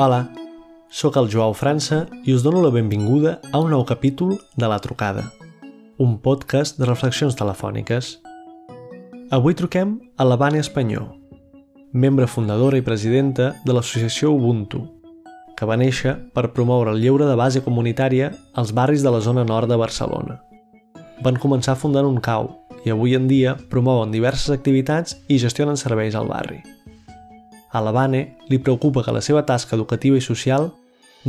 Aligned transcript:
Hola, 0.00 0.28
sóc 0.94 1.16
el 1.18 1.26
Joao 1.26 1.50
França 1.58 2.04
i 2.22 2.30
us 2.30 2.44
dono 2.46 2.60
la 2.62 2.70
benvinguda 2.70 3.32
a 3.50 3.58
un 3.58 3.72
nou 3.74 3.80
capítol 3.82 4.36
de 4.54 4.68
La 4.70 4.76
Trucada, 4.78 5.24
un 5.98 6.12
podcast 6.22 6.78
de 6.78 6.86
reflexions 6.86 7.34
telefòniques. 7.34 8.12
Avui 9.34 9.58
truquem 9.58 9.96
a 10.14 10.28
la 10.28 10.38
Vane 10.38 10.62
Espanyol, 10.62 11.08
membre 11.90 12.30
fundadora 12.30 12.78
i 12.78 12.86
presidenta 12.86 13.50
de 13.66 13.74
l'associació 13.74 14.30
Ubuntu, 14.38 14.84
que 15.58 15.66
va 15.66 15.80
néixer 15.82 16.14
per 16.30 16.52
promoure 16.54 16.94
el 16.94 17.02
lleure 17.02 17.26
de 17.26 17.34
base 17.34 17.66
comunitària 17.66 18.30
als 18.54 18.70
barris 18.70 19.02
de 19.02 19.10
la 19.10 19.18
zona 19.18 19.42
nord 19.42 19.66
de 19.66 19.82
Barcelona. 19.82 20.38
Van 21.26 21.42
començar 21.42 21.74
fundant 21.74 22.06
un 22.06 22.22
cau 22.22 22.52
i 22.86 22.94
avui 22.94 23.18
en 23.18 23.26
dia 23.26 23.58
promouen 23.66 24.14
diverses 24.14 24.54
activitats 24.54 25.18
i 25.26 25.42
gestionen 25.42 25.74
serveis 25.74 26.14
al 26.14 26.30
barri. 26.30 26.62
A 27.78 27.80
l'Havane 27.80 28.20
li 28.50 28.58
preocupa 28.58 29.04
que 29.06 29.12
la 29.14 29.20
seva 29.22 29.44
tasca 29.46 29.76
educativa 29.76 30.18
i 30.18 30.24
social 30.24 30.64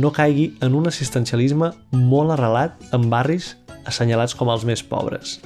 no 0.02 0.10
caigui 0.10 0.48
en 0.66 0.74
un 0.74 0.88
assistencialisme 0.90 1.68
molt 1.94 2.34
arrelat 2.34 2.90
en 2.96 3.06
barris 3.12 3.52
assenyalats 3.86 4.34
com 4.34 4.50
els 4.50 4.64
més 4.66 4.82
pobres. 4.82 5.36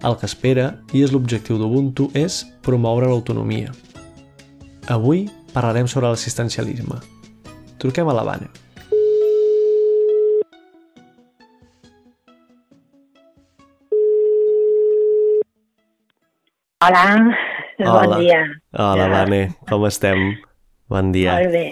El 0.00 0.16
que 0.16 0.28
espera, 0.30 0.70
i 0.96 1.02
és 1.04 1.12
l'objectiu 1.12 1.58
d'Ubuntu, 1.60 2.08
és 2.16 2.44
promoure 2.64 3.10
l'autonomia. 3.10 3.74
Avui 4.88 5.26
parlarem 5.52 5.90
sobre 5.92 6.08
l'assistencialisme. 6.08 6.96
Truquem 7.76 8.08
a 8.08 8.16
l'Havane. 8.16 8.48
Hola, 16.86 17.04
Hola. 17.78 18.06
bon 18.06 18.20
dia. 18.24 18.40
Hola, 18.72 19.08
Vane, 19.12 19.40
com 19.68 19.84
estem? 19.88 20.36
Bon 20.88 21.10
dia. 21.12 21.34
Molt 21.36 21.52
bé. 21.52 21.66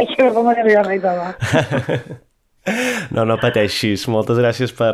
Això 0.00 0.28
és 0.28 0.34
com 0.34 0.48
nerviosa 0.48 0.94
i 0.96 1.00
tot. 1.02 2.16
No, 3.16 3.24
no 3.24 3.38
pateixis. 3.40 4.06
Moltes 4.12 4.38
gràcies 4.40 4.72
per, 4.76 4.92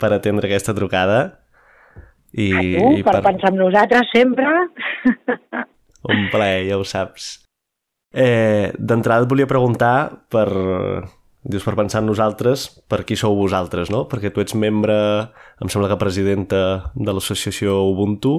per 0.00 0.10
atendre 0.16 0.48
aquesta 0.48 0.74
trucada. 0.76 1.20
I, 2.32 2.48
A 2.54 2.60
tu, 2.62 2.90
i 3.00 3.04
per 3.04 3.20
pensar 3.24 3.50
en 3.52 3.58
nosaltres 3.60 4.10
sempre. 4.14 4.46
Un 6.10 6.28
plaer, 6.32 6.66
ja 6.70 6.78
ho 6.80 6.84
saps. 6.86 7.32
Eh, 8.14 8.70
D'entrada 8.78 9.26
et 9.26 9.32
volia 9.32 9.48
preguntar 9.50 10.26
per... 10.32 10.48
Dius, 11.40 11.64
per 11.64 11.72
pensar 11.72 12.02
en 12.02 12.10
nosaltres, 12.10 12.66
per 12.84 12.98
qui 13.08 13.16
sou 13.16 13.32
vosaltres, 13.38 13.88
no? 13.88 14.02
Perquè 14.10 14.28
tu 14.28 14.42
ets 14.42 14.52
membre, 14.52 14.92
em 15.64 15.70
sembla 15.72 15.88
que 15.88 15.96
presidenta 15.96 16.58
de 16.92 17.14
l'associació 17.16 17.78
Ubuntu, 17.88 18.34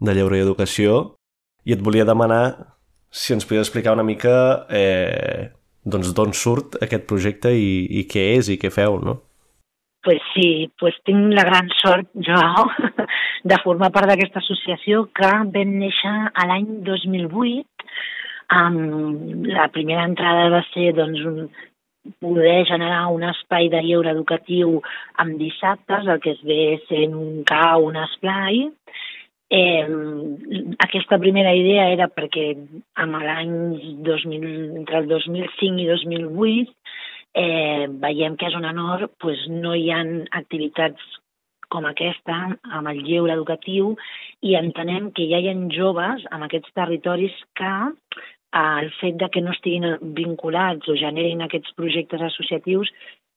de 0.00 0.14
Lleure 0.14 0.38
i 0.38 0.44
Educació, 0.44 1.16
i 1.64 1.74
et 1.74 1.82
volia 1.82 2.06
demanar 2.08 2.74
si 3.10 3.34
ens 3.34 3.46
podies 3.46 3.66
explicar 3.66 3.94
una 3.96 4.06
mica 4.06 4.66
eh, 4.68 5.48
doncs 5.84 6.12
d'on 6.14 6.34
surt 6.34 6.76
aquest 6.82 7.06
projecte 7.08 7.52
i, 7.54 7.86
i 8.00 8.04
què 8.10 8.32
és 8.36 8.50
i 8.52 8.58
què 8.60 8.70
feu, 8.74 9.00
no? 9.02 9.20
pues 10.06 10.22
sí, 10.36 10.70
pues 10.78 10.94
tinc 11.02 11.32
la 11.34 11.42
gran 11.42 11.66
sort, 11.82 12.06
Joao, 12.14 12.68
de 13.50 13.56
formar 13.64 13.88
part 13.90 14.06
d'aquesta 14.06 14.38
associació 14.38 15.08
que 15.10 15.26
vam 15.26 15.50
néixer 15.50 16.12
a 16.30 16.46
l'any 16.46 16.68
2008. 16.86 17.88
Um, 18.54 18.76
la 19.50 19.66
primera 19.74 20.04
entrada 20.06 20.44
va 20.52 20.60
ser 20.68 20.92
doncs, 20.94 21.24
un, 21.26 21.48
poder 22.22 22.60
generar 22.70 23.08
un 23.10 23.26
espai 23.26 23.66
de 23.72 23.82
lleure 23.82 24.14
educatiu 24.14 24.76
amb 25.18 25.40
dissabtes, 25.42 26.06
el 26.06 26.22
que 26.22 26.36
es 26.36 26.46
ve 26.46 26.78
sent 26.86 27.18
un 27.18 27.42
cau, 27.50 27.88
un 27.90 27.98
esplai, 28.04 28.62
Eh, 29.48 29.86
aquesta 30.82 31.20
primera 31.22 31.52
idea 31.54 31.84
era 31.94 32.08
perquè 32.10 32.48
amb 32.98 33.18
l'any 33.22 33.52
2000, 34.02 34.46
entre 34.80 34.98
el 34.98 35.06
2005 35.12 35.84
i 35.84 35.86
2008 35.86 36.72
eh, 37.38 37.86
veiem 38.02 38.34
que 38.34 38.48
és 38.48 38.56
un 38.58 38.66
honor 38.66 39.06
pues, 39.22 39.44
no 39.46 39.76
hi 39.78 39.92
ha 39.94 40.00
activitats 40.40 41.04
com 41.70 41.86
aquesta 41.86 42.38
amb 42.78 42.90
el 42.90 43.04
lleure 43.06 43.36
educatiu 43.36 43.92
i 44.42 44.56
entenem 44.58 45.12
que 45.14 45.28
ja 45.30 45.38
hi 45.38 45.52
ha 45.52 45.54
joves 45.76 46.26
en 46.32 46.42
aquests 46.46 46.74
territoris 46.74 47.38
que 47.54 47.72
el 48.56 48.90
fet 48.98 49.18
de 49.22 49.30
que 49.30 49.44
no 49.46 49.54
estiguin 49.54 50.12
vinculats 50.18 50.90
o 50.90 50.98
generin 50.98 51.46
aquests 51.46 51.74
projectes 51.78 52.26
associatius 52.32 52.90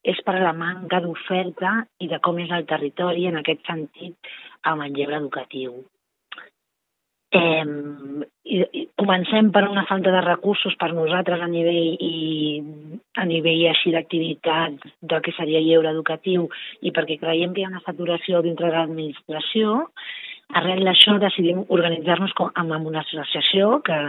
és 0.09 0.17
per 0.25 0.39
la 0.39 0.55
manca 0.57 1.03
d'oferta 1.05 1.77
i 1.99 2.09
de 2.09 2.21
com 2.23 2.41
és 2.41 2.49
el 2.55 2.65
territori 2.65 3.27
en 3.29 3.41
aquest 3.41 3.65
sentit 3.67 4.33
amb 4.63 4.85
el 4.85 4.93
lleure 4.95 5.19
educatiu. 5.21 5.81
Eh, 7.31 7.65
i, 8.49 8.57
i 8.73 8.81
comencem 8.97 9.51
per 9.53 9.67
una 9.69 9.83
falta 9.85 10.09
de 10.09 10.21
recursos 10.25 10.73
per 10.81 10.87
nosaltres 10.97 11.43
a 11.45 11.49
nivell 11.51 11.91
i 12.01 12.13
a 13.21 13.25
nivell 13.29 13.67
així 13.69 13.93
d'activitat 13.93 14.87
del 15.11 15.21
que 15.21 15.33
seria 15.37 15.61
lleure 15.61 15.91
educatiu 15.93 16.47
i 16.81 16.89
perquè 16.95 17.19
creiem 17.21 17.53
que 17.53 17.61
hi 17.61 17.67
ha 17.67 17.69
una 17.69 17.83
saturació 17.85 18.41
dintre 18.41 18.71
de 18.71 18.77
l'administració, 18.79 19.75
arrel 20.57 20.81
d'això 20.87 21.19
decidim 21.21 21.61
organitzar-nos 21.67 22.33
amb, 22.39 22.73
amb 22.73 22.89
una 22.89 23.05
associació 23.05 23.77
que 23.85 23.99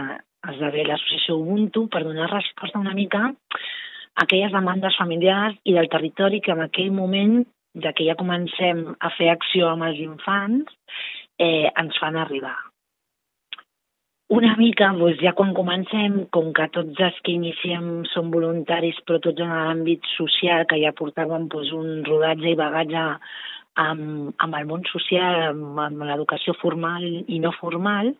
esdevé 0.49 0.87
l'associació 0.87 1.37
Ubuntu 1.37 1.85
per 1.93 2.01
donar 2.07 2.31
resposta 2.31 2.81
una 2.81 2.97
mica 2.97 3.27
a 3.29 4.25
aquelles 4.25 4.51
demandes 4.51 4.97
familiars 4.97 5.61
i 5.63 5.77
del 5.77 5.91
territori 5.93 6.41
que 6.41 6.57
en 6.57 6.65
aquell 6.65 6.89
moment, 6.89 7.43
de 7.77 7.93
que 7.93 8.09
ja 8.09 8.17
comencem 8.17 8.83
a 8.97 9.13
fer 9.13 9.29
acció 9.29 9.69
amb 9.69 9.85
els 9.91 10.01
infants, 10.01 10.73
eh, 11.37 11.69
ens 11.69 12.01
fan 12.01 12.17
arribar 12.17 12.57
una 14.31 14.53
mica, 14.55 14.87
doncs 14.95 15.19
ja 15.19 15.33
quan 15.35 15.51
comencem, 15.51 16.13
com 16.31 16.53
que 16.55 16.69
tots 16.71 16.99
els 17.03 17.17
que 17.25 17.33
iniciem 17.35 18.05
són 18.13 18.29
voluntaris, 18.31 18.99
però 19.03 19.19
tots 19.19 19.43
en 19.43 19.51
l'àmbit 19.51 20.07
social, 20.15 20.63
que 20.69 20.79
ja 20.79 20.93
portàvem 20.95 21.49
doncs, 21.51 21.73
un 21.75 22.05
rodatge 22.07 22.53
i 22.53 22.59
bagatge 22.59 23.01
amb, 23.83 24.31
amb 24.39 24.59
el 24.59 24.69
món 24.69 24.85
social, 24.87 25.41
amb, 25.49 25.81
amb 25.83 26.05
l'educació 26.07 26.55
formal 26.61 27.03
i 27.03 27.41
no 27.43 27.51
formal, 27.57 28.13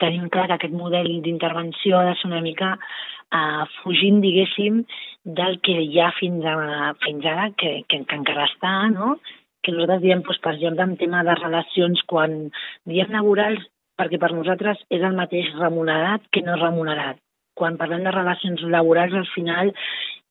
tenim 0.00 0.30
clar 0.32 0.46
que 0.48 0.56
aquest 0.56 0.72
model 0.72 1.10
d'intervenció 1.26 1.98
ha 1.98 2.08
de 2.08 2.16
ser 2.16 2.30
una 2.30 2.40
mica 2.40 2.72
uh, 2.78 3.68
fugint, 3.82 4.22
diguéssim, 4.24 4.80
del 5.24 5.60
que 5.60 5.76
hi 5.76 6.00
ha 6.00 6.08
fins, 6.16 6.48
a, 6.48 6.92
fins 7.04 7.28
ara, 7.28 7.50
que, 7.52 7.82
que, 7.84 8.00
que 8.08 8.20
encara 8.22 8.48
està, 8.48 8.74
no? 8.96 9.18
que 9.62 9.70
nosaltres 9.76 10.00
diem, 10.02 10.24
doncs, 10.26 10.40
per 10.42 10.56
exemple, 10.56 10.88
en 10.88 10.96
tema 10.98 11.20
de 11.28 11.36
relacions, 11.38 12.00
quan 12.10 12.48
diem 12.88 13.12
laborals, 13.14 13.68
perquè 13.98 14.18
per 14.20 14.32
nosaltres 14.32 14.80
és 14.90 15.02
el 15.04 15.16
mateix 15.16 15.50
remunerat 15.58 16.24
que 16.32 16.42
no 16.46 16.58
remunerat. 16.60 17.20
Quan 17.58 17.76
parlem 17.80 18.04
de 18.06 18.12
relacions 18.14 18.62
laborals, 18.74 19.14
al 19.14 19.28
final 19.34 19.72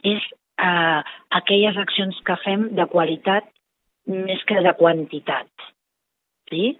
és 0.03 0.21
eh, 0.61 1.01
aquelles 1.39 1.77
accions 1.77 2.17
que 2.25 2.37
fem 2.45 2.69
de 2.77 2.87
qualitat 2.89 3.49
més 4.09 4.41
que 4.49 4.61
de 4.65 4.73
quantitat, 4.79 5.49
sí? 6.49 6.77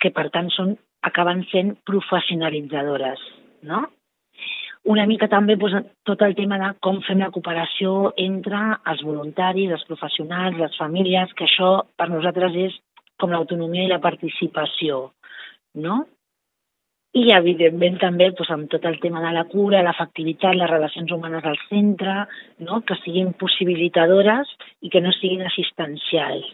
que 0.00 0.10
per 0.10 0.30
tant 0.34 0.48
són, 0.54 0.76
acaben 1.06 1.44
sent 1.50 1.74
professionalitzadores. 1.86 3.20
No? 3.68 3.84
Una 4.92 5.04
mica 5.06 5.28
també 5.30 5.54
doncs, 5.54 5.92
tot 6.08 6.22
el 6.26 6.34
tema 6.34 6.58
de 6.58 6.72
com 6.82 6.98
fem 7.06 7.20
la 7.22 7.30
cooperació 7.34 8.12
entre 8.18 8.62
els 8.90 9.04
voluntaris, 9.06 9.70
els 9.70 9.84
professionals, 9.86 10.58
les 10.58 10.74
famílies, 10.80 11.34
que 11.38 11.46
això 11.46 11.84
per 11.94 12.08
nosaltres 12.10 12.56
és 12.64 12.80
com 13.20 13.30
l'autonomia 13.30 13.86
i 13.86 13.92
la 13.92 14.00
participació. 14.02 15.04
No? 15.78 16.00
I, 17.12 17.26
evidentment, 17.36 17.98
també 18.00 18.30
doncs, 18.32 18.50
amb 18.54 18.70
tot 18.72 18.86
el 18.88 18.96
tema 19.02 19.20
de 19.20 19.34
la 19.36 19.44
cura, 19.50 19.82
l'efectivitat, 19.84 20.56
les 20.56 20.70
relacions 20.70 21.10
humanes 21.12 21.44
al 21.44 21.58
centre, 21.66 22.22
no? 22.64 22.80
que 22.88 22.96
siguin 23.02 23.34
possibilitadores 23.42 24.48
i 24.80 24.88
que 24.92 25.02
no 25.04 25.12
siguin 25.18 25.44
assistencials. 25.44 26.48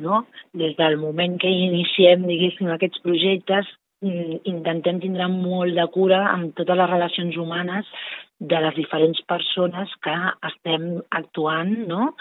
No? 0.00 0.22
Des 0.56 0.72
del 0.78 0.96
moment 0.96 1.36
que 1.42 1.52
iniciem, 1.52 2.24
diguéssim, 2.30 2.72
aquests 2.72 3.04
projectes, 3.04 3.68
intentem 4.00 5.00
tindre 5.02 5.26
molt 5.28 5.74
de 5.76 5.84
cura 5.92 6.22
amb 6.30 6.54
totes 6.56 6.78
les 6.78 6.90
relacions 6.90 7.36
humanes 7.36 7.88
de 8.38 8.60
les 8.62 8.76
diferents 8.78 9.20
persones 9.26 9.92
que 10.06 10.14
estem 10.46 10.92
actuant 11.18 11.74
no? 11.90 12.12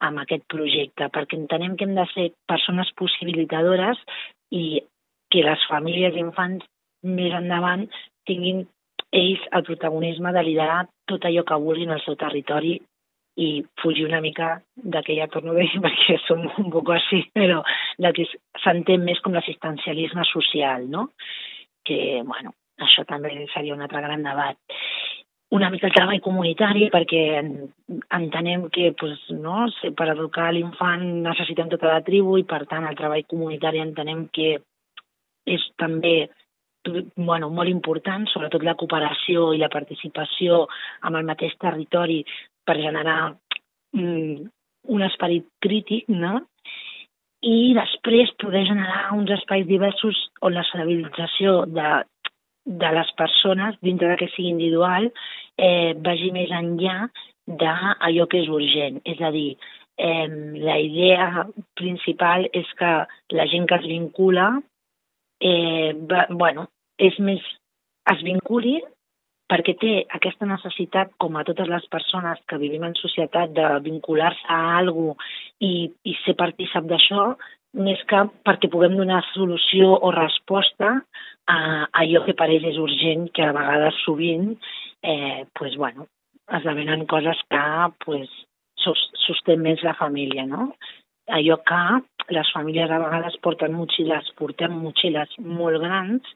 amb 0.00 0.22
aquest 0.22 0.46
projecte, 0.48 1.10
perquè 1.12 1.36
entenem 1.36 1.74
que 1.76 1.84
hem 1.88 1.96
de 1.98 2.06
ser 2.14 2.30
persones 2.48 2.92
possibilitadores 2.96 3.98
i 4.54 4.80
que 5.34 5.42
les 5.42 5.66
famílies 5.68 6.14
i 6.14 6.22
infants 6.22 6.64
més 7.04 7.34
endavant 7.36 7.86
tinguin 8.28 8.64
ells 9.14 9.44
el 9.52 9.62
protagonisme 9.68 10.32
de 10.34 10.42
liderar 10.42 10.82
tot 11.08 11.24
allò 11.24 11.44
que 11.46 11.60
vulguin 11.62 11.92
al 11.94 12.02
seu 12.02 12.16
territori 12.18 12.78
i 13.36 13.64
fugir 13.82 14.06
una 14.06 14.20
mica 14.20 14.62
de 14.74 15.02
que 15.02 15.16
ja 15.18 15.28
torno 15.28 15.54
dir 15.54 15.68
perquè 15.84 16.18
som 16.26 16.44
un 16.46 16.70
poc 16.74 16.92
així, 16.94 17.24
però 17.34 17.62
del 17.98 18.14
que 18.16 18.26
s'entén 18.62 19.04
més 19.06 19.20
com 19.24 19.34
l'assistencialisme 19.34 20.26
social, 20.30 20.86
no? 20.90 21.08
Que, 21.84 22.22
bueno, 22.26 22.54
això 22.80 23.04
també 23.08 23.34
seria 23.52 23.74
un 23.74 23.82
altre 23.84 24.02
gran 24.04 24.22
debat. 24.22 24.56
Una 25.54 25.68
mica 25.70 25.86
el 25.86 25.94
treball 25.94 26.22
comunitari, 26.22 26.88
perquè 26.90 27.24
entenem 28.16 28.68
que 28.74 28.92
pues, 28.98 29.18
no, 29.30 29.66
per 29.98 30.08
educar 30.14 30.48
l'infant 30.54 31.04
necessitem 31.26 31.68
tota 31.70 31.92
la 31.92 32.00
tribu 32.06 32.38
i, 32.40 32.46
per 32.48 32.64
tant, 32.70 32.86
el 32.88 32.96
treball 32.98 33.26
comunitari 33.30 33.82
entenem 33.82 34.26
que 34.34 34.56
és 35.44 35.66
també 35.78 36.30
bueno, 37.16 37.50
molt 37.50 37.70
important, 37.70 38.26
sobretot 38.30 38.64
la 38.64 38.76
cooperació 38.78 39.52
i 39.54 39.60
la 39.62 39.70
participació 39.72 40.64
amb 41.02 41.20
el 41.20 41.28
mateix 41.28 41.54
territori 41.60 42.22
per 42.64 42.76
generar 42.80 43.34
mm, 43.96 44.48
un 44.94 45.06
esperit 45.06 45.46
crític, 45.64 46.08
no? 46.08 46.40
I 47.44 47.74
després 47.76 48.32
poder 48.40 48.64
generar 48.70 49.12
uns 49.16 49.30
espais 49.34 49.66
diversos 49.68 50.16
on 50.40 50.54
la 50.56 50.64
civilització 50.70 51.64
de, 51.68 51.90
de 52.64 52.92
les 52.96 53.10
persones, 53.18 53.76
dintre 53.84 54.08
de 54.08 54.16
que 54.20 54.30
sigui 54.32 54.54
individual, 54.54 55.10
eh, 55.60 55.92
vagi 56.00 56.32
més 56.32 56.52
enllà 56.56 57.08
d'allò 57.44 58.28
que 58.30 58.40
és 58.40 58.48
urgent. 58.48 59.02
És 59.04 59.20
a 59.20 59.30
dir, 59.34 59.58
eh, 59.98 60.28
la 60.64 60.78
idea 60.80 61.46
principal 61.76 62.48
és 62.52 62.70
que 62.78 62.94
la 63.36 63.46
gent 63.52 63.68
que 63.68 63.76
es 63.76 63.88
vincula 63.92 64.48
eh, 65.40 65.92
va, 66.10 66.26
bueno, 66.30 66.70
és 66.98 67.18
més, 67.18 67.42
es 68.12 68.22
vinculi 68.26 68.78
perquè 69.50 69.74
té 69.76 69.92
aquesta 70.16 70.46
necessitat, 70.48 71.10
com 71.20 71.36
a 71.36 71.44
totes 71.44 71.68
les 71.68 71.84
persones 71.92 72.40
que 72.48 72.58
vivim 72.60 72.86
en 72.86 72.94
societat, 72.96 73.52
de 73.52 73.66
vincular-se 73.84 74.48
a 74.48 74.78
alguna 74.78 75.14
i, 75.60 75.90
i 76.04 76.14
ser 76.22 76.34
partícip 76.38 76.88
d'això, 76.88 77.34
més 77.84 78.00
que 78.08 78.22
perquè 78.46 78.70
puguem 78.70 78.96
donar 78.96 79.20
solució 79.32 79.92
o 80.06 80.12
resposta 80.14 80.94
a, 80.94 81.56
a 81.56 81.58
allò 82.04 82.24
que 82.24 82.36
per 82.38 82.48
ells 82.48 82.70
és 82.72 82.80
urgent, 82.80 83.28
que 83.34 83.44
a 83.44 83.54
vegades 83.56 84.00
sovint 84.06 84.54
eh, 85.02 85.44
pues, 85.58 85.76
bueno, 85.76 86.08
esdevenen 86.58 87.04
coses 87.10 87.40
que 87.50 87.64
pues, 88.06 88.32
sostén 89.26 89.62
més 89.64 89.82
la 89.84 89.96
família, 89.98 90.46
no? 90.46 90.72
Allò 91.34 91.58
que 91.66 92.34
les 92.36 92.50
famílies 92.52 92.90
a 92.92 93.00
vegades 93.00 93.36
porten 93.44 93.72
motxilles, 93.76 94.28
portem 94.38 94.76
motxilles 94.80 95.32
molt 95.40 95.80
grans 95.82 96.34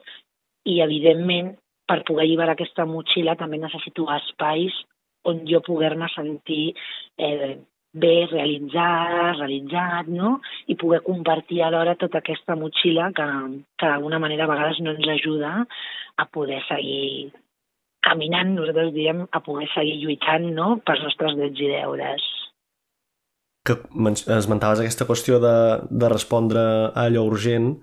i, 0.69 0.79
evidentment, 0.85 1.55
per 1.89 2.03
poder 2.05 2.27
alliberar 2.27 2.55
aquesta 2.55 2.85
motxilla 2.89 3.39
també 3.41 3.61
necessito 3.61 4.07
espais 4.19 4.77
on 5.29 5.43
jo 5.49 5.61
poder-me 5.65 6.09
sentir 6.13 6.75
eh, 7.19 7.57
bé 7.99 8.15
realitzada, 8.31 9.33
realitzat, 9.39 10.11
no? 10.13 10.37
I 10.69 10.77
poder 10.81 11.01
compartir 11.07 11.63
alhora 11.65 11.97
tota 12.01 12.21
aquesta 12.21 12.57
motxilla 12.61 13.11
que, 13.17 13.27
que 13.81 13.89
d'alguna 13.89 14.21
manera 14.23 14.45
a 14.45 14.53
vegades 14.53 14.81
no 14.85 14.95
ens 14.95 15.09
ajuda 15.17 15.53
a 16.19 16.27
poder 16.33 16.61
seguir 16.69 17.33
caminant, 18.05 18.55
nosaltres 18.55 18.93
diem, 18.95 19.25
a 19.33 19.41
poder 19.45 19.69
seguir 19.75 19.99
lluitant 20.03 20.53
no? 20.55 20.77
pels 20.87 21.03
nostres 21.05 21.35
drets 21.41 21.65
i 21.65 21.73
deures 21.73 22.29
que 23.69 23.75
esmentaves 24.33 24.81
aquesta 24.81 25.05
qüestió 25.05 25.37
de, 25.43 25.57
de 25.91 26.09
respondre 26.09 26.61
a 26.61 27.03
allò 27.05 27.27
urgent, 27.29 27.75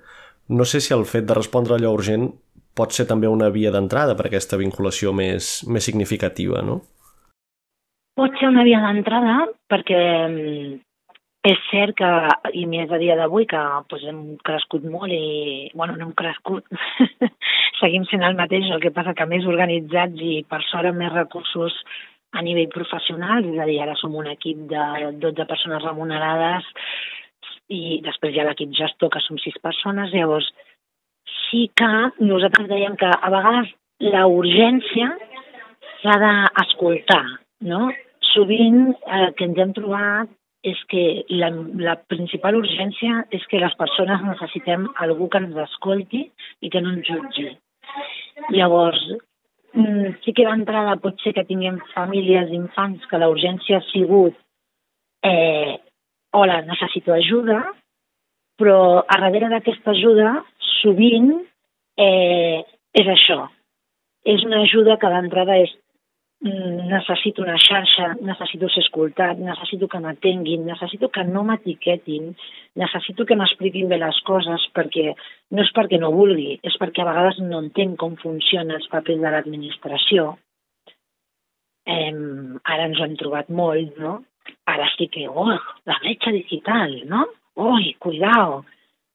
no 0.49 0.65
sé 0.65 0.81
si 0.81 0.95
el 0.95 1.05
fet 1.05 1.27
de 1.29 1.35
respondre 1.37 1.75
a 1.75 1.77
allò 1.77 1.91
urgent 1.93 2.31
pot 2.75 2.95
ser 2.95 3.07
també 3.09 3.29
una 3.31 3.49
via 3.53 3.71
d'entrada 3.71 4.15
per 4.15 4.27
aquesta 4.27 4.59
vinculació 4.61 5.13
més, 5.15 5.63
més 5.67 5.87
significativa, 5.87 6.61
no? 6.65 6.81
Pot 8.15 8.35
ser 8.39 8.47
una 8.51 8.63
via 8.67 8.81
d'entrada 8.83 9.37
perquè 9.71 10.01
mm, 10.27 10.75
és 11.45 11.61
cert 11.69 11.97
que, 11.99 12.09
i 12.57 12.65
més 12.69 12.91
a 12.91 12.99
dia 13.01 13.15
d'avui, 13.19 13.45
que 13.49 13.61
pues, 13.91 14.03
hem 14.09 14.21
crescut 14.47 14.85
molt 14.89 15.13
i, 15.13 15.69
bueno, 15.75 15.97
no 15.99 16.07
hem 16.07 16.15
crescut, 16.17 16.65
seguim 17.81 18.07
sent 18.09 18.25
el 18.25 18.37
mateix, 18.39 18.71
el 18.71 18.81
que 18.83 18.93
passa 18.95 19.13
que 19.17 19.27
més 19.29 19.45
organitzats 19.49 20.21
i 20.25 20.39
per 20.49 20.63
sort 20.71 20.89
amb 20.89 21.03
més 21.03 21.13
recursos 21.13 21.75
a 22.35 22.41
nivell 22.43 22.71
professional, 22.73 23.45
és 23.51 23.59
a 23.61 23.67
dir, 23.69 23.77
ara 23.83 23.95
som 23.99 24.15
un 24.17 24.27
equip 24.31 24.65
de 24.71 25.11
12 25.21 25.45
persones 25.47 25.85
remunerades 25.85 26.65
i 27.71 27.99
després 28.05 28.33
hi 28.33 28.41
ha 28.41 28.47
l'equip 28.49 28.73
gestor, 28.77 29.13
que 29.13 29.21
som 29.23 29.39
6 29.41 29.61
persones, 29.63 30.11
llavors 30.13 30.49
sí 31.55 31.69
que 31.79 31.89
nosaltres 32.19 32.67
dèiem 32.67 32.95
que 32.99 33.07
a 33.07 33.29
vegades 33.31 33.71
la 34.03 34.25
urgència 34.27 35.11
s'ha 36.01 36.15
d'escoltar, 36.23 37.23
no? 37.71 37.87
Sovint 38.33 38.89
el 39.19 39.29
que 39.37 39.47
ens 39.47 39.61
hem 39.63 39.71
trobat 39.77 40.31
és 40.65 40.81
que 40.91 41.23
la, 41.29 41.51
la 41.79 41.95
principal 42.09 42.57
urgència 42.59 43.23
és 43.31 43.45
que 43.47 43.61
les 43.61 43.75
persones 43.79 44.25
necessitem 44.25 44.89
algú 45.05 45.29
que 45.29 45.39
ens 45.39 45.55
escolti 45.63 46.25
i 46.59 46.73
que 46.73 46.81
no 46.81 46.91
ens 46.97 47.07
jutgi. 47.07 47.53
Llavors, 48.51 49.05
Mm, 49.75 50.13
sí 50.23 50.31
que 50.31 50.45
d'entrada 50.47 50.95
pot 51.03 51.19
ser 51.19 51.33
que 51.35 51.43
tinguem 51.43 51.81
famílies 51.91 52.47
d'infants 52.47 53.03
que 53.11 53.17
la 53.19 53.27
urgència 53.27 53.81
ha 53.81 53.83
sigut 53.89 54.37
eh, 55.27 55.75
hola, 56.31 56.61
necessito 56.63 57.11
ajuda, 57.11 57.57
però 58.55 58.77
a 59.03 59.17
darrere 59.19 59.49
d'aquesta 59.51 59.91
ajuda 59.91 60.29
sovint 60.85 61.33
eh, 61.97 62.61
és 62.93 63.09
això. 63.17 63.41
És 64.25 64.45
una 64.45 64.61
ajuda 64.65 64.95
que 65.01 65.09
d'entrada 65.09 65.57
és 65.65 65.73
Mm, 66.45 66.89
necessito 66.91 67.41
una 67.41 67.55
xarxa, 67.57 68.11
necessito 68.21 68.67
ser 68.69 68.83
escoltat, 68.83 69.39
necessito 69.39 69.87
que 69.87 70.01
m'atenguin, 70.03 70.65
necessito 70.67 71.07
que 71.09 71.23
no 71.23 71.41
m'etiquetin, 71.47 72.35
necessito 72.77 73.25
que 73.25 73.37
m'expliquin 73.39 73.87
bé 73.89 73.97
les 73.97 74.19
coses 74.27 74.67
perquè 74.75 75.13
no 75.55 75.63
és 75.63 75.71
perquè 75.73 75.97
no 75.97 76.11
vulgui, 76.13 76.59
és 76.61 76.75
perquè 76.81 77.01
a 77.01 77.07
vegades 77.07 77.39
no 77.39 77.63
entenc 77.63 77.97
com 78.03 78.13
funcionen 78.21 78.75
els 78.77 78.85
papers 78.91 79.23
de 79.23 79.31
l'administració. 79.33 80.27
Eh, 81.87 82.13
ara 82.13 82.87
ens 82.91 82.99
ho 82.99 83.07
hem 83.07 83.17
trobat 83.17 83.49
molt, 83.49 83.97
no? 83.97 84.19
Ara 84.69 84.85
sí 84.93 85.09
que, 85.09 85.25
oh, 85.25 85.55
la 85.89 85.97
bretxa 86.03 86.35
digital, 86.35 86.99
no? 87.09 87.25
Ui, 87.71 87.95
cuidao. 87.97 88.65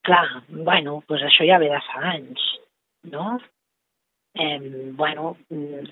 Clar, 0.07 0.27
bueno, 0.49 1.01
doncs 1.07 1.27
això 1.27 1.45
ja 1.45 1.59
ve 1.61 1.69
de 1.69 1.81
fa 1.85 2.05
anys, 2.15 2.45
no? 3.13 3.39
eh, 4.33 4.91
bueno, 4.93 5.37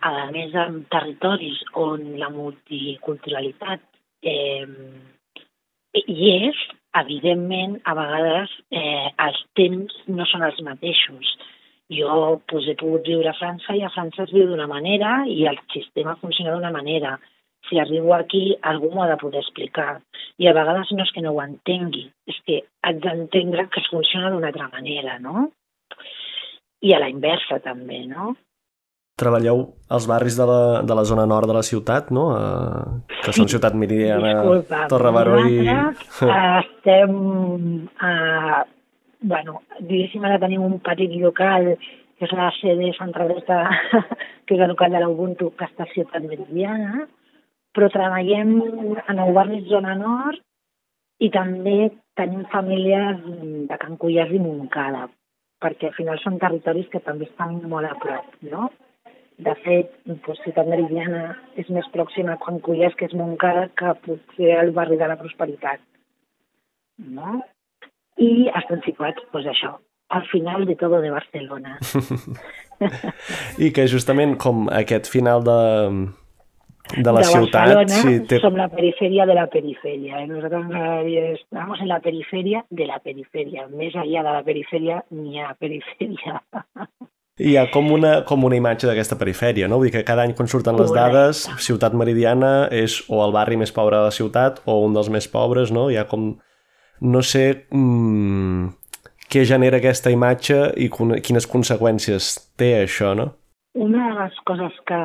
a 0.02 0.32
més 0.32 0.56
en 0.56 0.84
territoris 0.92 1.60
on 1.78 2.06
la 2.20 2.30
multiculturalitat 2.34 3.84
eh, 4.24 4.66
hi 6.00 6.32
és, 6.50 6.60
evidentment, 7.00 7.80
a 7.86 7.96
vegades 7.98 8.54
eh, 8.72 9.10
els 9.26 9.42
temps 9.60 9.96
no 10.08 10.28
són 10.30 10.46
els 10.48 10.62
mateixos. 10.66 11.36
Jo 11.90 12.40
pues, 12.50 12.68
he 12.70 12.78
pogut 12.78 13.08
viure 13.08 13.32
a 13.32 13.38
França 13.38 13.76
i 13.76 13.84
a 13.84 13.92
França 13.94 14.24
es 14.26 14.34
viu 14.34 14.48
d'una 14.50 14.70
manera 14.70 15.24
i 15.28 15.46
el 15.50 15.58
sistema 15.74 16.18
funciona 16.22 16.56
d'una 16.56 16.74
manera. 16.74 17.18
Si 17.68 17.78
arribo 17.78 18.16
aquí, 18.16 18.56
algú 18.62 18.94
m'ho 18.94 19.04
ha 19.04 19.12
de 19.12 19.20
poder 19.22 19.44
explicar. 19.44 20.00
I 20.40 20.48
a 20.48 20.56
vegades 20.56 20.94
no 20.96 21.04
és 21.04 21.12
que 21.14 21.22
no 21.22 21.36
ho 21.36 21.42
entengui, 21.44 22.08
és 22.30 22.38
que 22.48 22.62
haig 22.88 23.02
d'entendre 23.04 23.68
que 23.70 23.84
es 23.84 23.90
funciona 23.92 24.32
d'una 24.32 24.54
altra 24.54 24.70
manera, 24.74 25.20
no? 25.20 25.50
i 26.82 26.94
a 26.96 27.02
la 27.02 27.10
inversa 27.12 27.60
també, 27.64 28.04
no? 28.08 28.34
Treballeu 29.20 29.66
als 29.92 30.06
barris 30.08 30.38
de 30.40 30.46
la, 30.48 30.60
de 30.88 30.96
la 30.96 31.04
zona 31.04 31.26
nord 31.28 31.50
de 31.52 31.56
la 31.58 31.64
ciutat, 31.68 32.08
no? 32.16 32.30
Uh, 32.32 33.18
que 33.26 33.34
són 33.36 33.50
Ciutat 33.52 33.76
Meridiana, 33.76 34.32
Disculpa, 34.38 34.86
Torre 34.92 35.12
Baró 35.16 35.40
i... 35.44 35.60
estem... 35.68 37.18
Uh, 38.00 38.62
bueno, 39.20 39.58
diguéssim, 39.82 40.24
ara 40.24 40.40
tenim 40.40 40.64
un 40.64 40.78
petit 40.80 41.12
local 41.20 41.74
que 41.76 42.28
és 42.28 42.36
la 42.36 42.48
sede 42.56 42.94
Santa 42.96 43.28
Rita, 43.28 43.60
que 44.48 44.56
és 44.56 44.64
el 44.64 44.72
local 44.72 44.96
de 44.96 45.04
l'Ubuntu, 45.04 45.52
que 45.60 45.68
està 45.68 45.84
a 45.84 45.92
Ciutat 45.92 46.24
Meridiana, 46.24 47.04
però 47.80 47.88
treballem 47.94 48.58
en 49.08 49.20
el 49.24 49.30
barri 49.32 49.62
zona 49.70 49.94
nord 49.96 50.42
i 51.24 51.30
també 51.32 51.78
tenim 52.20 52.42
famílies 52.52 53.22
de 53.70 53.78
Can 53.80 53.96
Cullers 54.02 54.34
i 54.36 54.42
Montcada, 54.44 55.06
perquè 55.64 55.88
al 55.88 55.96
final 55.96 56.20
són 56.20 56.42
territoris 56.44 56.90
que 56.92 57.00
també 57.06 57.30
estan 57.30 57.62
molt 57.72 57.88
a 57.88 57.96
prop, 58.04 58.36
no? 58.52 58.68
De 59.40 59.56
fet, 59.64 59.96
doncs, 60.04 60.44
Ciutat 60.44 60.68
Meridiana 60.68 61.24
és 61.56 61.72
més 61.72 61.88
pròxima 61.96 62.36
a 62.36 62.42
Quan 62.44 62.60
Cullers, 62.60 63.00
que 63.00 63.08
és 63.08 63.16
Montcada, 63.16 63.70
que 63.80 63.96
potser 64.04 64.52
el 64.60 64.74
barri 64.76 65.00
de 65.00 65.08
la 65.08 65.16
Prosperitat. 65.22 65.80
No? 67.00 67.40
I 68.20 68.50
estan 68.60 68.84
situats, 68.84 69.24
doncs 69.32 69.48
això, 69.54 69.78
al 70.20 70.28
final 70.28 70.68
de 70.68 70.76
todo 70.76 71.00
de 71.00 71.16
Barcelona. 71.16 71.80
I 73.64 73.72
que 73.72 73.88
justament 73.88 74.36
com 74.44 74.68
aquest 74.68 75.08
final 75.08 75.48
de, 75.48 75.60
de 76.98 77.12
la 77.12 77.22
de 77.22 77.30
ciutat... 77.30 77.74
Barcelona, 77.76 78.02
sí, 78.02 78.16
té... 78.28 78.40
som 78.42 78.58
la 78.58 78.70
perifèria 78.72 79.28
de 79.30 79.36
la 79.38 79.46
perifèria. 79.52 80.24
Eh? 80.24 80.28
Nosaltres 80.28 81.40
estamos 81.40 81.82
en 81.82 81.90
la 81.92 82.00
perifèria 82.02 82.64
de 82.70 82.90
la 82.90 83.00
perifèria. 83.04 83.68
Més 83.70 83.96
allà 83.96 84.26
de 84.26 84.36
la 84.40 84.44
perifèria 84.48 85.04
n'hi 85.14 85.42
ha 85.44 85.54
perifèria. 85.60 86.42
Hi 87.40 87.54
ha 87.56 87.70
com 87.72 87.88
una, 87.96 88.18
com 88.28 88.44
una 88.44 88.58
imatge 88.60 88.90
d'aquesta 88.90 89.16
perifèria, 89.16 89.70
no? 89.72 89.78
Vull 89.80 89.88
dir 89.88 89.94
que 89.94 90.08
cada 90.08 90.26
any 90.28 90.34
quan 90.36 90.50
surten 90.52 90.76
les 90.76 90.92
dades, 90.92 91.46
Ciutat 91.64 91.96
Meridiana 91.96 92.68
és 92.76 92.98
o 93.08 93.22
el 93.24 93.32
barri 93.32 93.56
més 93.56 93.72
pobre 93.72 93.96
de 93.96 94.10
la 94.10 94.16
ciutat 94.16 94.60
o 94.68 94.82
un 94.84 94.98
dels 94.98 95.08
més 95.14 95.30
pobres, 95.32 95.72
no? 95.72 95.88
Hi 95.88 96.02
ha 96.02 96.08
com... 96.10 96.34
No 97.00 97.22
sé 97.24 97.46
mmm, 97.72 98.74
què 99.32 99.46
genera 99.48 99.80
aquesta 99.80 100.12
imatge 100.12 100.58
i 100.76 100.90
quines 100.92 101.48
conseqüències 101.48 102.34
té 102.60 102.74
això, 102.82 103.14
no? 103.16 103.30
Una 103.80 104.10
de 104.10 104.16
les 104.18 104.40
coses 104.50 104.76
que 104.90 105.00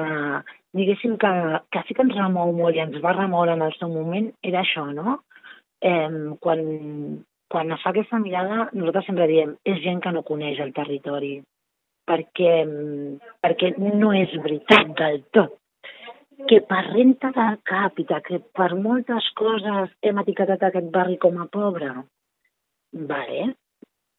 diguéssim 0.74 1.16
que, 1.22 1.32
que 1.70 1.82
sí 1.86 1.94
que 1.94 2.04
ens 2.06 2.16
remou 2.18 2.52
molt 2.56 2.76
i 2.76 2.82
ens 2.84 2.98
va 3.04 3.14
remoure 3.16 3.54
en 3.54 3.64
el 3.66 3.74
seu 3.78 3.92
moment 3.92 4.30
era 4.42 4.62
això, 4.62 4.86
no? 4.92 5.20
Eh, 5.84 6.36
quan, 6.44 6.62
quan 7.50 7.74
es 7.76 7.82
fa 7.84 7.92
aquesta 7.92 8.20
mirada, 8.22 8.70
nosaltres 8.72 9.10
sempre 9.10 9.28
diem, 9.30 9.56
és 9.64 9.82
gent 9.84 10.00
que 10.04 10.12
no 10.14 10.26
coneix 10.26 10.60
el 10.64 10.72
territori. 10.76 11.36
perquè, 12.04 12.54
perquè 13.40 13.70
no 13.80 14.12
és 14.12 14.32
veritat 14.44 14.90
del 14.98 15.22
tot 15.32 15.54
que 16.48 16.58
per 16.68 16.82
renta 16.90 17.30
de 17.32 17.46
càpita, 17.68 18.20
que 18.26 18.40
per 18.58 18.74
moltes 18.76 19.26
coses 19.38 19.92
hem 20.02 20.18
etiquetat 20.20 20.66
aquest 20.66 20.90
barri 20.92 21.16
com 21.22 21.38
a 21.40 21.46
pobre, 21.52 21.90
vale, 23.12 23.44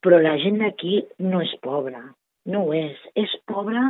però 0.02 0.22
la 0.24 0.38
gent 0.42 0.62
d'aquí 0.64 1.02
no 1.28 1.42
és 1.44 1.52
pobra, 1.66 2.02
no 2.52 2.64
ho 2.66 2.74
és. 2.78 2.98
És 3.20 3.36
pobra 3.52 3.90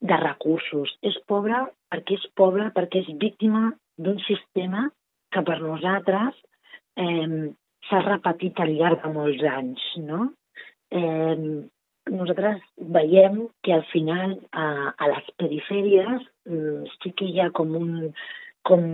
de 0.00 0.16
recursos, 0.20 0.92
és 1.02 1.16
pobra 1.30 1.64
perquè 1.92 2.18
és 2.18 2.26
pobra, 2.38 2.70
perquè 2.74 3.02
és 3.02 3.16
víctima 3.22 3.72
d'un 3.98 4.20
sistema 4.26 4.86
que 5.34 5.42
per 5.44 5.58
nosaltres 5.62 6.36
eh, 7.00 7.50
s'ha 7.88 8.04
repetit 8.04 8.60
al 8.60 8.74
llarg 8.78 9.02
de 9.04 9.12
molts 9.14 9.42
anys, 9.50 9.84
no? 10.04 10.30
Eh, 10.90 11.36
nosaltres 12.08 12.62
veiem 12.96 13.42
que 13.62 13.74
al 13.74 13.84
final 13.92 14.38
a, 14.52 14.94
a 14.96 15.08
les 15.12 15.30
perifèries 15.40 16.24
eh, 16.48 16.82
sí 17.02 17.12
que 17.16 17.28
hi 17.28 17.40
ha 17.42 17.50
com 17.56 17.74
un 17.76 17.90
com, 18.68 18.84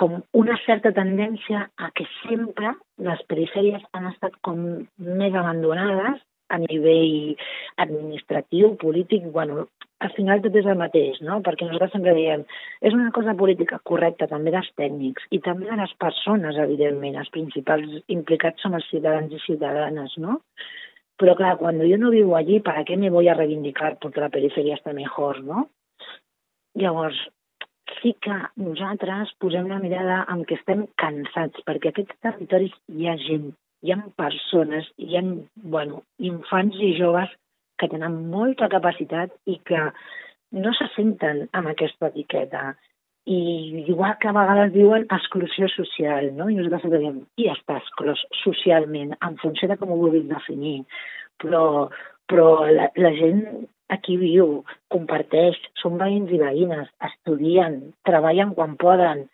com 0.00 0.16
una 0.40 0.56
certa 0.64 0.92
tendència 0.96 1.66
a 1.76 1.90
que 1.98 2.06
sempre 2.22 2.74
les 3.08 3.22
perifèries 3.30 3.84
han 3.92 4.10
estat 4.10 4.34
com 4.46 4.64
més 4.98 5.34
abandonades 5.34 6.22
a 6.48 6.58
nivell 6.62 7.34
administratiu, 7.82 8.74
polític, 8.80 9.26
bueno, 9.34 9.66
al 10.04 10.12
final 10.12 10.42
tot 10.44 10.56
és 10.60 10.66
el 10.68 10.78
mateix, 10.78 11.20
no? 11.24 11.38
Perquè 11.44 11.66
nosaltres 11.66 11.94
sempre 11.94 12.14
diem, 12.16 12.42
és 12.84 12.96
una 12.96 13.12
cosa 13.16 13.34
política 13.38 13.78
correcta 13.90 14.28
també 14.30 14.52
dels 14.54 14.68
tècnics 14.78 15.28
i 15.32 15.40
també 15.44 15.70
de 15.70 15.78
les 15.80 15.94
persones, 16.02 16.58
evidentment. 16.66 17.16
Els 17.16 17.32
principals 17.34 18.00
implicats 18.12 18.62
són 18.62 18.76
els 18.78 18.88
ciutadans 18.90 19.32
i 19.32 19.40
ciutadanes, 19.46 20.18
no? 20.22 20.40
Però 21.16 21.32
clar, 21.38 21.54
quan 21.56 21.80
jo 21.80 21.96
no 21.96 22.12
vivo 22.12 22.36
allí, 22.36 22.60
¿para 22.60 22.84
qué 22.84 22.96
me 22.96 23.10
voy 23.10 23.28
a 23.28 23.34
reivindicar 23.34 23.96
porque 23.98 24.20
la 24.20 24.28
periferia 24.28 24.76
està 24.76 24.92
mejor, 24.92 25.40
no? 25.44 25.70
Llavors, 26.76 27.16
sí 28.02 28.12
que 28.20 28.36
nosaltres 28.60 29.32
posem 29.40 29.70
la 29.70 29.78
mirada 29.80 30.24
amb 30.28 30.44
que 30.48 30.58
estem 30.60 30.84
cansats, 31.00 31.64
perquè 31.64 31.94
aquests 31.94 32.20
territoris 32.20 32.74
hi 32.92 33.08
ha 33.08 33.16
gent, 33.22 33.54
hi 33.82 33.92
ha 33.92 33.98
persones, 34.18 34.88
hi 34.96 35.16
ha, 35.18 35.22
bueno, 35.76 36.02
infants 36.18 36.78
i 36.80 36.94
joves 36.98 37.32
que 37.80 37.88
tenen 37.92 38.22
molta 38.32 38.70
capacitat 38.72 39.34
i 39.46 39.58
que 39.68 39.82
no 40.56 40.72
se 40.78 40.88
senten 40.94 41.46
amb 41.52 41.72
aquesta 41.72 42.10
etiqueta. 42.12 42.74
I 43.26 43.82
igual 43.88 44.14
que 44.22 44.28
a 44.30 44.34
vegades 44.36 44.72
diuen 44.72 45.06
exclusió 45.10 45.66
social, 45.72 46.30
no? 46.38 46.46
I 46.48 46.58
nosaltres 46.60 46.92
diem, 46.94 47.22
qui 47.34 47.48
està 47.50 47.80
exclòs 47.80 48.22
socialment, 48.44 49.16
en 49.18 49.38
funció 49.42 49.68
de 49.68 49.76
com 49.80 49.90
ho 49.90 49.98
vulguis 49.98 50.28
definir. 50.30 50.76
Però, 51.42 51.88
però 52.30 52.46
la, 52.70 52.86
la 52.94 53.10
gent 53.18 53.42
aquí 53.92 54.16
viu, 54.18 54.60
comparteix, 54.94 55.58
són 55.82 55.98
veïns 55.98 56.30
i 56.30 56.38
veïnes, 56.42 56.88
estudien, 57.10 57.80
treballen 58.06 58.54
quan 58.54 58.78
poden. 58.78 59.26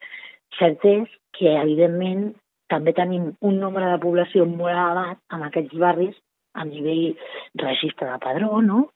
Cert 0.59 0.85
és 0.89 1.13
que, 1.37 1.53
evidentment, 1.53 2.33
també 2.73 2.95
tenim 2.97 3.31
un 3.49 3.59
nombre 3.61 3.89
de 3.93 4.01
població 4.03 4.47
molt 4.49 4.73
elevat 4.73 5.21
en 5.37 5.45
aquests 5.49 5.77
barris 5.85 6.17
a 6.55 6.65
nivell 6.69 7.13
registre 7.61 8.09
de 8.09 8.19
padró, 8.23 8.61
no? 8.65 8.89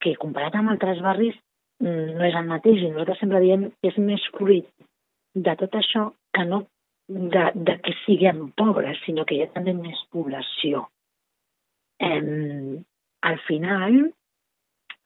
que 0.00 0.16
comparat 0.22 0.54
amb 0.54 0.72
altres 0.74 1.00
barris 1.02 1.36
mm, 1.82 2.18
no 2.18 2.26
és 2.28 2.36
el 2.38 2.50
mateix 2.50 2.82
i 2.82 2.90
nosaltres 2.90 3.22
sempre 3.22 3.40
diem 3.44 3.68
que 3.70 3.92
és 3.92 3.98
més 4.02 4.26
fruit 4.36 4.68
de 5.34 5.54
tot 5.62 5.74
això 5.80 6.10
que 6.34 6.44
no 6.48 6.64
de, 7.08 7.44
de 7.54 7.78
que 7.84 7.94
siguem 8.04 8.50
pobres, 8.56 9.00
sinó 9.06 9.24
que 9.24 9.38
hi 9.38 9.42
ha 9.42 9.50
també 9.54 9.72
més 9.72 9.98
població. 10.12 10.84
Eh, 12.04 12.20
al 13.28 13.38
final, 13.46 13.96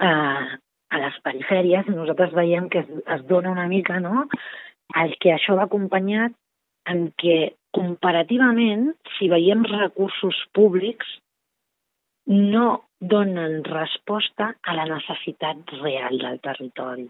eh, 0.03 0.59
a 0.93 1.01
les 1.01 1.19
perifèries 1.25 1.89
nosaltres 1.89 2.35
veiem 2.37 2.69
que 2.73 2.83
es, 2.83 2.91
es 3.17 3.25
dona 3.31 3.53
una 3.55 3.69
mica 3.71 3.99
no? 4.03 4.27
el 5.03 5.15
que 5.23 5.33
això 5.33 5.57
va 5.57 5.69
acompanyat 5.69 6.35
en 6.93 7.07
què 7.23 7.39
comparativament, 7.77 8.93
si 9.17 9.29
veiem 9.33 9.65
recursos 9.69 10.39
públics, 10.57 11.09
no 12.29 12.85
donen 13.01 13.65
resposta 13.67 14.53
a 14.63 14.77
la 14.79 14.87
necessitat 14.87 15.75
real 15.81 16.21
del 16.23 16.39
territori. 16.45 17.09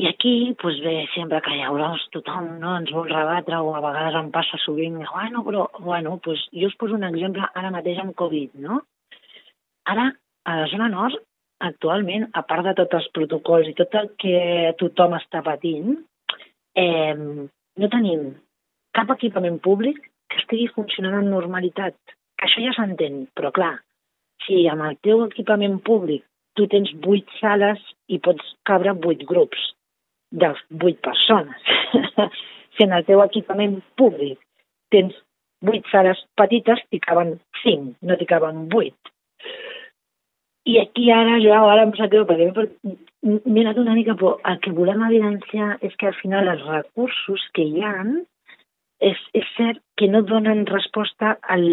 I 0.00 0.06
aquí, 0.06 0.34
doncs 0.60 0.78
bé, 0.84 0.94
sempre 1.16 1.40
que 1.42 1.56
llavors 1.58 2.04
tothom 2.14 2.46
no, 2.60 2.76
ens 2.78 2.92
vol 2.94 3.08
rebatre 3.10 3.58
o 3.58 3.72
a 3.74 3.80
vegades 3.82 4.18
em 4.20 4.30
passa 4.32 4.60
sovint, 4.62 5.00
bueno, 5.02 5.42
però, 5.44 5.66
bueno, 5.82 6.14
doncs 6.24 6.44
jo 6.54 6.70
us 6.70 6.76
poso 6.78 6.94
un 6.94 7.08
exemple 7.08 7.48
ara 7.58 7.72
mateix 7.74 7.98
amb 7.98 8.14
Covid, 8.16 8.54
no? 8.62 8.78
Ara, 9.90 10.06
a 10.46 10.56
la 10.60 10.68
zona 10.70 10.86
nord, 10.92 11.18
actualment, 11.66 12.28
a 12.38 12.44
part 12.46 12.68
de 12.68 12.76
tots 12.78 13.00
els 13.00 13.10
protocols 13.16 13.68
i 13.68 13.74
tot 13.76 13.96
el 13.98 14.12
que 14.22 14.36
tothom 14.80 15.18
està 15.18 15.42
patint, 15.44 15.98
eh, 16.78 17.16
no 17.82 17.90
tenim 17.92 18.30
cap 18.96 19.12
equipament 19.14 19.60
públic 19.64 20.00
que 20.30 20.40
estigui 20.42 20.68
funcionant 20.74 21.18
amb 21.18 21.32
normalitat. 21.32 21.96
Això 22.44 22.62
ja 22.64 22.74
s'entén, 22.76 23.24
però 23.36 23.52
clar, 23.54 23.74
si 24.46 24.64
amb 24.70 24.86
el 24.88 24.96
teu 25.04 25.24
equipament 25.26 25.78
públic 25.86 26.24
tu 26.58 26.66
tens 26.70 26.90
vuit 27.04 27.26
sales 27.40 27.80
i 28.10 28.18
pots 28.22 28.54
cabre 28.68 28.94
vuit 29.04 29.22
grups 29.28 29.60
de 30.30 30.50
vuit 30.82 30.98
persones. 31.04 31.70
si 32.74 32.86
en 32.86 32.94
el 32.96 33.06
teu 33.06 33.22
equipament 33.24 33.78
públic 34.00 34.38
tens 34.94 35.14
vuit 35.62 35.86
sales 35.92 36.20
petites, 36.40 36.82
t'hi 36.90 37.00
caben 37.04 37.36
cinc, 37.62 37.96
no 38.02 38.16
t'hi 38.16 38.28
caben 38.30 38.66
vuit. 38.72 38.96
I 40.70 40.78
aquí 40.80 41.08
ara, 41.12 41.38
jo 41.42 41.54
ara 41.56 41.86
em 41.86 41.94
sap 41.96 42.10
greu, 42.12 42.26
perquè 42.28 42.50
m'he 43.24 43.62
anat 43.62 43.78
una 43.80 43.96
mica, 43.96 44.14
però 44.18 44.36
el 44.50 44.58
que 44.64 44.72
volem 44.76 45.02
evidenciar 45.06 45.78
és 45.86 45.96
que 46.00 46.10
al 46.10 46.18
final 46.20 46.50
els 46.52 46.66
recursos 46.68 47.46
que 47.56 47.64
hi 47.64 47.82
ha 47.84 47.94
és, 49.00 49.20
és 49.34 49.52
cert 49.56 49.80
que 49.96 50.08
no 50.08 50.22
donen 50.28 50.66
resposta 50.68 51.36
al, 51.54 51.66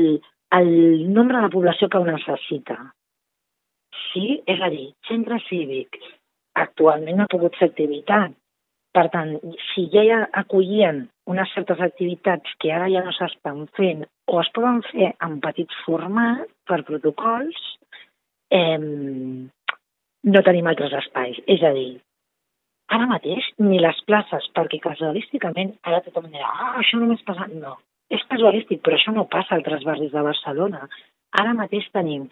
el 0.55 0.72
nombre 1.13 1.41
de 1.43 1.51
població 1.53 1.89
que 1.91 2.00
ho 2.00 2.07
necessita. 2.07 2.77
Sí, 4.07 4.41
és 4.48 4.62
a 4.63 4.69
dir, 4.74 4.89
centre 5.10 5.39
cívic 5.48 6.00
actualment 6.57 7.19
no 7.19 7.27
ha 7.27 7.34
pogut 7.34 7.57
fer 7.60 7.69
activitat. 7.72 8.34
Per 8.96 9.05
tant, 9.13 9.36
si 9.69 9.84
ja 9.93 10.24
acollien 10.41 11.03
unes 11.29 11.51
certes 11.53 11.81
activitats 11.86 12.55
que 12.62 12.72
ara 12.74 12.88
ja 12.89 13.03
no 13.05 13.13
s'estan 13.13 13.67
fent 13.77 14.05
o 14.31 14.39
es 14.41 14.50
poden 14.55 14.79
fer 14.88 15.12
en 15.27 15.38
petit 15.43 15.75
format 15.84 16.48
per 16.65 16.81
protocols, 16.88 17.60
eh, 18.50 18.79
no 20.27 20.43
tenim 20.48 20.72
altres 20.72 20.96
espais. 21.03 21.38
És 21.46 21.62
a 21.63 21.74
dir, 21.75 22.00
ara 22.96 23.08
mateix 23.10 23.46
ni 23.60 23.79
les 23.84 24.00
places, 24.08 24.48
perquè 24.56 24.79
casualísticament 24.84 25.75
ara 25.84 26.01
tothom 26.06 26.29
dirà 26.32 26.50
ah, 26.50 26.74
això 26.82 27.00
només 27.01 27.24
passa... 27.27 27.48
No, 27.51 27.75
és 28.10 28.24
casualístic, 28.32 28.82
però 28.84 28.96
això 28.96 29.12
no 29.15 29.27
passa 29.32 29.56
a 29.56 29.58
altres 29.60 29.84
barris 29.88 30.13
de 30.13 30.24
Barcelona. 30.24 30.86
Ara 31.41 31.56
mateix 31.58 31.88
tenim 31.91 32.27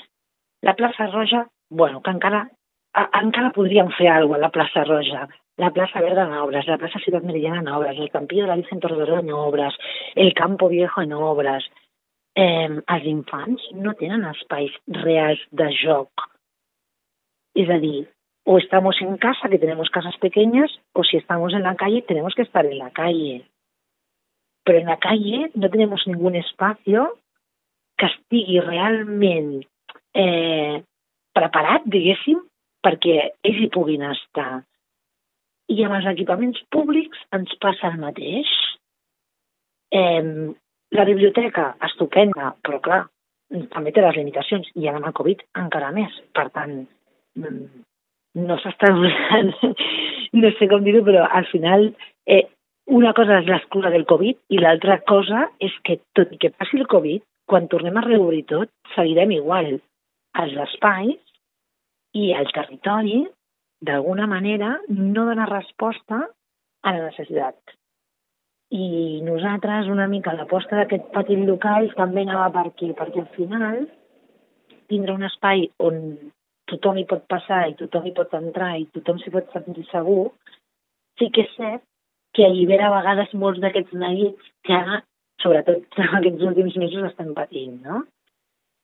la 0.64 0.76
plaça 0.76 1.10
Roja, 1.12 1.46
bueno, 1.70 2.02
que 2.02 2.14
encara, 2.16 2.46
a, 2.96 3.04
encara 3.22 3.52
podríem 3.56 3.92
fer 3.98 4.08
alguna 4.12 4.38
cosa 4.38 4.40
a 4.40 4.46
la 4.46 4.54
plaça 4.56 4.86
Roja, 4.88 5.26
la 5.58 5.72
plaça 5.72 6.02
Verda 6.04 6.26
en 6.28 6.38
obres, 6.40 6.68
la 6.68 6.80
plaça 6.80 7.00
Ciutat 7.04 7.24
Meridiana 7.24 7.62
en 7.62 7.68
obres, 7.72 8.00
el 8.00 8.12
Campillo 8.12 8.44
de 8.44 8.50
la 8.50 8.56
Vicente 8.62 8.88
Rodero 8.88 9.20
en 9.20 9.32
obres, 9.32 9.76
el 10.16 10.34
Campo 10.34 10.70
Viejo 10.70 11.02
en 11.02 11.14
obres. 11.14 11.68
Eh, 12.36 12.68
els 12.68 13.06
infants 13.08 13.64
no 13.80 13.94
tenen 13.96 14.26
espais 14.28 14.74
reals 15.04 15.40
de 15.52 15.70
joc. 15.80 16.26
És 17.56 17.70
a 17.72 17.78
dir, 17.80 18.10
o 18.46 18.60
estamos 18.60 18.96
en 19.02 19.18
casa, 19.18 19.50
que 19.50 19.58
tenemos 19.58 19.90
casas 19.90 20.16
pequeñas, 20.18 20.72
o 20.94 21.04
si 21.04 21.18
estamos 21.18 21.52
en 21.54 21.64
la 21.64 21.76
calle, 21.76 22.04
tenemos 22.04 22.36
que 22.36 22.44
estar 22.44 22.66
en 22.66 22.78
la 22.78 22.92
calle. 22.92 23.46
Pero 24.64 24.80
en 24.80 24.86
la 24.86 24.98
calle 24.98 25.50
no 25.56 25.70
tenemos 25.70 26.06
ningún 26.06 26.36
espacio 26.36 27.18
que 27.98 28.06
estigui 28.06 28.60
realment 28.60 29.64
eh, 30.14 30.84
preparat, 31.34 31.88
diguéssim, 31.90 32.44
perquè 32.86 33.16
ells 33.42 33.64
hi 33.64 33.72
puguin 33.74 34.06
estar. 34.12 34.62
I 35.74 35.82
amb 35.88 35.98
els 35.98 36.12
equipaments 36.14 36.62
públics 36.70 37.18
ens 37.34 37.50
passa 37.62 37.90
el 37.90 37.98
mateix. 37.98 38.52
Eh, 39.90 40.54
la 40.94 41.08
biblioteca, 41.10 41.72
estupenda, 41.90 42.54
però 42.62 42.78
clar, 42.78 43.02
també 43.74 43.92
té 43.92 44.06
les 44.06 44.22
limitacions, 44.22 44.70
i 44.78 44.86
ara 44.86 45.02
amb 45.02 45.10
el 45.10 45.18
Covid 45.18 45.42
encara 45.66 45.90
més. 45.96 46.14
Per 46.36 46.46
tant, 46.54 46.78
mm, 47.42 47.86
no 48.36 48.58
s'està 48.62 48.92
usant, 48.94 49.54
no 50.42 50.52
sé 50.60 50.68
com 50.72 50.84
dir-ho, 50.86 51.04
però 51.08 51.24
al 51.26 51.48
final 51.52 51.88
eh, 52.28 52.44
una 52.92 53.14
cosa 53.18 53.40
és 53.42 53.48
l'excusa 53.50 53.90
del 53.94 54.06
Covid 54.10 54.38
i 54.54 54.60
l'altra 54.62 55.00
cosa 55.10 55.48
és 55.64 55.74
que 55.88 55.98
tot 56.18 56.34
i 56.36 56.40
que 56.42 56.54
passi 56.54 56.82
el 56.82 56.90
Covid, 56.92 57.24
quan 57.50 57.70
tornem 57.72 57.98
a 57.98 58.04
reobrir 58.06 58.44
tot, 58.50 58.70
seguirem 58.96 59.32
igual. 59.38 59.78
Els 60.42 60.60
espais 60.66 61.18
i 62.18 62.32
el 62.36 62.52
territori, 62.54 63.24
d'alguna 63.86 64.28
manera, 64.28 64.76
no 64.90 65.26
dona 65.28 65.48
resposta 65.50 66.22
a 66.26 66.94
la 66.94 67.10
necessitat. 67.10 67.58
I 68.76 69.22
nosaltres, 69.24 69.90
una 69.94 70.08
mica, 70.12 70.34
l'aposta 70.34 70.80
d'aquest 70.80 71.12
petit 71.14 71.42
local 71.48 71.92
també 71.98 72.26
anava 72.26 72.50
per 72.54 72.66
aquí, 72.72 72.92
perquè 72.98 73.22
al 73.22 73.32
final 73.36 73.86
tindre 74.90 75.14
un 75.14 75.26
espai 75.26 75.70
on 75.86 76.02
tothom 76.72 77.00
hi 77.00 77.06
pot 77.10 77.26
passar 77.32 77.66
i 77.70 77.76
tothom 77.80 78.08
hi 78.08 78.14
pot 78.18 78.34
entrar 78.38 78.74
i 78.80 78.88
tothom 78.96 79.20
s'hi 79.22 79.34
pot 79.34 79.52
sentir 79.54 79.86
segur, 79.92 80.32
sí 81.20 81.30
que 81.34 81.46
és 81.46 81.54
cert 81.58 81.84
que 82.36 82.46
allibera 82.46 82.90
a 82.90 82.96
vegades 82.98 83.34
molts 83.42 83.62
d'aquests 83.64 83.96
neguits 84.02 84.52
que, 84.68 84.80
sobretot 85.44 86.00
en 86.04 86.18
aquests 86.20 86.48
últims 86.50 86.78
mesos, 86.82 87.10
estan 87.10 87.34
patint, 87.38 87.80
no? 87.86 88.04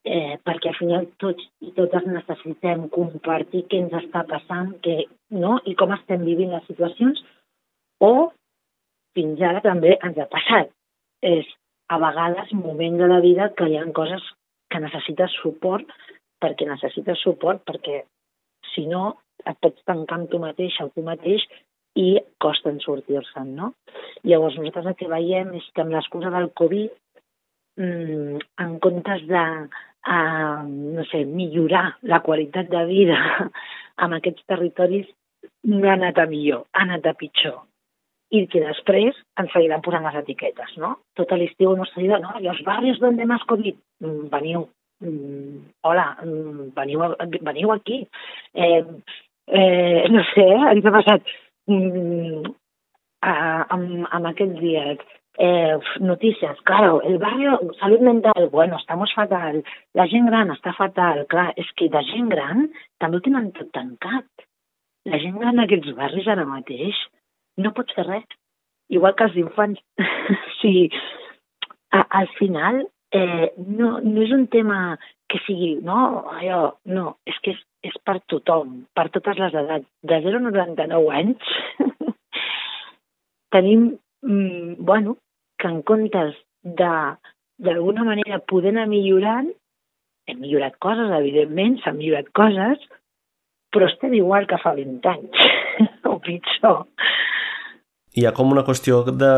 Eh, 0.02 0.38
perquè 0.42 0.72
al 0.72 0.78
final 0.80 1.04
tots 1.22 1.44
i 1.62 1.72
totes 1.78 2.08
necessitem 2.10 2.88
compartir 2.94 3.68
què 3.70 3.84
ens 3.84 3.98
està 4.00 4.24
passant 4.30 4.72
què, 4.82 5.04
no? 5.38 5.60
i 5.70 5.76
com 5.78 5.94
estem 5.94 6.24
vivint 6.26 6.56
les 6.56 6.66
situacions, 6.66 7.22
o 8.02 8.32
fins 9.14 9.44
ara 9.46 9.62
també 9.62 9.98
ens 10.00 10.18
ha 10.18 10.26
passat. 10.32 10.72
És 11.22 11.46
a 11.94 12.00
vegades 12.02 12.50
moments 12.56 12.98
de 12.98 13.12
la 13.12 13.20
vida 13.22 13.52
que 13.58 13.68
hi 13.70 13.78
ha 13.78 13.86
coses 13.94 14.26
que 14.72 14.82
necessites 14.82 15.36
suport 15.44 15.92
perquè 16.42 16.68
necessites 16.70 17.22
suport 17.26 17.64
perquè 17.68 18.02
si 18.74 18.88
no 18.90 19.04
et 19.46 19.58
pots 19.62 19.84
tancar 19.88 20.20
amb 20.20 20.32
tu 20.32 20.40
mateix 20.42 20.78
o 20.84 20.90
tu 20.96 21.04
mateix 21.06 21.46
i 22.00 22.16
costa 22.40 22.72
en 22.72 22.80
sortir-se'n, 22.80 23.56
no? 23.58 23.74
Llavors 24.24 24.58
nosaltres 24.58 24.92
el 24.92 24.98
que 25.00 25.10
veiem 25.12 25.56
és 25.60 25.66
que 25.76 25.84
amb 25.84 25.96
l'excusa 25.96 26.32
del 26.32 26.52
Covid, 26.56 26.92
mmm, 27.82 28.38
en 28.64 28.78
comptes 28.84 29.26
de 29.28 29.46
uh, 30.08 30.62
no 30.68 31.04
sé, 31.10 31.26
millorar 31.26 31.98
la 32.02 32.22
qualitat 32.22 32.70
de 32.72 32.86
vida 32.86 33.18
en 34.06 34.16
aquests 34.18 34.48
territoris, 34.48 35.10
no 35.68 35.90
ha 35.90 35.98
anat 35.98 36.22
a 36.22 36.28
millor, 36.30 36.66
ha 36.74 36.86
anat 36.86 37.06
a 37.10 37.18
pitjor 37.18 37.60
i 38.32 38.46
que 38.48 38.62
després 38.64 39.18
ens 39.42 39.52
seguiran 39.52 39.82
posant 39.84 40.06
les 40.08 40.18
etiquetes, 40.22 40.76
no? 40.80 40.94
Tot 41.20 41.34
l'estiu 41.36 41.74
no 41.76 41.88
dit, 41.96 42.14
no, 42.24 42.38
i 42.40 42.48
els 42.48 42.62
barris 42.64 43.02
más 43.28 43.44
COVID, 43.50 43.76
mm, 44.06 44.30
veniu, 44.32 44.62
mm, 44.62 44.81
hola, 45.02 46.18
mm, 46.24 46.72
veniu, 46.76 47.06
veniu 47.42 47.72
aquí. 47.72 48.08
Eh, 48.54 48.84
eh, 49.48 50.06
no 50.10 50.24
sé, 50.34 50.48
ens 50.74 50.86
ha 50.86 50.94
passat 50.98 51.34
mm, 51.68 52.52
amb, 53.22 54.06
amb 54.12 54.30
aquests 54.32 54.60
dies 54.60 55.02
eh, 55.38 55.78
notícies, 56.00 56.62
claro, 56.64 57.02
el 57.02 57.18
barrio, 57.18 57.60
salud 57.80 58.00
mental, 58.00 58.50
bueno, 58.52 58.78
estamos 58.78 59.14
fatal, 59.14 59.64
la 59.94 60.08
gent 60.08 60.28
gran 60.28 60.52
està 60.54 60.74
fatal, 60.78 61.26
clar, 61.32 61.52
és 61.58 61.70
que 61.78 61.90
de 61.90 62.04
gent 62.12 62.30
gran 62.30 62.68
també 63.00 63.18
ho 63.18 63.26
tenen 63.26 63.52
tot 63.58 63.72
tancat. 63.74 64.28
La 65.10 65.18
gent 65.18 65.40
gran 65.42 65.58
d'aquests 65.58 65.96
barris 65.98 66.28
ara 66.30 66.46
mateix 66.46 66.98
no 67.58 67.74
pots 67.74 67.96
fer 67.98 68.06
res. 68.06 68.38
Igual 68.92 69.16
que 69.16 69.24
els 69.30 69.38
infants. 69.40 69.80
sí, 70.62 70.92
a, 71.90 72.04
al 72.20 72.28
final 72.38 72.84
eh, 73.12 73.52
no, 73.58 74.00
no 74.04 74.22
és 74.24 74.32
un 74.36 74.48
tema 74.52 74.98
que 75.32 75.40
sigui, 75.46 75.76
no, 75.86 76.28
allò, 76.36 76.62
no, 76.92 77.16
és 77.28 77.38
que 77.44 77.54
és, 77.56 77.62
és 77.92 77.98
per 78.06 78.20
tothom, 78.32 78.82
per 78.96 79.08
totes 79.16 79.40
les 79.40 79.56
edats. 79.64 79.88
De 80.04 80.20
0 80.26 80.42
a 80.42 80.46
99 80.48 81.12
anys 81.20 81.52
tenim, 83.56 83.92
mm, 84.26 84.78
bueno, 84.80 85.18
que 85.60 85.72
en 85.72 85.82
comptes 85.88 86.38
de 86.64 86.94
d'alguna 87.62 88.04
manera 88.04 88.40
poder 88.50 88.72
anar 88.74 88.88
millorant, 88.90 89.52
hem 90.26 90.40
millorat 90.42 90.80
coses, 90.82 91.12
evidentment, 91.14 91.76
s'han 91.84 92.00
millorat 92.00 92.32
coses, 92.34 92.82
però 93.72 93.86
estem 93.86 94.16
igual 94.18 94.48
que 94.50 94.58
fa 94.64 94.74
20 94.74 95.12
anys, 95.12 95.44
o 96.10 96.18
pitjor 96.26 96.88
hi 98.12 98.26
ha 98.28 98.34
com 98.36 98.52
una 98.52 98.64
qüestió 98.68 99.04
de... 99.08 99.32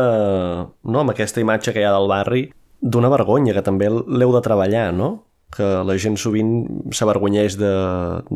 no, 0.82 1.00
amb 1.00 1.12
aquesta 1.12 1.42
imatge 1.42 1.72
que 1.74 1.82
hi 1.82 1.86
ha 1.86 1.94
del 1.94 2.08
barri, 2.10 2.48
d'una 2.84 3.10
vergonya, 3.12 3.54
que 3.56 3.64
també 3.64 3.88
l'heu 3.88 4.32
de 4.34 4.42
treballar, 4.44 4.90
no? 4.92 5.10
Que 5.54 5.66
la 5.88 5.96
gent 6.00 6.18
sovint 6.20 6.52
s'avergonyeix 6.92 7.56
de, 7.60 7.72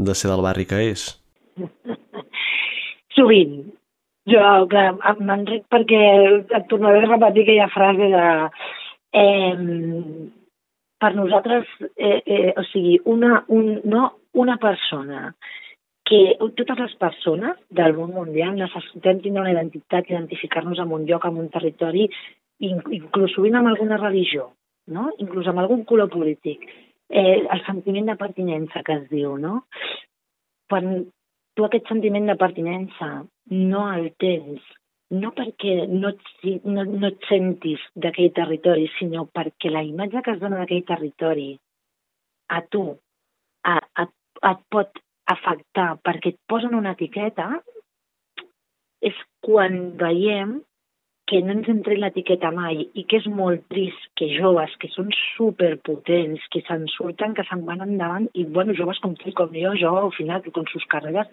de 0.08 0.14
ser 0.16 0.30
del 0.32 0.44
barri 0.44 0.64
que 0.70 0.80
és. 0.92 1.10
Sovint. 3.16 3.60
Jo, 4.28 4.42
que 4.68 4.82
m'enric 5.24 5.64
perquè 5.72 6.02
et 6.58 6.66
tornaré 6.70 7.04
a 7.04 7.12
repetir 7.14 7.46
aquella 7.46 7.70
frase 7.72 8.10
de... 8.12 8.26
Eh, 9.18 9.54
per 10.98 11.12
nosaltres, 11.14 11.68
eh, 11.94 12.18
eh, 12.26 12.52
o 12.58 12.64
sigui, 12.72 12.98
una, 13.06 13.44
un, 13.54 13.78
no, 13.86 14.08
una 14.34 14.56
persona 14.58 15.28
que 16.08 16.36
totes 16.40 16.80
les 16.80 16.94
persones 16.98 17.58
del 17.70 17.94
món 17.94 18.14
mundial 18.16 18.56
necessitem 18.56 19.20
tindre 19.22 19.44
una 19.44 19.52
identitat, 19.52 20.08
identificar-nos 20.10 20.80
amb 20.82 20.96
un 20.96 21.04
lloc, 21.06 21.26
amb 21.28 21.38
un 21.42 21.50
territori, 21.54 22.08
inclús 22.60 23.34
sovint 23.34 23.58
amb 23.58 23.70
alguna 23.70 23.98
religió, 24.00 24.50
no? 24.86 25.08
inclús 25.22 25.48
amb 25.48 25.62
algun 25.62 25.84
color 25.88 26.10
polític. 26.12 26.66
Eh, 27.08 27.40
el 27.40 27.62
sentiment 27.64 28.10
de 28.10 28.18
pertinença 28.20 28.82
que 28.84 28.98
es 29.00 29.06
diu, 29.08 29.38
no? 29.40 29.62
Quan 30.68 31.06
tu 31.56 31.64
aquest 31.64 31.88
sentiment 31.88 32.28
de 32.28 32.36
pertinença 32.36 33.08
no 33.54 33.86
el 33.94 34.10
tens, 34.20 34.60
no 35.10 35.32
perquè 35.32 35.86
no 35.88 36.12
et, 36.12 36.28
no, 36.68 36.84
no 36.84 37.08
et 37.08 37.24
sentis 37.30 37.80
d'aquell 37.96 38.34
territori, 38.36 38.90
sinó 38.98 39.24
perquè 39.32 39.72
la 39.72 39.82
imatge 39.86 40.20
que 40.24 40.34
es 40.36 40.42
dona 40.42 40.60
d'aquell 40.60 40.84
territori 40.90 41.54
a 42.52 42.60
tu 42.68 42.84
a, 43.64 43.78
a, 43.78 44.04
et 44.50 44.60
pot 44.72 45.00
afectar 45.28 45.90
perquè 46.04 46.34
et 46.34 46.40
posen 46.48 46.76
una 46.76 46.94
etiqueta 46.96 47.48
és 49.04 49.16
quan 49.44 49.96
veiem 50.00 50.58
que 51.28 51.42
no 51.44 51.52
ens 51.52 51.68
entri 51.68 51.98
l'etiqueta 52.00 52.48
mai 52.54 52.86
i 52.96 53.04
que 53.08 53.18
és 53.20 53.26
molt 53.28 53.66
trist 53.72 54.06
que 54.16 54.30
joves 54.32 54.72
que 54.80 54.88
són 54.94 55.10
superpotents, 55.36 56.46
que 56.54 56.62
se'n 56.64 56.86
surten, 56.94 57.34
que 57.36 57.44
se'n 57.48 57.66
van 57.68 57.84
endavant 57.84 58.30
i, 58.32 58.46
bueno, 58.56 58.76
joves 58.78 59.00
com 59.04 59.12
tu 59.18 59.34
com 59.36 59.52
jo, 59.52 59.74
jo 59.76 59.92
al 60.00 60.14
final 60.16 60.40
con 60.56 60.64
sus 60.72 60.86
carreras, 60.88 61.28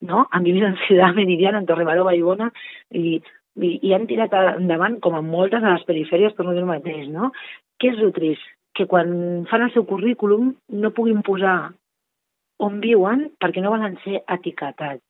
no? 0.00 0.28
Vivit 0.46 0.68
en 0.68 0.78
Ciudad 0.86 1.14
Meridiana, 1.18 1.58
en 1.58 1.66
Torrebaró, 1.66 2.06
Vallbona 2.06 2.52
i, 2.90 3.18
i, 3.58 3.72
i 3.82 3.92
han 3.96 4.06
tirat 4.06 4.38
endavant 4.54 5.00
com 5.02 5.18
en 5.18 5.26
moltes 5.26 5.66
de 5.66 5.74
les 5.74 5.84
perifèries, 5.90 6.38
per 6.38 6.46
no 6.46 6.54
dir 6.54 6.62
el 6.62 6.70
mateix, 6.70 7.10
no? 7.10 7.32
Què 7.82 7.90
és 7.94 8.00
el 8.06 8.14
trist? 8.14 8.46
Que 8.78 8.86
quan 8.86 9.10
fan 9.50 9.66
el 9.66 9.74
seu 9.74 9.82
currículum 9.84 10.54
no 10.78 10.94
puguin 10.94 11.24
posar 11.26 11.72
on 12.62 12.78
viuen 12.84 13.32
perquè 13.42 13.64
no 13.64 13.74
volen 13.74 13.98
ser 14.04 14.22
etiquetats. 14.30 15.02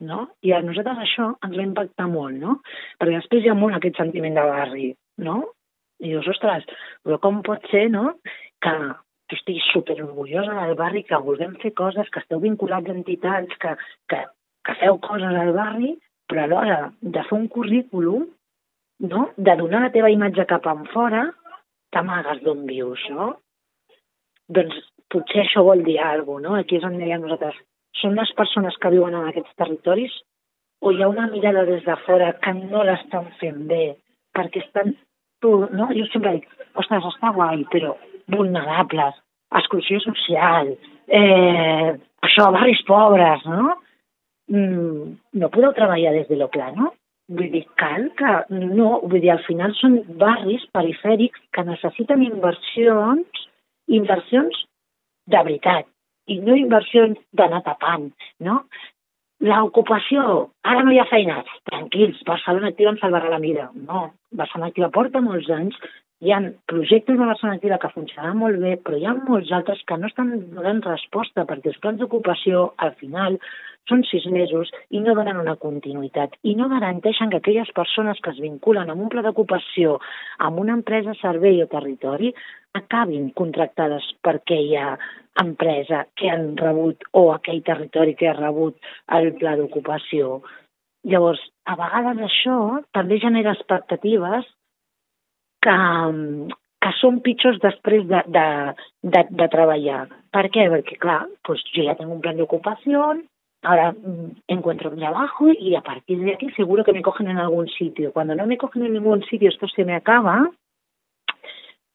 No? 0.00 0.28
I 0.46 0.52
a 0.54 0.62
nosaltres 0.62 1.00
això 1.02 1.32
ens 1.42 1.56
va 1.58 1.64
impactar 1.66 2.06
molt, 2.10 2.36
no? 2.38 2.60
Perquè 3.00 3.16
després 3.16 3.44
hi 3.44 3.50
ha 3.50 3.58
molt 3.58 3.74
aquest 3.78 3.98
sentiment 3.98 4.36
de 4.38 4.44
barri, 4.46 4.88
no? 5.26 5.40
I 5.98 6.12
dius, 6.12 6.28
ostres, 6.30 6.66
però 7.02 7.18
com 7.22 7.40
pot 7.46 7.64
ser, 7.72 7.88
no?, 7.90 8.12
que 8.62 8.74
tu 9.28 9.36
estiguis 9.36 9.66
superorgullosa 9.72 10.54
del 10.60 10.76
barri, 10.78 11.02
que 11.08 11.18
vulguem 11.24 11.56
fer 11.62 11.72
coses, 11.80 12.06
que 12.14 12.22
esteu 12.22 12.38
vinculats 12.44 12.86
a 12.86 12.94
entitats, 12.94 13.58
que, 13.62 13.74
que, 14.10 14.20
que 14.68 14.76
feu 14.84 15.00
coses 15.02 15.34
al 15.42 15.50
barri, 15.56 15.96
però 16.30 16.44
alhora 16.44 16.78
de 17.02 17.24
fer 17.26 17.38
un 17.40 17.48
currículum, 17.50 18.28
no?, 19.10 19.26
de 19.36 19.56
donar 19.58 19.82
la 19.86 19.92
teva 19.94 20.12
imatge 20.14 20.46
cap 20.46 20.70
en 20.70 20.86
fora, 20.94 21.24
t'amagues 21.94 22.44
d'on 22.44 22.62
vius, 22.70 23.02
no? 23.10 23.32
Doncs 24.48 24.78
potser 25.12 25.42
això 25.42 25.64
vol 25.66 25.82
dir 25.84 25.98
alguna 26.04 26.48
cosa, 26.48 26.54
no? 26.54 26.62
Aquí 26.62 26.78
és 26.78 26.86
on 26.86 26.98
dèiem 27.00 27.24
nosaltres. 27.24 27.58
Són 28.00 28.14
les 28.18 28.30
persones 28.38 28.76
que 28.82 28.92
viuen 28.94 29.16
en 29.16 29.28
aquests 29.28 29.56
territoris 29.58 30.12
o 30.80 30.92
hi 30.92 31.02
ha 31.02 31.08
una 31.10 31.26
mirada 31.32 31.64
des 31.66 31.84
de 31.86 31.96
fora 32.04 32.32
que 32.44 32.52
no 32.58 32.84
l'estan 32.86 33.30
fent 33.40 33.64
bé 33.70 33.96
perquè 34.36 34.64
estan... 34.64 34.94
Tu, 35.42 35.50
no? 35.70 35.86
Jo 35.94 36.04
sempre 36.10 36.32
dic, 36.34 36.48
ostres, 36.82 37.04
està 37.06 37.30
guai, 37.30 37.60
però 37.70 37.92
vulnerables, 38.34 39.14
exclusió 39.54 40.00
social, 40.02 40.72
eh, 41.06 41.92
això, 42.26 42.48
barris 42.54 42.80
pobres, 42.88 43.44
no? 43.46 43.76
Mm, 44.50 45.12
no 45.38 45.50
podeu 45.54 45.74
treballar 45.76 46.14
des 46.16 46.26
de 46.28 46.40
lo 46.40 46.50
no? 46.76 46.92
Vull 47.28 47.50
dir, 47.52 47.66
cal 47.76 48.10
que 48.16 48.32
no, 48.50 49.00
vull 49.04 49.20
dir, 49.20 49.30
al 49.30 49.44
final 49.44 49.74
són 49.76 50.00
barris 50.18 50.64
perifèrics 50.72 51.40
que 51.52 51.64
necessiten 51.64 52.22
inversions, 52.24 53.46
inversions 53.86 54.64
de 55.28 55.42
veritat, 55.44 55.86
i 56.28 56.38
no 56.44 56.56
inversions 56.58 57.18
d'anar 57.36 57.62
tapant, 57.66 58.10
no? 58.44 58.60
L'ocupació, 59.48 60.22
ara 60.66 60.82
no 60.82 60.92
hi 60.92 60.98
ha 60.98 61.06
feines, 61.10 61.50
tranquils, 61.70 62.24
Barcelona 62.26 62.72
Activa 62.72 62.90
ens 62.94 63.02
salvarà 63.04 63.30
la 63.30 63.42
vida. 63.42 63.68
No, 63.86 64.08
Barcelona 64.40 64.72
Activa 64.72 64.90
porta 64.94 65.22
molts 65.22 65.50
anys, 65.54 65.78
hi 66.20 66.32
ha 66.34 66.38
projectes 66.66 67.16
de 67.18 67.24
Barcelona 67.24 67.56
Activa 67.56 67.78
que 67.78 67.92
funcionaran 67.94 68.38
molt 68.40 68.58
bé, 68.62 68.74
però 68.82 68.98
hi 68.98 69.06
ha 69.06 69.14
molts 69.14 69.52
altres 69.54 69.84
que 69.86 69.98
no 70.00 70.08
estan 70.10 70.32
donant 70.54 70.80
resposta 70.86 71.44
perquè 71.46 71.70
els 71.70 71.78
plans 71.84 72.00
d'ocupació, 72.02 72.72
al 72.86 72.96
final, 73.02 73.38
són 73.88 74.02
sis 74.08 74.26
mesos 74.34 74.72
i 74.90 75.00
no 75.04 75.14
donen 75.16 75.38
una 75.40 75.54
continuïtat 75.62 76.34
i 76.50 76.56
no 76.58 76.68
garanteixen 76.72 77.30
que 77.30 77.38
aquelles 77.40 77.70
persones 77.76 78.18
que 78.24 78.34
es 78.34 78.42
vinculen 78.44 78.90
amb 78.90 79.06
un 79.06 79.12
pla 79.14 79.22
d'ocupació 79.24 79.96
amb 80.48 80.60
una 80.64 80.74
empresa, 80.80 81.14
servei 81.22 81.62
o 81.62 81.70
territori 81.70 82.34
acabin 82.76 83.30
contractades 83.38 84.10
per 84.20 84.36
aquella 84.40 84.98
empresa 85.40 86.04
que 86.18 86.28
han 86.34 86.50
rebut 86.58 87.06
o 87.14 87.28
aquell 87.32 87.62
territori 87.64 88.18
que 88.18 88.28
ha 88.28 88.36
rebut 88.36 88.76
el 89.16 89.32
pla 89.38 89.54
d'ocupació. 89.56 90.42
Llavors, 91.08 91.40
a 91.64 91.78
vegades 91.78 92.20
això 92.26 92.58
també 92.92 93.22
genera 93.22 93.54
expectatives 93.54 94.50
que, 95.62 95.76
que 96.84 96.92
són 97.00 97.22
pitjors 97.24 97.58
després 97.62 98.06
de, 98.10 98.22
de, 98.36 98.46
de, 99.02 99.24
de 99.30 99.48
treballar. 99.52 100.04
Per 100.34 100.46
què? 100.54 100.68
Perquè, 100.74 100.98
clar, 101.02 101.24
pues 101.46 101.62
yo 101.74 101.84
ya 101.86 101.96
tengo 101.98 102.14
un 102.14 102.22
plan 102.24 102.36
de 102.36 102.46
ocupación, 102.46 103.24
ahora 103.62 103.92
mm, 103.92 104.42
encuentro 104.48 104.90
un 104.90 104.98
trabajo 104.98 105.48
y 105.50 105.74
a 105.74 105.80
partir 105.80 106.18
de 106.20 106.34
aquí 106.34 106.50
seguro 106.52 106.84
que 106.84 106.92
me 106.92 107.02
cogen 107.02 107.28
en 107.28 107.38
algún 107.38 107.68
sitio. 107.68 108.12
Cuando 108.12 108.34
no 108.34 108.46
me 108.46 108.58
cogen 108.58 108.84
en 108.84 108.92
ningún 108.92 109.24
sitio, 109.24 109.48
esto 109.48 109.66
se 109.68 109.84
me 109.84 109.94
acaba, 109.94 110.50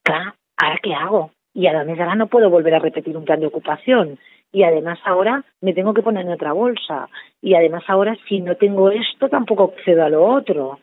claro, 0.04 0.34
¿ahora 0.58 0.80
qué 0.82 0.94
hago? 0.94 1.32
Y 1.54 1.68
además 1.68 2.00
ahora 2.00 2.16
no 2.16 2.28
puedo 2.28 2.50
volver 2.50 2.74
a 2.76 2.80
repetir 2.80 3.16
un 3.16 3.26
plan 3.26 3.40
de 3.40 3.48
ocupación. 3.48 4.18
Y 4.52 4.64
además 4.64 5.00
ahora 5.06 5.44
me 5.62 5.74
tengo 5.74 5.94
que 5.94 6.02
poner 6.02 6.26
en 6.26 6.32
otra 6.32 6.54
bolsa. 6.54 7.10
Y 7.42 7.56
además 7.56 7.84
ahora 7.88 8.16
si 8.28 8.42
no 8.42 8.56
tengo 8.56 8.90
esto 8.92 9.30
tampoco 9.30 9.74
accedo 9.76 10.04
a 10.04 10.10
lo 10.10 10.26
otro. 10.26 10.80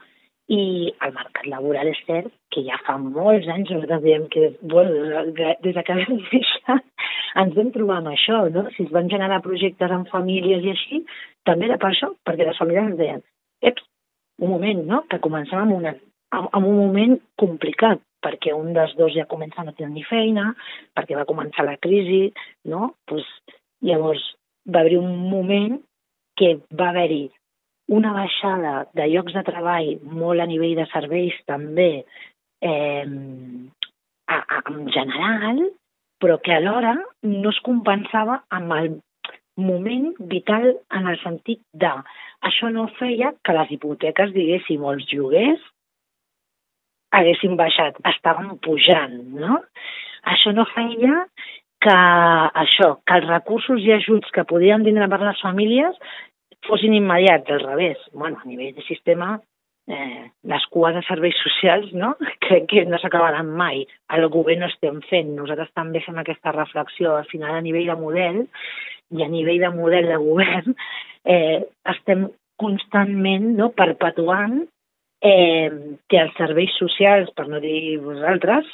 I 0.50 0.62
el 1.06 1.12
mercat 1.14 1.46
laboral 1.46 1.88
és 1.92 1.98
cert 2.08 2.32
que 2.50 2.64
ja 2.66 2.78
fa 2.86 2.96
molts 2.98 3.46
anys 3.54 3.70
nosaltres 3.70 4.02
diem 4.02 4.26
que, 4.32 4.48
bueno, 4.72 5.22
des 5.62 5.78
que 5.86 5.98
vam 6.00 6.16
néixer 6.32 6.78
ens 7.38 7.54
vam 7.54 7.70
trobar 7.74 8.00
amb 8.00 8.10
això, 8.10 8.40
no? 8.50 8.64
Si 8.74 8.82
es 8.86 8.90
van 8.94 9.10
generar 9.12 9.42
projectes 9.44 9.94
en 9.94 10.06
famílies 10.10 10.64
i 10.66 10.72
així, 10.74 11.02
també 11.46 11.68
era 11.68 11.78
per 11.78 11.92
això, 11.92 12.10
perquè 12.26 12.48
les 12.48 12.58
famílies 12.58 12.90
ens 12.90 12.98
deien, 12.98 13.22
eps, 13.70 13.86
un 14.40 14.50
moment, 14.56 14.82
no?, 14.88 15.04
que 15.10 15.20
començàvem 15.22 15.74
una, 15.76 15.94
en 16.40 16.64
un 16.64 16.76
moment 16.80 17.16
complicat, 17.38 18.02
perquè 18.24 18.52
un 18.56 18.72
dels 18.76 18.96
dos 18.98 19.14
ja 19.14 19.28
comença 19.30 19.62
a 19.62 19.68
no 19.68 19.76
tenir 19.76 20.02
feina, 20.08 20.50
perquè 20.96 21.16
va 21.16 21.28
començar 21.28 21.64
la 21.66 21.78
crisi, 21.80 22.26
no? 22.72 22.94
Pues, 23.06 23.26
llavors 23.86 24.24
va 24.66 24.82
haver 24.82 24.98
un 24.98 25.14
moment 25.30 25.78
que 26.36 26.56
va 26.74 26.90
haver-hi 26.90 27.28
una 27.90 28.12
baixada 28.14 28.86
de 28.94 29.08
llocs 29.10 29.34
de 29.34 29.42
treball 29.46 29.92
molt 30.22 30.42
a 30.42 30.46
nivell 30.46 30.76
de 30.78 30.86
serveis 30.92 31.34
també 31.50 31.90
eh, 32.62 33.04
a, 34.30 34.38
a, 34.38 34.60
en 34.70 34.84
general, 34.94 35.62
però 36.22 36.38
que 36.44 36.54
alhora 36.54 36.94
no 37.26 37.50
es 37.50 37.58
compensava 37.66 38.42
amb 38.54 38.76
el 38.78 38.90
moment 39.60 40.12
vital 40.30 40.70
en 40.96 41.08
el 41.10 41.18
sentit 41.24 41.60
de 41.74 41.90
això 42.46 42.70
no 42.72 42.86
feia 43.00 43.34
que 43.44 43.56
les 43.56 43.74
hipoteques, 43.74 44.32
diguéssim, 44.36 44.86
els 44.86 45.10
lloguers 45.10 45.66
haguessin 47.10 47.56
baixat, 47.58 47.98
estaven 48.06 48.54
pujant, 48.62 49.18
no? 49.34 49.58
Això 50.30 50.54
no 50.54 50.68
feia 50.76 51.24
que 51.82 51.96
això, 52.62 52.92
que 53.08 53.18
els 53.18 53.28
recursos 53.28 53.82
i 53.82 53.92
ajuts 53.96 54.30
que 54.36 54.46
podien 54.46 54.84
vindre 54.86 55.08
per 55.10 55.20
les 55.24 55.40
famílies 55.42 55.96
fossin 56.66 56.94
immediats, 56.94 57.50
al 57.50 57.60
revés. 57.60 57.98
Bueno, 58.12 58.38
a 58.42 58.48
nivell 58.48 58.74
de 58.74 58.82
sistema, 58.82 59.40
eh, 59.86 60.30
les 60.42 60.66
cues 60.70 60.94
de 60.94 61.02
serveis 61.02 61.36
socials, 61.42 61.92
no? 61.92 62.14
Crec 62.46 62.68
que 62.70 62.84
no 62.86 62.98
s'acabaran 62.98 63.50
mai. 63.56 63.84
El 64.16 64.28
govern 64.32 64.64
no 64.64 64.70
estem 64.70 65.00
fent. 65.10 65.34
Nosaltres 65.36 65.72
també 65.76 66.02
fem 66.04 66.18
aquesta 66.20 66.54
reflexió. 66.56 67.16
Al 67.16 67.28
final, 67.30 67.56
a 67.56 67.64
nivell 67.64 67.90
de 67.90 67.98
model 68.00 68.42
i 69.10 69.24
a 69.24 69.30
nivell 69.30 69.64
de 69.64 69.72
model 69.74 70.10
de 70.12 70.18
govern, 70.22 70.76
eh, 71.24 71.62
estem 71.94 72.28
constantment 72.60 73.48
no, 73.58 73.70
perpetuant 73.74 74.60
eh, 75.24 75.70
que 76.08 76.20
els 76.20 76.36
serveis 76.38 76.74
socials, 76.78 77.32
per 77.36 77.48
no 77.48 77.60
dir 77.62 77.98
vosaltres, 78.04 78.68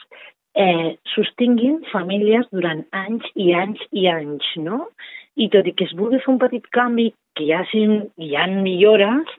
eh, 0.57 0.97
sostinguin 1.15 1.83
famílies 1.93 2.49
durant 2.53 2.83
anys 2.97 3.27
i 3.35 3.53
anys 3.55 3.83
i 3.93 4.07
anys, 4.11 4.49
no? 4.63 4.87
I 5.37 5.49
tot 5.53 5.67
i 5.69 5.75
que 5.77 5.85
es 5.85 5.95
vulgui 5.97 6.21
fer 6.23 6.33
un 6.33 6.41
petit 6.41 6.65
canvi 6.73 7.11
que 7.37 7.45
hi 7.45 7.53
ha, 7.53 7.63
hi 7.69 8.31
ha 8.37 8.47
millores, 8.53 9.33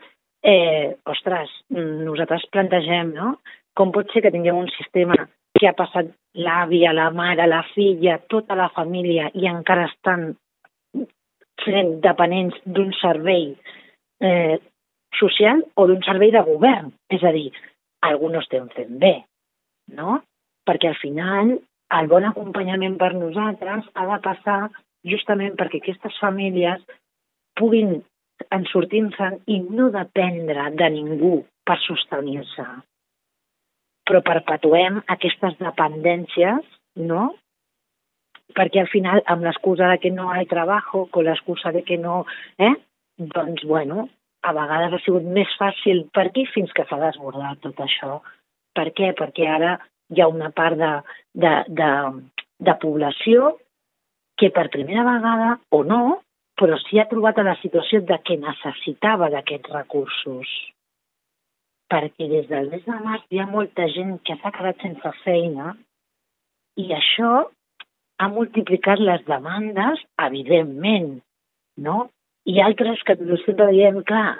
eh, 0.46 0.94
ostres, 1.10 1.50
nosaltres 1.74 2.46
plantegem, 2.54 3.16
no? 3.18 3.38
Com 3.78 3.92
pot 3.94 4.12
ser 4.14 4.22
que 4.26 4.34
tinguem 4.34 4.58
un 4.58 4.70
sistema 4.76 5.18
que 5.58 5.68
ha 5.70 5.76
passat 5.78 6.10
l'àvia, 6.38 6.94
la 6.94 7.10
mare, 7.12 7.48
la 7.50 7.64
filla, 7.74 8.20
tota 8.30 8.56
la 8.58 8.70
família 8.76 9.32
i 9.34 9.50
encara 9.50 9.88
estan 9.90 10.30
sent 11.66 11.98
dependents 12.04 12.58
d'un 12.66 12.94
servei 13.00 13.50
eh, 14.22 14.58
social 15.18 15.64
o 15.76 15.88
d'un 15.90 16.04
servei 16.06 16.32
de 16.32 16.44
govern. 16.46 16.92
És 17.10 17.24
a 17.26 17.34
dir, 17.34 17.50
algú 18.06 18.30
no 18.30 18.44
estem 18.46 18.70
fent 18.76 18.98
bé, 19.02 19.16
no? 19.98 20.22
Perquè 20.68 20.92
al 20.92 21.00
final 21.02 21.58
el 21.98 22.10
bon 22.12 22.28
acompanyament 22.28 22.98
per 23.00 23.14
nosaltres 23.16 23.88
ha 23.96 24.06
de 24.12 24.20
passar 24.24 24.60
justament 25.06 25.56
perquè 25.60 25.82
aquestes 25.82 26.18
famílies 26.22 26.84
puguin 27.58 28.00
en 28.54 28.66
sortir-se'n 28.72 29.40
i 29.50 29.60
no 29.64 29.90
dependre 29.94 30.70
de 30.78 30.90
ningú 30.94 31.34
per 31.68 31.78
sostenir-se. 31.84 32.66
Però 34.08 34.22
perpetuem 34.24 35.02
aquestes 35.14 35.58
dependències, 35.60 36.62
no? 37.10 37.32
Perquè 38.56 38.84
al 38.84 38.92
final, 38.92 39.22
amb 39.28 39.44
l'excusa 39.44 39.90
de 39.92 39.98
que 40.04 40.14
no 40.14 40.30
hi 40.32 40.46
ha 40.46 40.52
treball, 40.52 41.10
con 41.12 41.28
l'excusa 41.28 41.74
de 41.76 41.84
que 41.88 41.98
no... 42.00 42.24
Eh? 42.58 42.74
Doncs, 43.18 43.64
bueno, 43.66 44.08
a 44.46 44.54
vegades 44.54 44.94
ha 44.94 45.04
sigut 45.04 45.26
més 45.38 45.52
fàcil 45.60 46.06
per 46.14 46.28
aquí 46.30 46.46
fins 46.54 46.72
que 46.78 46.86
s'ha 46.88 47.00
desbordat 47.02 47.60
tot 47.66 47.80
això. 47.84 48.20
Per 48.78 48.92
què? 48.96 49.12
Perquè 49.18 49.48
ara 49.50 49.78
hi 50.14 50.22
ha 50.22 50.30
una 50.32 50.52
part 50.56 50.78
de, 50.80 50.92
de, 51.34 51.54
de, 51.80 51.92
de 52.70 52.76
població 52.84 53.56
que 54.38 54.50
per 54.54 54.70
primera 54.74 55.04
vegada, 55.08 55.58
o 55.74 55.84
no, 55.84 56.02
però 56.58 56.78
s'hi 56.82 57.00
ha 57.02 57.10
trobat 57.10 57.38
a 57.38 57.46
la 57.46 57.58
situació 57.62 58.02
de 58.06 58.18
que 58.26 58.40
necessitava 58.42 59.30
d'aquests 59.34 59.74
recursos. 59.74 60.54
Perquè 61.92 62.28
des 62.32 62.48
del 62.50 62.72
mes 62.72 62.84
de 62.86 62.98
març 63.04 63.28
hi 63.32 63.40
ha 63.40 63.48
molta 63.50 63.88
gent 63.94 64.18
que 64.28 64.36
s'ha 64.42 64.52
quedat 64.56 64.82
sense 64.84 65.14
feina 65.24 65.76
i 66.78 66.90
això 66.98 67.48
ha 68.18 68.28
multiplicat 68.34 69.00
les 69.00 69.24
demandes, 69.28 70.02
evidentment, 70.26 71.20
no? 71.78 72.08
I 72.48 72.62
altres 72.64 73.04
que 73.06 73.16
sempre 73.44 73.70
diem, 73.76 74.02
clar, 74.08 74.40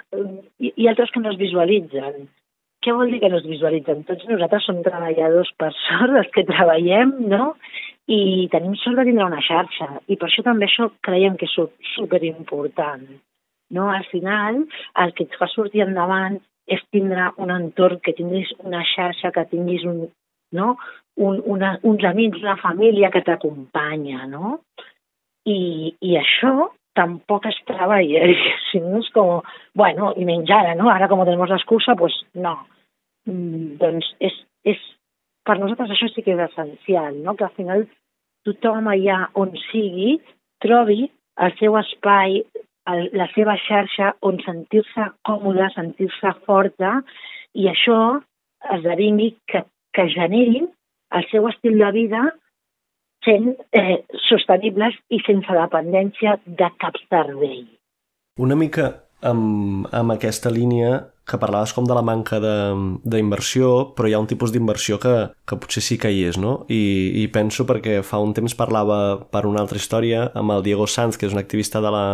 i 0.58 0.88
altres 0.90 1.12
que 1.14 1.22
no 1.22 1.32
es 1.32 1.40
visualitzen. 1.40 2.26
Què 2.82 2.94
vol 2.94 3.10
dir 3.12 3.20
que 3.22 3.30
no 3.30 3.38
es 3.40 3.46
visualitzen? 3.46 4.04
Tots 4.08 4.26
nosaltres 4.30 4.66
som 4.66 4.80
treballadors 4.86 5.50
per 5.60 5.70
sort, 5.76 6.14
els 6.20 6.30
que 6.34 6.46
treballem, 6.48 7.14
no? 7.30 7.52
I 8.08 8.48
tenim 8.52 8.74
sort 8.80 8.96
de 8.96 9.04
tindre 9.04 9.26
una 9.28 9.42
xarxa 9.44 9.88
i 10.08 10.16
per 10.16 10.28
això 10.28 10.44
també 10.46 10.66
això 10.66 10.88
creiem 11.04 11.36
que 11.36 11.48
és 11.48 11.56
superimportant. 11.94 13.04
No? 13.76 13.90
Al 13.92 14.06
final, 14.08 14.62
el 15.02 15.12
que 15.12 15.26
et 15.28 15.36
fa 15.36 15.48
sortir 15.52 15.84
endavant 15.84 16.38
és 16.68 16.80
tindre 16.92 17.28
un 17.44 17.52
entorn, 17.52 18.00
que 18.04 18.16
tinguis 18.16 18.48
una 18.64 18.80
xarxa, 18.94 19.32
que 19.32 19.44
tinguis 19.50 19.84
un, 19.88 20.06
no? 20.56 20.76
un, 21.20 21.42
una, 21.44 21.74
uns 21.84 22.04
amics, 22.08 22.40
una 22.40 22.56
família 22.56 23.12
que 23.12 23.24
t'acompanya, 23.26 24.24
no? 24.30 24.58
I, 25.48 25.92
I 26.04 26.16
això 26.20 26.70
tampoc 26.96 27.46
es 27.48 27.60
treballa, 27.68 28.24
si 28.70 28.80
no 28.84 29.02
és 29.02 29.12
com, 29.14 29.44
bueno, 29.76 30.14
i 30.16 30.24
menys 30.28 30.52
ara, 30.52 30.74
no? 30.78 30.88
Ara 30.92 31.08
com 31.12 31.24
tenim 31.24 31.44
l'excusa, 31.44 31.96
pues 31.98 32.16
no. 32.40 32.56
Mm, 33.28 33.76
doncs 33.80 34.08
és, 34.24 34.36
és 34.64 34.80
per 35.48 35.56
nosaltres 35.58 35.94
això 35.94 36.08
sí 36.12 36.24
que 36.24 36.34
és 36.34 36.44
essencial, 36.48 37.16
no? 37.24 37.34
que 37.36 37.46
al 37.46 37.54
final 37.56 37.86
tothom 38.48 38.88
allà 38.90 39.26
on 39.38 39.52
sigui 39.68 40.16
trobi 40.64 41.06
el 41.44 41.54
seu 41.60 41.76
espai, 41.78 42.40
el, 42.90 43.04
la 43.20 43.28
seva 43.34 43.54
xarxa 43.66 44.14
on 44.26 44.40
sentir-se 44.44 45.10
còmode, 45.28 45.68
sentir-se 45.74 46.34
forta 46.46 46.98
i 47.54 47.68
això 47.70 48.18
esdevingui 48.74 49.34
que, 49.50 49.62
que 49.94 50.08
generin 50.14 50.68
el 51.14 51.26
seu 51.30 51.48
estil 51.48 51.78
de 51.78 51.90
vida 51.94 52.24
sent 53.26 53.52
eh, 53.76 54.00
sostenibles 54.28 54.96
i 55.10 55.20
sense 55.26 55.54
dependència 55.54 56.38
de 56.46 56.70
cap 56.82 56.98
servei. 57.08 57.64
Una 58.38 58.56
mica 58.56 58.92
amb, 59.26 59.86
amb 59.94 60.14
aquesta 60.14 60.50
línia 60.50 61.08
que 61.28 61.36
parlaves 61.36 61.74
com 61.76 61.84
de 61.84 61.92
la 61.92 62.02
manca 62.02 62.38
d'inversió, 62.40 63.92
però 63.96 64.08
hi 64.08 64.14
ha 64.16 64.20
un 64.22 64.28
tipus 64.30 64.52
d'inversió 64.54 64.96
que, 65.02 65.14
que 65.44 65.58
potser 65.60 65.82
sí 65.84 65.98
que 66.00 66.10
hi 66.14 66.22
és, 66.30 66.38
no? 66.40 66.62
I, 66.72 66.80
I 67.20 67.26
penso 67.34 67.66
perquè 67.68 67.98
fa 68.00 68.22
un 68.24 68.32
temps 68.36 68.56
parlava 68.56 69.18
per 69.28 69.44
una 69.46 69.60
altra 69.60 69.76
història 69.76 70.30
amb 70.32 70.56
el 70.56 70.64
Diego 70.64 70.88
Sanz, 70.88 71.20
que 71.20 71.28
és 71.28 71.36
un 71.36 71.42
activista 71.42 71.84
de 71.84 71.92
la, 71.92 72.06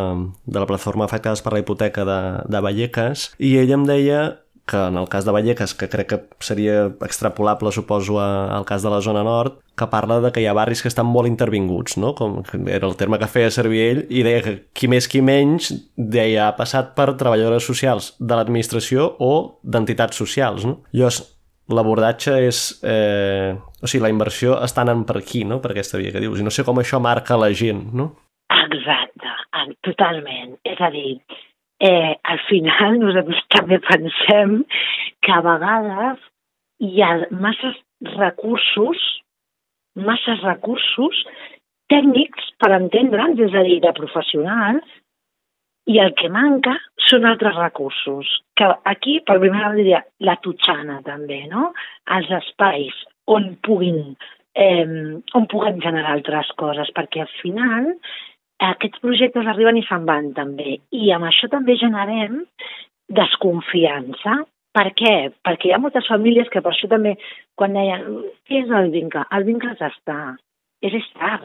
de 0.46 0.58
la 0.58 0.66
plataforma 0.66 1.06
Afectades 1.06 1.44
per 1.46 1.54
la 1.54 1.62
Hipoteca 1.62 2.06
de, 2.08 2.20
de 2.50 2.64
Vallecas, 2.66 3.30
i 3.38 3.54
ell 3.62 3.76
em 3.78 3.86
deia 3.86 4.24
que 4.66 4.77
en 4.77 4.96
el 4.96 5.09
cas 5.09 5.24
de 5.24 5.33
Vallecas, 5.33 5.74
que 5.74 5.88
crec 5.88 6.09
que 6.09 6.20
seria 6.40 6.87
extrapolable, 7.05 7.72
suposo, 7.72 8.20
al 8.20 8.64
cas 8.64 8.83
de 8.83 8.90
la 8.90 9.00
zona 9.03 9.22
nord, 9.22 9.59
que 9.77 9.87
parla 9.92 10.20
de 10.20 10.31
que 10.33 10.40
hi 10.40 10.46
ha 10.46 10.57
barris 10.57 10.81
que 10.83 10.88
estan 10.88 11.07
molt 11.07 11.29
intervinguts, 11.29 11.98
no? 12.00 12.14
com 12.14 12.40
era 12.70 12.88
el 12.88 12.96
terme 12.96 13.18
que 13.20 13.29
feia 13.29 13.53
servir 13.53 13.83
ell, 13.85 14.03
i 14.09 14.24
deia 14.24 14.42
que 14.44 14.55
qui 14.72 14.88
més 14.88 15.09
qui 15.11 15.20
menys 15.20 15.72
deia 15.96 16.48
ha 16.48 16.57
passat 16.57 16.94
per 16.96 17.12
treballadores 17.20 17.66
socials 17.66 18.14
de 18.18 18.38
l'administració 18.38 19.12
o 19.20 19.61
d'entitats 19.62 20.16
socials. 20.16 20.64
No? 20.64 20.81
Llavors, 20.96 21.22
l'abordatge 21.68 22.38
és... 22.48 22.64
Eh, 22.83 23.55
o 23.85 23.88
sigui, 23.88 24.05
la 24.07 24.12
inversió 24.12 24.59
està 24.64 24.85
anant 24.85 25.05
per 25.05 25.18
aquí, 25.20 25.44
no?, 25.44 25.61
per 25.61 25.74
aquesta 25.74 26.00
via 26.00 26.12
que 26.14 26.22
dius. 26.24 26.40
I 26.40 26.46
no 26.46 26.53
sé 26.55 26.64
com 26.64 26.81
això 26.81 27.00
marca 27.05 27.37
la 27.37 27.50
gent, 27.53 27.90
no? 27.92 28.14
Exacte, 28.64 29.33
totalment. 29.85 30.57
És 30.64 30.81
a 30.81 30.88
dir, 30.94 31.18
eh, 31.84 32.14
al 32.22 32.40
final 32.48 33.00
nosaltres 33.02 33.42
també 33.56 33.80
pensem 33.88 34.62
que 35.24 35.34
a 35.34 35.42
vegades 35.44 36.22
hi 36.84 37.02
ha 37.02 37.12
masses 37.30 37.76
recursos 38.16 39.02
masses 39.94 40.42
recursos 40.42 41.22
tècnics 41.92 42.50
per 42.58 42.72
entendre'ns, 42.74 43.40
és 43.46 43.54
a 43.54 43.62
dir, 43.66 43.80
de 43.84 43.92
professionals, 43.96 44.84
i 45.86 45.98
el 46.00 46.14
que 46.16 46.30
manca 46.32 46.78
són 47.10 47.26
altres 47.28 47.56
recursos, 47.60 48.30
que 48.56 48.70
aquí, 48.88 49.18
per 49.20 49.36
primera 49.36 49.68
vegada, 49.68 49.80
diria 49.80 50.00
la 50.24 50.38
tutxana 50.40 51.02
també, 51.04 51.42
no? 51.50 51.72
Els 52.16 52.30
espais 52.40 53.02
on 53.28 53.52
puguin 53.66 54.00
eh, 54.56 54.86
on 55.36 55.48
puguem 55.50 55.82
generar 55.84 56.16
altres 56.16 56.50
coses, 56.60 56.90
perquè 56.96 57.24
al 57.24 57.32
final 57.42 57.92
aquests 58.62 59.02
projectes 59.02 59.46
arriben 59.50 59.78
i 59.78 59.84
se'n 59.88 60.06
van 60.08 60.32
també. 60.36 60.78
I 60.94 61.10
amb 61.16 61.28
això 61.28 61.50
també 61.52 61.76
generem 61.80 62.42
desconfiança. 63.08 64.42
Per 64.74 64.88
què? 64.98 65.14
Perquè 65.46 65.68
hi 65.68 65.74
ha 65.74 65.82
moltes 65.82 66.06
famílies 66.10 66.48
que 66.50 66.62
per 66.62 66.72
això 66.72 66.88
també, 66.90 67.14
quan 67.54 67.76
deien, 67.78 68.08
què 68.48 68.64
és 68.64 68.72
el 68.74 68.90
vincle? 68.94 69.22
El 69.36 69.46
vincle 69.46 69.70
és 69.76 69.84
estar, 69.86 70.34
és 70.82 70.96
estar. 70.98 71.44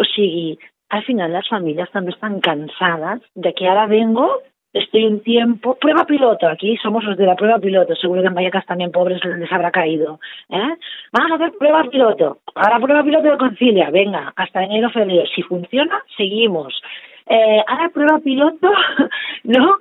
O 0.00 0.04
sigui, 0.08 0.56
al 0.88 1.04
final 1.04 1.32
las 1.32 1.48
familias 1.48 1.90
también 1.92 2.14
están 2.14 2.40
cansadas 2.40 3.20
de 3.34 3.52
que 3.52 3.68
ahora 3.68 3.86
vengo, 3.86 4.42
estoy 4.78 5.04
un 5.04 5.20
tiempo, 5.20 5.76
prueba 5.76 6.04
piloto, 6.04 6.48
aquí 6.48 6.76
somos 6.76 7.04
los 7.04 7.16
de 7.16 7.26
la 7.26 7.36
prueba 7.36 7.58
piloto, 7.58 7.94
seguro 7.94 8.22
que 8.22 8.28
en 8.28 8.34
Vallecas 8.34 8.66
también 8.66 8.92
pobres 8.92 9.24
les 9.24 9.50
habrá 9.52 9.70
caído. 9.70 10.20
¿eh? 10.50 10.76
Vamos 11.12 11.32
a 11.32 11.34
hacer 11.34 11.52
prueba 11.58 11.84
piloto, 11.84 12.38
ahora 12.54 12.80
prueba 12.80 13.02
piloto 13.02 13.30
de 13.30 13.38
concilia, 13.38 13.90
venga, 13.90 14.32
hasta 14.36 14.64
enero, 14.64 14.90
febrero, 14.90 15.24
si 15.34 15.42
funciona, 15.42 16.02
seguimos. 16.16 16.80
Eh, 17.26 17.62
ahora 17.66 17.88
prueba 17.90 18.18
piloto, 18.18 18.70
¿no?, 19.44 19.78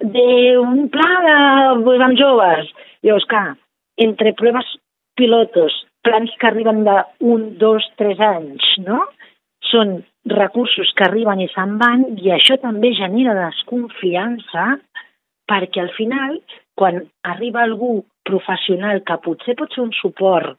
de 0.00 0.58
un 0.58 0.88
pla 0.88 1.74
de, 1.76 1.84
pues, 1.84 2.00
amb 2.00 2.18
joves. 2.18 2.70
Llavors, 3.02 3.26
clar, 3.26 3.56
entre 3.96 4.32
proves 4.34 4.66
pilotos, 5.14 5.86
plans 6.02 6.32
que 6.40 6.46
arriben 6.46 6.82
de 6.84 6.96
un, 7.20 7.56
dos, 7.58 7.86
tres 7.96 8.18
anys, 8.18 8.64
no?, 8.82 9.04
són 9.72 10.00
recursos 10.24 10.92
que 10.96 11.04
arriben 11.04 11.40
i 11.42 11.48
se'n 11.50 11.76
van 11.80 12.04
i 12.16 12.30
això 12.30 12.56
també 12.62 12.92
genera 12.94 13.34
desconfiança 13.40 14.76
perquè 15.50 15.82
al 15.82 15.90
final, 15.96 16.38
quan 16.78 17.02
arriba 17.26 17.62
algú 17.62 18.04
professional 18.24 19.02
que 19.02 19.18
potser 19.24 19.56
pot 19.58 19.74
un 19.82 19.90
suport 19.98 20.54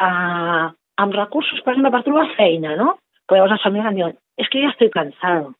eh, 0.00 0.66
amb 0.98 1.14
recursos, 1.14 1.60
per 1.62 1.74
exemple, 1.74 1.92
per 1.94 2.02
trobar 2.06 2.26
feina, 2.36 2.74
¿no? 2.76 2.96
Però 3.28 3.38
llavors 3.38 3.58
les 3.58 3.64
famílies 3.66 3.94
diuen, 3.94 4.18
es 4.40 4.48
que 4.48 4.62
ya 4.62 4.70
estoy 4.70 4.90
cansado, 4.90 5.54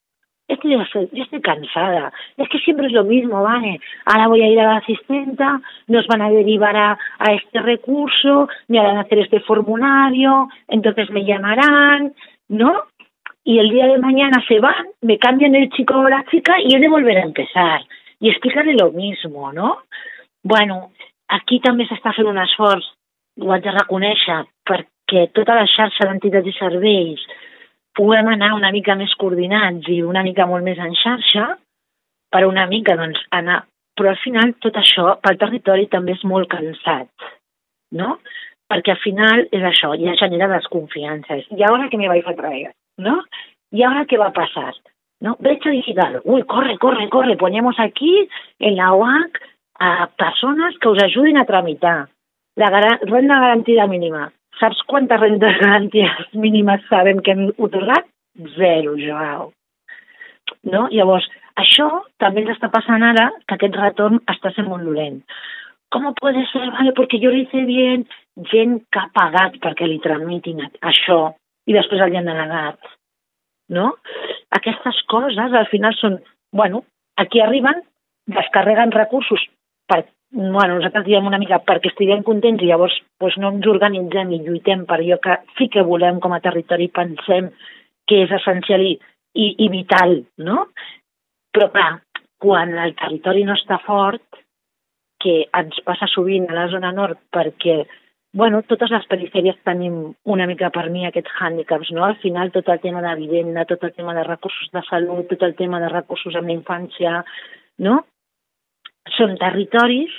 es 0.49 0.59
que 0.59 0.71
ya 0.71 0.83
estoy, 0.83 1.09
estoy 1.13 1.41
cansada, 1.43 2.13
es 2.37 2.49
que 2.49 2.59
siempre 2.61 2.87
es 2.87 2.93
lo 2.93 3.05
mismo, 3.05 3.43
¿vale? 3.43 3.79
Ahora 4.07 4.29
voy 4.29 4.43
a 4.43 4.49
ir 4.49 4.61
a 4.61 4.65
la 4.65 4.77
asistenta, 4.79 5.61
nos 5.87 6.07
van 6.07 6.23
a 6.23 6.31
derivar 6.31 6.77
a, 6.77 6.99
a 7.19 7.33
este 7.35 7.61
recurso, 7.61 8.49
me 8.69 8.81
harán 8.81 8.99
hacer 8.99 9.19
este 9.19 9.41
formulario, 9.41 10.49
entonces 10.67 11.11
me 11.11 11.25
llamarán, 11.25 12.15
¿no? 12.49 12.85
Y 13.49 13.59
el 13.59 13.71
día 13.71 13.87
de 13.87 13.97
mañana 13.97 14.45
se 14.47 14.61
van, 14.61 14.89
me 15.01 15.19
cambian 15.19 15.55
el 15.55 15.71
chico 15.71 15.97
o 15.97 16.07
la 16.07 16.23
chica 16.31 16.57
y 16.61 16.75
he 16.75 16.79
de 16.79 16.87
volver 16.87 17.17
a 17.17 17.23
empezar. 17.23 17.81
I 18.21 18.29
explicar-li 18.29 18.75
lo 18.77 18.91
mismo, 18.91 19.51
no? 19.55 19.85
Bueno, 20.43 20.91
aquí 21.33 21.57
també 21.65 21.87
s'està 21.89 22.13
fent 22.13 22.27
un 22.29 22.37
esforç, 22.43 22.85
ho 23.41 23.53
haig 23.55 23.63
de 23.65 23.73
reconèixer, 23.73 24.43
perquè 24.69 25.23
tota 25.33 25.57
la 25.57 25.65
xarxa 25.65 26.11
d'entitats 26.11 26.51
i 26.51 26.53
serveis 26.59 27.23
puguem 27.97 28.29
anar 28.29 28.51
una 28.53 28.69
mica 28.75 28.99
més 29.01 29.15
coordinats 29.17 29.89
i 29.89 30.03
una 30.05 30.23
mica 30.27 30.45
molt 30.51 30.67
més 30.67 30.77
en 30.85 30.93
xarxa, 31.01 31.47
per 32.29 32.43
una 32.45 32.67
mica, 32.69 32.99
doncs, 33.01 33.23
anar... 33.39 33.63
Però 33.97 34.13
al 34.13 34.21
final 34.21 34.53
tot 34.61 34.77
això 34.77 35.15
pel 35.25 35.41
territori 35.41 35.89
també 35.89 36.19
és 36.19 36.27
molt 36.29 36.53
cansat, 36.53 37.09
no? 37.97 38.19
Perquè 38.69 38.93
al 38.93 39.01
final 39.07 39.47
és 39.49 39.65
això, 39.73 39.95
ja 39.97 40.19
genera 40.21 40.51
desconfiances. 40.53 41.49
I 41.57 41.65
ara 41.65 41.89
que 41.89 41.97
me 41.97 42.13
vais 42.13 42.29
a 42.29 42.37
traer? 42.37 42.75
¿No? 42.99 43.23
¿Y 43.71 43.83
ahora 43.83 44.05
qué 44.05 44.19
va 44.19 44.29
a 44.29 44.33
pasar? 44.33 44.75
¿No? 45.21 45.37
Brecha 45.41 45.71
digital. 45.71 46.21
Uy, 46.25 46.43
corre, 46.43 46.79
corre, 46.79 47.09
corre. 47.09 47.37
Ponemos 47.37 47.77
aquí 47.79 48.29
en 48.59 48.77
la 48.77 48.93
OAC 48.93 49.41
a 49.81 50.11
persones 50.17 50.79
que 50.79 50.89
us 50.89 51.03
ajudin 51.03 51.39
a 51.39 51.47
tramitar. 51.47 52.09
La 52.57 52.71
gar 52.71 53.01
renda 53.03 53.41
garantida 53.41 53.87
mínima. 53.87 54.33
Saps 54.61 54.83
quantes 54.87 55.21
rendes 55.21 55.59
garanties 55.61 56.11
mínimes 56.33 56.83
sabem 56.89 57.21
que 57.21 57.33
hem 57.33 57.53
otorgat? 57.57 58.07
Zero, 58.57 58.95
Joao. 58.99 59.53
No? 60.63 60.89
Llavors, 60.91 61.27
això 61.57 61.89
també 62.19 62.43
ens 62.43 62.57
està 62.57 62.71
passant 62.71 63.03
ara 63.03 63.31
que 63.47 63.55
aquest 63.55 63.77
retorn 63.79 64.21
està 64.31 64.55
sent 64.55 64.69
molt 64.71 64.87
dolent. 64.87 65.23
Com 65.91 66.07
pot 66.15 66.37
ser? 66.53 66.67
Vale, 66.75 66.93
perquè 66.95 67.19
jo 67.23 67.31
li 67.31 67.47
hice 67.47 67.65
bien. 67.67 68.07
Gent 68.51 68.81
que 68.93 69.03
ha 69.03 69.11
pagat 69.15 69.59
perquè 69.63 69.87
li 69.87 69.99
tramitin 70.03 70.63
això 70.63 71.35
i 71.69 71.77
després 71.77 72.03
el 72.03 72.17
han 72.17 72.29
denegat. 72.31 72.79
No? 73.77 73.93
Aquestes 74.57 75.03
coses 75.13 75.53
al 75.53 75.69
final 75.69 75.97
són, 75.99 76.19
bueno, 76.57 76.85
aquí 77.21 77.43
arriben, 77.45 77.83
descarreguen 78.29 78.95
recursos 78.95 79.43
per, 79.89 80.07
bueno, 80.33 80.79
nosaltres 80.79 81.05
diem 81.07 81.29
una 81.29 81.41
mica 81.41 81.61
perquè 81.65 81.93
estiguem 81.93 82.25
contents 82.25 82.65
i 82.65 82.71
llavors 82.71 82.97
pues, 83.21 83.37
no 83.41 83.53
ens 83.55 83.69
organitzem 83.69 84.33
i 84.33 84.41
lluitem 84.45 84.87
per 84.89 85.01
allò 85.01 85.21
que 85.25 85.39
sí 85.59 85.69
que 85.73 85.85
volem 85.85 86.21
com 86.25 86.35
a 86.37 86.43
territori, 86.45 86.89
pensem 86.89 87.53
que 88.09 88.25
és 88.25 88.33
essencial 88.41 88.85
i, 88.85 88.95
i, 89.37 89.49
i 89.65 89.69
vital, 89.73 90.19
no? 90.45 90.69
Però 91.53 91.69
clar, 91.73 91.91
quan 92.41 92.77
el 92.79 92.95
territori 92.97 93.45
no 93.45 93.57
està 93.59 93.81
fort, 93.85 94.25
que 95.19 95.49
ens 95.59 95.81
passa 95.85 96.07
sovint 96.07 96.47
a 96.49 96.55
la 96.55 96.69
zona 96.73 96.93
nord 96.95 97.19
perquè 97.35 97.81
bueno, 98.33 98.61
totes 98.69 98.91
les 98.93 99.07
perifèries 99.09 99.57
tenim 99.65 99.97
una 100.29 100.47
mica 100.47 100.69
per 100.75 100.89
mi 100.93 101.07
aquests 101.09 101.33
hàndicaps, 101.41 101.93
no? 101.97 102.05
Al 102.05 102.19
final 102.23 102.53
tot 102.53 102.69
el 102.69 102.81
tema 102.83 103.01
de 103.05 103.15
vivenda, 103.21 103.65
tot 103.65 103.85
el 103.85 103.95
tema 103.97 104.15
de 104.15 104.25
recursos 104.27 104.69
de 104.73 104.83
salut, 104.89 105.27
tot 105.31 105.43
el 105.47 105.55
tema 105.57 105.81
de 105.81 105.89
recursos 105.93 106.37
amb 106.37 106.53
la 106.53 106.57
infància, 106.59 107.23
no? 107.85 108.03
Són 109.17 109.39
territoris 109.41 110.13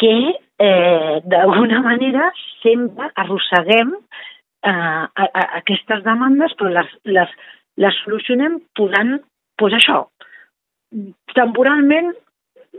que 0.00 0.14
eh, 0.32 1.20
d'alguna 1.24 1.82
manera 1.84 2.30
sempre 2.62 3.10
arrosseguem 3.14 3.92
eh, 3.92 4.70
a, 4.72 5.28
a, 5.28 5.44
aquestes 5.60 6.02
demandes, 6.06 6.56
però 6.58 6.72
les, 6.72 6.96
les, 7.04 7.38
les 7.76 8.02
solucionem 8.06 8.62
posant, 8.78 9.18
pues 9.60 9.76
això, 9.76 10.06
temporalment 11.36 12.14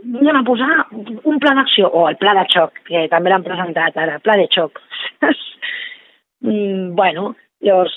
anem 0.04 0.40
a 0.40 0.44
posar 0.46 0.70
un 0.92 1.40
pla 1.42 1.54
d'acció, 1.58 1.88
o 1.88 2.06
el 2.10 2.18
pla 2.20 2.34
de 2.38 2.44
xoc, 2.52 2.82
que 2.88 3.06
també 3.12 3.32
l'han 3.32 3.46
presentat 3.46 3.96
ara, 4.02 4.18
pla 4.24 4.36
de 4.40 4.46
xoc. 4.52 4.80
mm, 6.44 6.94
bueno, 6.98 7.32
llavors, 7.64 7.96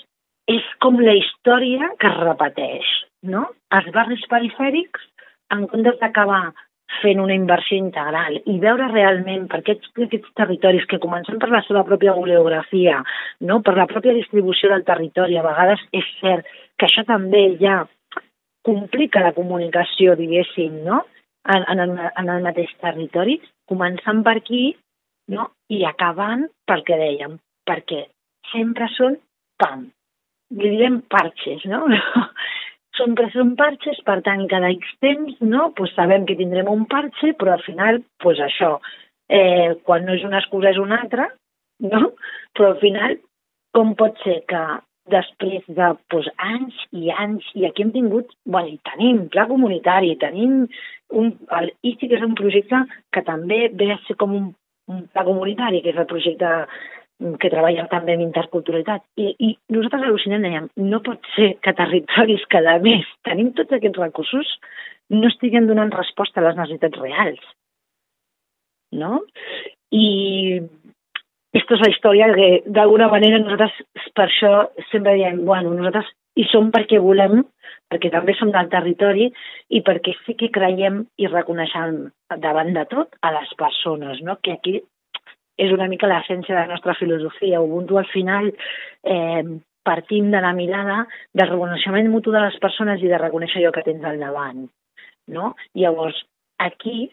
és 0.49 0.65
com 0.83 0.97
la 1.03 1.13
història 1.17 1.91
que 1.99 2.09
es 2.09 2.17
repeteix, 2.23 2.89
no? 3.29 3.45
Els 3.75 3.91
barris 3.93 4.25
perifèrics, 4.31 5.05
en 5.53 5.67
comptes 5.69 5.99
d'acabar 6.01 6.49
fent 6.99 7.19
una 7.21 7.35
inversió 7.37 7.77
integral 7.77 8.39
i 8.49 8.55
veure 8.61 8.87
realment 8.89 9.45
per 9.51 9.59
aquests, 9.61 9.91
aquests 9.93 10.31
territoris 10.37 10.87
que 10.89 10.99
comencen 11.03 11.37
per 11.41 11.51
la 11.53 11.61
seva 11.67 11.83
pròpia 11.85 12.15
bibliografia, 12.17 13.03
no? 13.45 13.59
per 13.61 13.75
la 13.77 13.85
pròpia 13.89 14.15
distribució 14.17 14.71
del 14.73 14.85
territori, 14.87 15.37
a 15.37 15.45
vegades 15.45 15.83
és 15.93 16.07
cert 16.17 16.49
que 16.79 16.89
això 16.89 17.05
també 17.05 17.43
ja 17.61 17.83
complica 18.65 19.21
la 19.23 19.35
comunicació, 19.37 20.17
diguéssim, 20.19 20.81
no? 20.85 21.03
En, 21.49 21.65
en, 21.73 21.79
el, 21.85 21.95
en 21.99 22.29
el 22.29 22.45
mateix 22.45 22.71
territori, 22.81 23.39
començant 23.69 24.23
per 24.25 24.37
aquí 24.39 24.63
no? 25.33 25.49
i 25.69 25.83
acabant 25.87 26.47
pel 26.69 26.83
que 26.87 26.97
dèiem, 26.99 27.37
perquè 27.69 28.05
sempre 28.51 28.89
són 28.95 29.17
pam, 29.61 29.87
li 30.57 30.89
parxes, 31.11 31.65
no? 31.69 31.85
sempre 32.99 33.29
són 33.33 33.55
parxes, 33.59 34.01
per 34.05 34.19
tant, 34.25 34.45
cada 34.51 34.71
X 34.75 34.95
temps, 35.03 35.37
no? 35.41 35.69
pues 35.77 35.93
sabem 35.95 36.25
que 36.25 36.37
tindrem 36.39 36.69
un 36.71 36.85
parxe, 36.89 37.33
però 37.39 37.55
al 37.55 37.63
final, 37.65 38.01
pues 38.23 38.41
això, 38.43 38.77
eh, 39.29 39.77
quan 39.85 40.05
no 40.05 40.17
és 40.17 40.25
una 40.27 40.41
excusa 40.41 40.73
és 40.73 40.81
una 40.81 40.99
altra, 41.03 41.29
no? 41.85 42.13
Però 42.57 42.73
al 42.73 42.79
final, 42.81 43.17
com 43.75 43.93
pot 43.95 44.17
ser 44.25 44.41
que 44.49 44.63
després 45.11 45.65
de 45.67 45.89
doncs, 46.11 46.29
anys 46.45 46.77
i 46.95 47.09
anys, 47.13 47.47
i 47.55 47.65
aquí 47.67 47.85
hem 47.85 47.91
tingut, 47.95 48.31
bueno, 48.45 48.73
i 48.73 48.79
tenim 48.91 49.25
pla 49.33 49.47
comunitari, 49.49 50.15
tenim 50.21 50.61
un, 51.09 51.33
el 51.59 51.71
ICI, 51.81 52.07
que 52.07 52.17
és 52.19 52.25
un 52.25 52.37
projecte 52.39 52.83
que 53.13 53.25
també 53.27 53.67
ve 53.73 53.91
a 53.93 53.99
ser 54.07 54.15
com 54.21 54.35
un, 54.37 54.47
un 54.89 55.03
pla 55.13 55.25
comunitari, 55.27 55.83
que 55.83 55.93
és 55.93 56.01
el 56.01 56.09
projecte 56.09 56.53
que 57.19 57.51
treballa 57.51 57.85
també 57.91 58.15
amb 58.15 58.23
interculturalitat. 58.23 59.03
I, 59.19 59.33
i 59.43 59.49
nosaltres 59.75 60.05
al·lucinem 60.07 60.45
dèiem, 60.45 60.69
no 60.87 61.01
pot 61.03 61.25
ser 61.35 61.51
que 61.63 61.75
territoris 61.75 62.45
que 62.51 62.61
a 62.63 62.77
més 62.83 63.07
tenim 63.27 63.51
tots 63.57 63.75
aquests 63.75 63.99
recursos 63.99 64.53
no 65.11 65.27
estiguen 65.27 65.67
donant 65.67 65.91
resposta 65.95 66.39
a 66.39 66.47
les 66.47 66.59
necessitats 66.59 67.01
reals. 67.01 67.41
No? 68.95 69.19
I 69.91 70.61
aquesta 71.49 71.75
és 71.75 71.81
la 71.81 71.89
història 71.89 72.27
que 72.35 72.49
d'alguna 72.69 73.07
manera 73.09 73.39
nosaltres 73.41 73.77
per 74.13 74.27
això 74.27 74.51
sempre 74.91 75.15
diem, 75.17 75.41
bueno, 75.45 75.73
nosaltres 75.73 76.11
hi 76.37 76.45
som 76.51 76.69
perquè 76.73 76.99
volem, 77.01 77.41
perquè 77.89 78.11
també 78.13 78.35
som 78.37 78.51
del 78.53 78.69
territori 78.69 79.25
i 79.73 79.81
perquè 79.85 80.13
sí 80.25 80.35
que 80.37 80.51
creiem 80.53 81.01
i 81.17 81.29
reconeixem 81.31 82.03
davant 82.43 82.69
de 82.75 82.85
tot 82.91 83.17
a 83.25 83.33
les 83.33 83.53
persones, 83.57 84.21
no? 84.21 84.37
que 84.43 84.53
aquí 84.59 84.75
és 85.59 85.73
una 85.75 85.89
mica 85.91 86.07
l'essència 86.07 86.53
de 86.53 86.61
la 86.61 86.75
nostra 86.75 86.93
filosofia. 86.95 87.61
Ubuntu 87.61 87.97
al 87.97 88.07
final 88.13 88.51
eh, 89.03 89.43
partim 89.83 90.29
de 90.31 90.41
la 90.45 90.53
mirada 90.53 91.01
del 91.33 91.49
reconeixement 91.49 92.11
mutu 92.13 92.31
de 92.31 92.43
les 92.45 92.59
persones 92.61 93.01
i 93.01 93.09
de 93.09 93.19
reconèixer 93.19 93.63
allò 93.63 93.73
que 93.75 93.83
tens 93.87 94.05
al 94.05 94.21
davant. 94.21 94.67
No? 95.33 95.55
Llavors, 95.73 96.21
aquí 96.61 97.09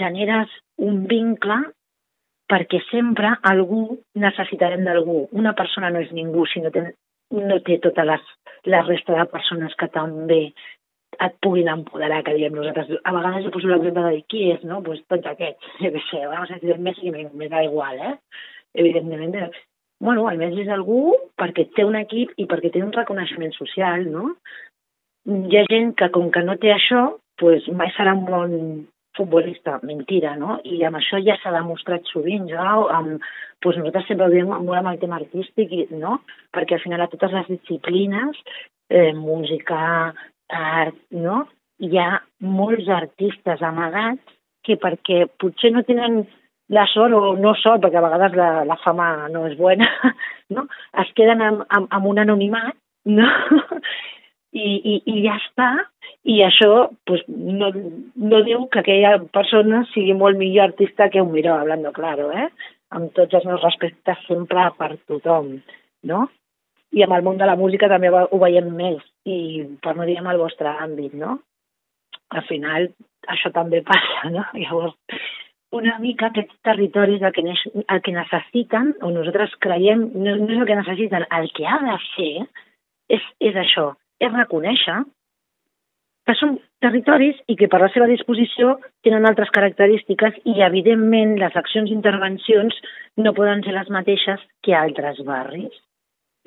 generes 0.00 0.50
un 0.78 1.04
vincle 1.10 1.60
perquè 2.50 2.80
sempre 2.88 3.36
algú 3.46 4.00
necessitarem 4.18 4.82
d'algú. 4.86 5.28
Una 5.38 5.54
persona 5.58 5.90
no 5.94 6.02
és 6.02 6.10
ningú 6.16 6.46
si 6.50 6.62
no 6.64 6.72
té, 6.74 6.82
no 7.36 7.58
té 7.66 7.78
totes 7.84 8.08
les, 8.08 8.28
la 8.74 8.82
resta 8.88 9.16
de 9.16 9.26
persones 9.30 9.76
que 9.78 9.88
també 9.94 10.42
et 11.20 11.34
puguin 11.42 11.68
empoderar, 11.68 12.22
que 12.24 12.34
diem 12.36 12.54
nosaltres. 12.56 12.90
A 13.04 13.14
vegades 13.14 13.44
jo 13.44 13.52
poso 13.54 13.68
l'exemple 13.70 14.04
de 14.06 14.12
dir 14.16 14.24
qui 14.30 14.44
és, 14.54 14.62
no? 14.66 14.80
Pues 14.82 15.02
tots 15.10 15.26
aquests, 15.30 15.72
jo 15.82 15.90
què 15.94 16.04
sé, 16.08 16.22
vamos 16.26 16.50
a 16.50 16.60
dir 16.62 16.78
Messi, 16.78 17.10
me 17.12 17.48
da 17.48 17.64
igual, 17.66 17.98
eh? 17.98 18.14
Evidentment. 18.74 19.56
Bueno, 20.00 20.24
Messi 20.40 20.64
és 20.64 20.70
algú 20.72 21.14
perquè 21.38 21.66
té 21.76 21.84
un 21.84 21.98
equip 21.98 22.32
i 22.40 22.46
perquè 22.50 22.70
té 22.72 22.82
un 22.82 22.94
reconeixement 22.94 23.52
social, 23.58 24.06
no? 24.08 24.34
Hi 25.28 25.58
ha 25.58 25.66
gent 25.68 25.92
que, 25.98 26.08
com 26.14 26.30
que 26.32 26.42
no 26.46 26.56
té 26.56 26.72
això, 26.72 27.10
pues 27.40 27.66
mai 27.76 27.92
serà 27.96 28.14
un 28.16 28.24
bon 28.24 28.54
futbolista, 29.16 29.78
mentira, 29.82 30.34
no? 30.38 30.58
I 30.64 30.82
amb 30.86 31.00
això 31.00 31.20
ja 31.24 31.36
s'ha 31.40 31.52
demostrat 31.54 32.06
sovint, 32.12 32.48
ja, 32.50 32.66
amb, 32.96 33.22
doncs 33.62 33.78
nosaltres 33.80 34.08
sempre 34.08 34.26
ho 34.26 34.32
diem 34.32 34.50
molt 34.50 34.78
amb 34.78 34.92
el 34.92 35.00
tema 35.02 35.18
artístic, 35.20 35.72
no? 35.90 36.20
Perquè 36.54 36.76
al 36.76 36.84
final 36.84 37.04
a 37.04 37.08
totes 37.12 37.34
les 37.36 37.48
disciplines, 37.54 38.42
eh, 38.90 39.12
música, 39.14 39.80
art, 40.50 40.98
no? 41.10 41.44
Hi 41.80 41.96
ha 41.98 42.10
molts 42.44 42.88
artistes 42.92 43.62
amagats 43.64 44.36
que 44.66 44.76
perquè 44.76 45.24
potser 45.40 45.72
no 45.72 45.82
tenen 45.88 46.22
la 46.70 46.84
sort 46.86 47.14
o 47.16 47.34
no 47.40 47.54
sort, 47.58 47.82
perquè 47.82 47.98
a 47.98 48.04
vegades 48.04 48.36
la, 48.38 48.50
la 48.68 48.76
fama 48.84 49.28
no 49.32 49.46
és 49.48 49.56
bona, 49.58 49.88
no? 50.54 50.66
es 51.02 51.10
queden 51.18 51.42
amb, 51.42 51.64
amb, 51.68 51.88
amb 51.90 52.06
un 52.12 52.20
anonimat 52.22 52.76
no? 53.04 53.28
I, 54.50 54.66
i, 54.66 54.94
i 55.06 55.20
ja 55.22 55.36
està, 55.38 55.68
i 56.26 56.40
això 56.42 56.88
pues, 57.06 57.22
no, 57.28 57.70
no 58.18 58.40
diu 58.46 58.64
que 58.72 58.80
aquella 58.82 59.12
persona 59.30 59.84
sigui 59.92 60.16
molt 60.18 60.40
millor 60.40 60.72
artista 60.72 61.06
que 61.10 61.22
un 61.22 61.30
miró, 61.32 61.54
hablando 61.54 61.92
claro, 61.94 62.32
eh? 62.34 62.48
amb 62.90 63.12
tots 63.14 63.36
els 63.38 63.46
meus 63.46 63.62
respectes 63.62 64.24
sempre 64.26 64.66
per 64.78 64.96
tothom, 65.06 65.52
no? 66.10 66.24
I 66.90 67.04
amb 67.06 67.14
el 67.14 67.22
món 67.22 67.38
de 67.38 67.46
la 67.46 67.54
música 67.54 67.88
també 67.90 68.10
ho 68.10 68.40
veiem 68.42 68.72
més, 68.74 69.04
i 69.22 69.62
per 69.82 69.94
no 69.94 70.06
dir 70.08 70.18
amb 70.18 70.32
el 70.32 70.42
vostre 70.42 70.72
àmbit, 70.82 71.14
no? 71.14 71.36
Al 72.34 72.42
final 72.48 72.88
això 73.30 73.52
també 73.54 73.84
passa, 73.86 74.32
no? 74.34 74.42
Llavors, 74.62 74.98
una 75.78 75.98
mica 76.02 76.30
aquests 76.30 76.58
territoris 76.66 77.22
el 77.22 77.32
que, 77.36 77.46
el 77.46 78.02
que 78.02 78.16
necessiten, 78.16 78.94
o 79.06 79.12
nosaltres 79.14 79.54
creiem, 79.62 80.08
no, 80.16 80.34
no 80.42 80.50
és 80.50 80.58
el 80.58 80.66
que 80.66 80.80
necessiten, 80.82 81.26
el 81.38 81.50
que 81.54 81.66
ha 81.70 81.78
de 81.86 81.96
ser 82.10 82.32
és, 83.10 83.26
és 83.38 83.58
això, 83.58 83.92
és 84.20 84.32
reconèixer 84.32 85.00
que 86.28 86.36
són 86.38 86.58
territoris 86.84 87.38
i 87.50 87.56
que 87.58 87.68
per 87.72 87.80
la 87.82 87.88
seva 87.94 88.06
disposició 88.10 88.76
tenen 89.06 89.26
altres 89.26 89.50
característiques 89.54 90.36
i, 90.44 90.60
evidentment, 90.66 91.36
les 91.40 91.56
accions 91.58 91.90
i 91.90 91.96
intervencions 91.96 92.76
no 93.18 93.34
poden 93.36 93.64
ser 93.66 93.74
les 93.74 93.88
mateixes 93.90 94.44
que 94.64 94.76
altres 94.76 95.22
barris. 95.26 95.72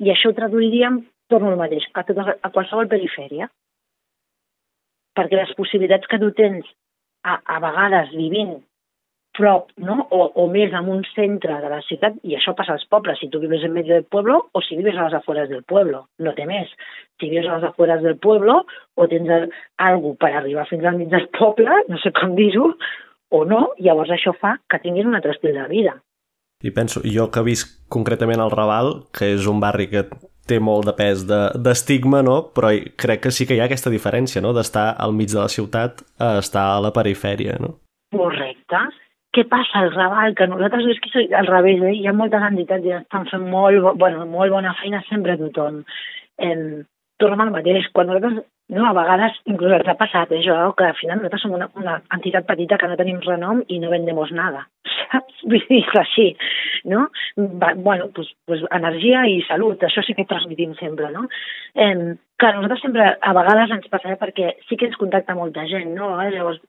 I 0.00 0.10
això 0.14 0.30
ho 0.30 0.36
traduiríem, 0.38 1.02
torno 1.30 1.52
al 1.52 1.60
mateix, 1.60 1.84
a, 1.94 2.04
tota, 2.06 2.38
a 2.40 2.52
qualsevol 2.54 2.88
perifèria. 2.90 3.50
Perquè 5.14 5.38
les 5.38 5.52
possibilitats 5.58 6.08
que 6.10 6.18
tu 6.22 6.30
tens 6.38 6.66
a, 7.22 7.36
a 7.38 7.60
vegades 7.62 8.14
vivint 8.16 8.56
prop, 9.34 9.70
no? 9.76 10.06
o, 10.10 10.26
o 10.40 10.46
més 10.50 10.72
en 10.72 10.88
un 10.90 11.02
centre 11.12 11.58
de 11.60 11.70
la 11.70 11.80
ciutat, 11.84 12.16
i 12.22 12.36
això 12.38 12.54
passa 12.56 12.76
als 12.76 12.86
pobles, 12.90 13.18
si 13.20 13.28
tu 13.30 13.40
vives 13.42 13.64
en 13.66 13.74
medio 13.74 13.96
del 13.96 14.06
pueblo 14.06 14.38
o 14.52 14.62
si 14.62 14.78
vives 14.78 14.96
a 14.96 15.08
les 15.08 15.16
afueres 15.18 15.50
del 15.50 15.64
pueblo, 15.66 16.06
no 16.22 16.34
té 16.38 16.46
més. 16.46 16.70
Si 17.20 17.28
vives 17.28 17.48
a 17.48 17.58
les 17.58 17.68
afueres 17.70 18.02
del 18.04 18.18
pueblo 18.22 18.62
o 18.94 19.08
tens 19.10 19.50
alguna 19.82 20.20
per 20.22 20.32
arribar 20.32 20.68
fins 20.70 20.86
al 20.86 20.98
mig 21.00 21.10
del 21.12 21.28
poble, 21.34 21.82
no 21.90 22.00
sé 22.02 22.14
com 22.14 22.36
dir-ho, 22.38 22.70
o 23.34 23.44
no, 23.48 23.66
llavors 23.82 24.14
això 24.14 24.34
fa 24.38 24.56
que 24.70 24.80
tinguis 24.82 25.06
un 25.08 25.18
altre 25.18 25.34
estil 25.34 25.58
de 25.58 25.66
vida. 25.70 25.98
I 26.64 26.70
penso, 26.72 27.02
jo 27.04 27.26
que 27.34 27.42
visc 27.44 27.74
concretament 27.92 28.40
al 28.40 28.54
Raval, 28.54 28.94
que 29.12 29.34
és 29.34 29.48
un 29.50 29.58
barri 29.60 29.90
que 29.90 30.06
té 30.48 30.60
molt 30.60 30.86
de 30.86 30.94
pes 30.96 31.24
d'estigma, 31.26 32.22
de, 32.22 32.28
no? 32.28 32.36
però 32.54 32.70
crec 33.00 33.24
que 33.26 33.32
sí 33.34 33.48
que 33.48 33.56
hi 33.56 33.62
ha 33.64 33.66
aquesta 33.68 33.92
diferència 33.92 34.44
no? 34.44 34.54
d'estar 34.56 34.92
al 35.00 35.16
mig 35.16 35.32
de 35.32 35.40
la 35.42 35.50
ciutat 35.50 36.04
a 36.20 36.36
estar 36.40 36.68
a 36.76 36.82
la 36.84 36.92
perifèria. 36.94 37.58
No? 37.60 37.80
Correcte 38.14 38.84
què 39.34 39.44
passa 39.50 39.82
al 39.82 39.92
Raval? 39.94 40.34
Que 40.38 40.48
nosaltres 40.50 40.88
és 40.94 41.02
que 41.02 41.26
al 41.36 41.50
revés, 41.50 41.82
eh? 41.82 41.94
hi 41.98 42.08
ha 42.08 42.16
moltes 42.16 42.42
entitats 42.48 42.84
que 42.86 42.98
estan 43.02 43.28
fent 43.30 43.46
molt, 43.50 43.94
bueno, 44.00 44.26
molt 44.30 44.54
bona 44.54 44.74
feina 44.80 45.02
sempre 45.08 45.34
a 45.34 45.40
tothom. 45.40 45.82
Eh, 46.38 46.82
tornem 47.22 47.44
al 47.44 47.54
mateix, 47.54 47.88
quan 47.94 48.08
nosaltres, 48.10 48.44
no, 48.74 48.84
a 48.88 48.94
vegades 48.96 49.36
inclús 49.50 49.74
ens 49.76 49.88
ha 49.90 49.96
passat 50.00 50.32
eh, 50.32 50.40
que 50.44 50.86
al 50.86 50.98
final 51.00 51.20
nosaltres 51.20 51.44
som 51.44 51.54
una, 51.56 51.68
una 51.80 51.98
entitat 52.16 52.46
petita 52.48 52.78
que 52.80 52.88
no 52.88 52.98
tenim 53.00 53.20
renom 53.26 53.62
i 53.68 53.78
no 53.82 53.92
vendemos 53.92 54.32
nada, 54.32 54.64
saps? 55.12 55.42
Vull 55.44 55.66
dir 55.68 55.82
així, 56.00 56.30
no? 56.90 57.08
Va, 57.62 57.74
bueno, 57.76 58.08
pues, 58.16 58.30
pues 58.48 58.64
energia 58.70 59.26
i 59.30 59.42
salut, 59.48 59.82
això 59.84 60.04
sí 60.06 60.16
que 60.16 60.28
transmitim 60.30 60.74
sempre, 60.80 61.10
no? 61.14 61.26
Eh, 61.74 62.14
que 62.40 62.52
nosaltres 62.54 62.86
sempre, 62.86 63.10
a 63.20 63.34
vegades 63.36 63.76
ens 63.78 63.90
passa 63.92 64.16
perquè 64.20 64.54
sí 64.68 64.78
que 64.80 64.88
ens 64.90 64.98
contacta 65.00 65.36
molta 65.38 65.66
gent, 65.70 65.92
no? 65.98 66.14
Llavors, 66.22 66.62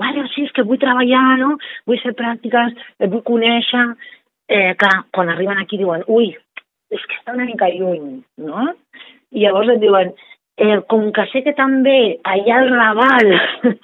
vale, 0.00 0.26
sí, 0.34 0.46
és 0.46 0.54
que 0.56 0.64
vull 0.68 0.80
treballar, 0.82 1.38
no? 1.40 1.56
vull 1.88 2.00
fer 2.04 2.16
pràctiques, 2.18 2.76
vull 3.08 3.24
conèixer... 3.28 3.86
Eh, 4.52 4.74
clar, 4.76 5.06
quan 5.14 5.30
arriben 5.32 5.56
aquí 5.56 5.78
diuen, 5.80 6.02
ui, 6.12 6.26
és 6.92 7.04
que 7.08 7.16
està 7.16 7.32
una 7.32 7.46
mica 7.48 7.70
lluny, 7.72 8.18
no? 8.42 8.66
I 9.32 9.44
llavors 9.46 9.70
et 9.72 9.80
diuen, 9.80 10.10
eh, 10.60 10.80
com 10.90 11.06
que 11.16 11.24
sé 11.30 11.40
que 11.46 11.54
també 11.56 12.18
allà 12.28 12.58
al 12.58 12.68
Raval 12.74 13.30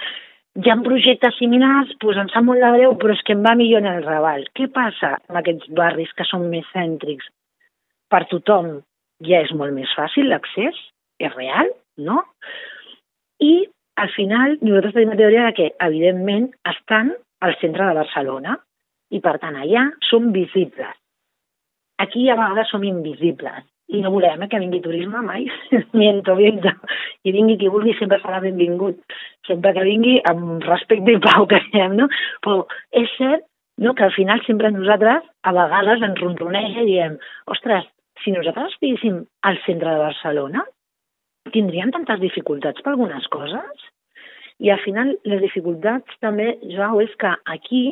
hi 0.59 0.73
ha 0.73 0.77
projectes 0.85 1.39
similars, 1.39 1.95
doncs 2.03 2.21
em 2.25 2.31
sap 2.35 2.45
molt 2.45 2.61
de 2.65 2.73
greu, 2.75 2.97
però 3.01 3.15
és 3.15 3.25
que 3.25 3.37
em 3.37 3.47
va 3.47 3.55
millor 3.57 3.85
en 3.85 3.91
el 3.95 4.05
Raval. 4.05 4.45
Què 4.59 4.69
passa 4.75 5.15
amb 5.17 5.41
aquests 5.41 5.71
barris 5.79 6.13
que 6.19 6.27
són 6.29 6.49
més 6.53 6.69
cèntrics? 6.75 7.31
Per 8.13 8.25
tothom 8.33 8.81
ja 9.25 9.43
és 9.47 9.55
molt 9.57 9.75
més 9.77 9.91
fàcil 9.97 10.29
l'accés, 10.33 10.77
és 11.23 11.35
real, 11.35 11.71
no? 12.11 12.23
I 13.41 13.69
al 13.99 14.11
final 14.15 14.57
nosaltres 14.61 14.95
tenim 14.95 15.13
la 15.13 15.19
teoria 15.21 15.49
de 15.49 15.55
que, 15.57 15.69
evidentment, 15.89 16.49
estan 16.71 17.13
al 17.45 17.57
centre 17.63 17.89
de 17.89 17.97
Barcelona 17.99 18.55
i, 19.11 19.21
per 19.25 19.39
tant, 19.43 19.57
allà 19.59 19.89
som 20.09 20.31
visibles. 20.35 20.95
Aquí 21.99 22.29
a 22.31 22.37
vegades 22.39 22.71
som 22.71 22.85
invisibles 22.87 23.67
i 23.89 24.03
no 24.05 24.13
volem 24.13 24.43
eh, 24.45 24.49
que 24.53 24.61
vingui 24.61 24.83
turisme 24.85 25.23
mai, 25.25 25.47
miento, 26.01 26.37
miento. 26.37 26.73
I 27.25 27.33
vingui 27.35 27.57
qui 27.59 27.71
vulgui 27.73 27.95
sempre 27.99 28.21
serà 28.23 28.41
benvingut, 28.45 29.01
sempre 29.49 29.73
que 29.75 29.87
vingui 29.87 30.19
amb 30.29 30.65
respecte 30.69 31.17
i 31.17 31.23
pau 31.25 31.49
que 31.51 31.63
diem, 31.73 31.97
no? 31.99 32.09
Però 32.45 32.61
és 33.03 33.11
cert 33.17 33.47
no, 33.79 33.95
que 33.95 34.05
al 34.05 34.15
final 34.15 34.43
sempre 34.45 34.71
nosaltres 34.75 35.25
a 35.47 35.55
vegades 35.55 36.03
ens 36.05 36.21
ronroneja 36.21 36.83
i 36.83 36.91
diem 36.91 37.17
ostres, 37.51 37.87
si 38.23 38.35
nosaltres 38.35 38.75
estiguéssim 38.75 39.23
al 39.47 39.59
centre 39.65 39.95
de 39.95 40.03
Barcelona, 40.03 40.65
tindrien 41.55 41.93
tantes 41.95 42.21
dificultats 42.23 42.85
per 42.85 42.95
algunes 42.95 43.27
coses? 43.33 43.87
I 44.59 44.73
al 44.75 44.83
final 44.83 45.15
les 45.29 45.41
dificultats 45.45 46.19
també, 46.25 46.57
Joao, 46.67 47.01
és 47.05 47.15
que 47.21 47.31
aquí 47.47 47.83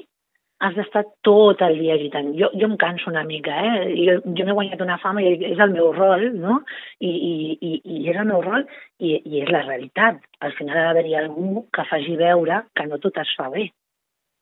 has 0.64 0.75
d'estar 0.77 1.03
tot 1.27 1.61
el 1.62 1.77
dia 1.79 1.95
agitant. 1.99 2.31
Jo, 2.38 2.49
jo 2.57 2.69
em 2.71 2.77
canso 2.81 3.11
una 3.11 3.25
mica, 3.29 3.53
eh? 3.61 3.92
Jo, 3.99 4.16
jo 4.25 4.47
m'he 4.47 4.57
guanyat 4.57 4.81
una 4.81 4.97
fama 5.03 5.23
i 5.23 5.35
és 5.51 5.61
el 5.61 5.75
meu 5.75 5.90
rol, 5.92 6.31
no? 6.40 6.62
I, 6.99 7.11
i, 7.11 7.33
i, 7.61 7.73
i 7.85 7.99
és 8.11 8.16
el 8.16 8.31
meu 8.31 8.40
rol 8.45 8.64
i, 8.64 9.19
i 9.21 9.42
és 9.42 9.53
la 9.53 9.62
realitat. 9.66 10.23
Al 10.40 10.57
final 10.57 10.81
ha 10.81 10.87
d'haver-hi 10.88 11.16
algú 11.21 11.66
que 11.77 11.85
faci 11.90 12.16
veure 12.16 12.62
que 12.75 12.88
no 12.88 13.01
tot 13.03 13.21
es 13.21 13.35
fa 13.37 13.51
bé. 13.53 13.69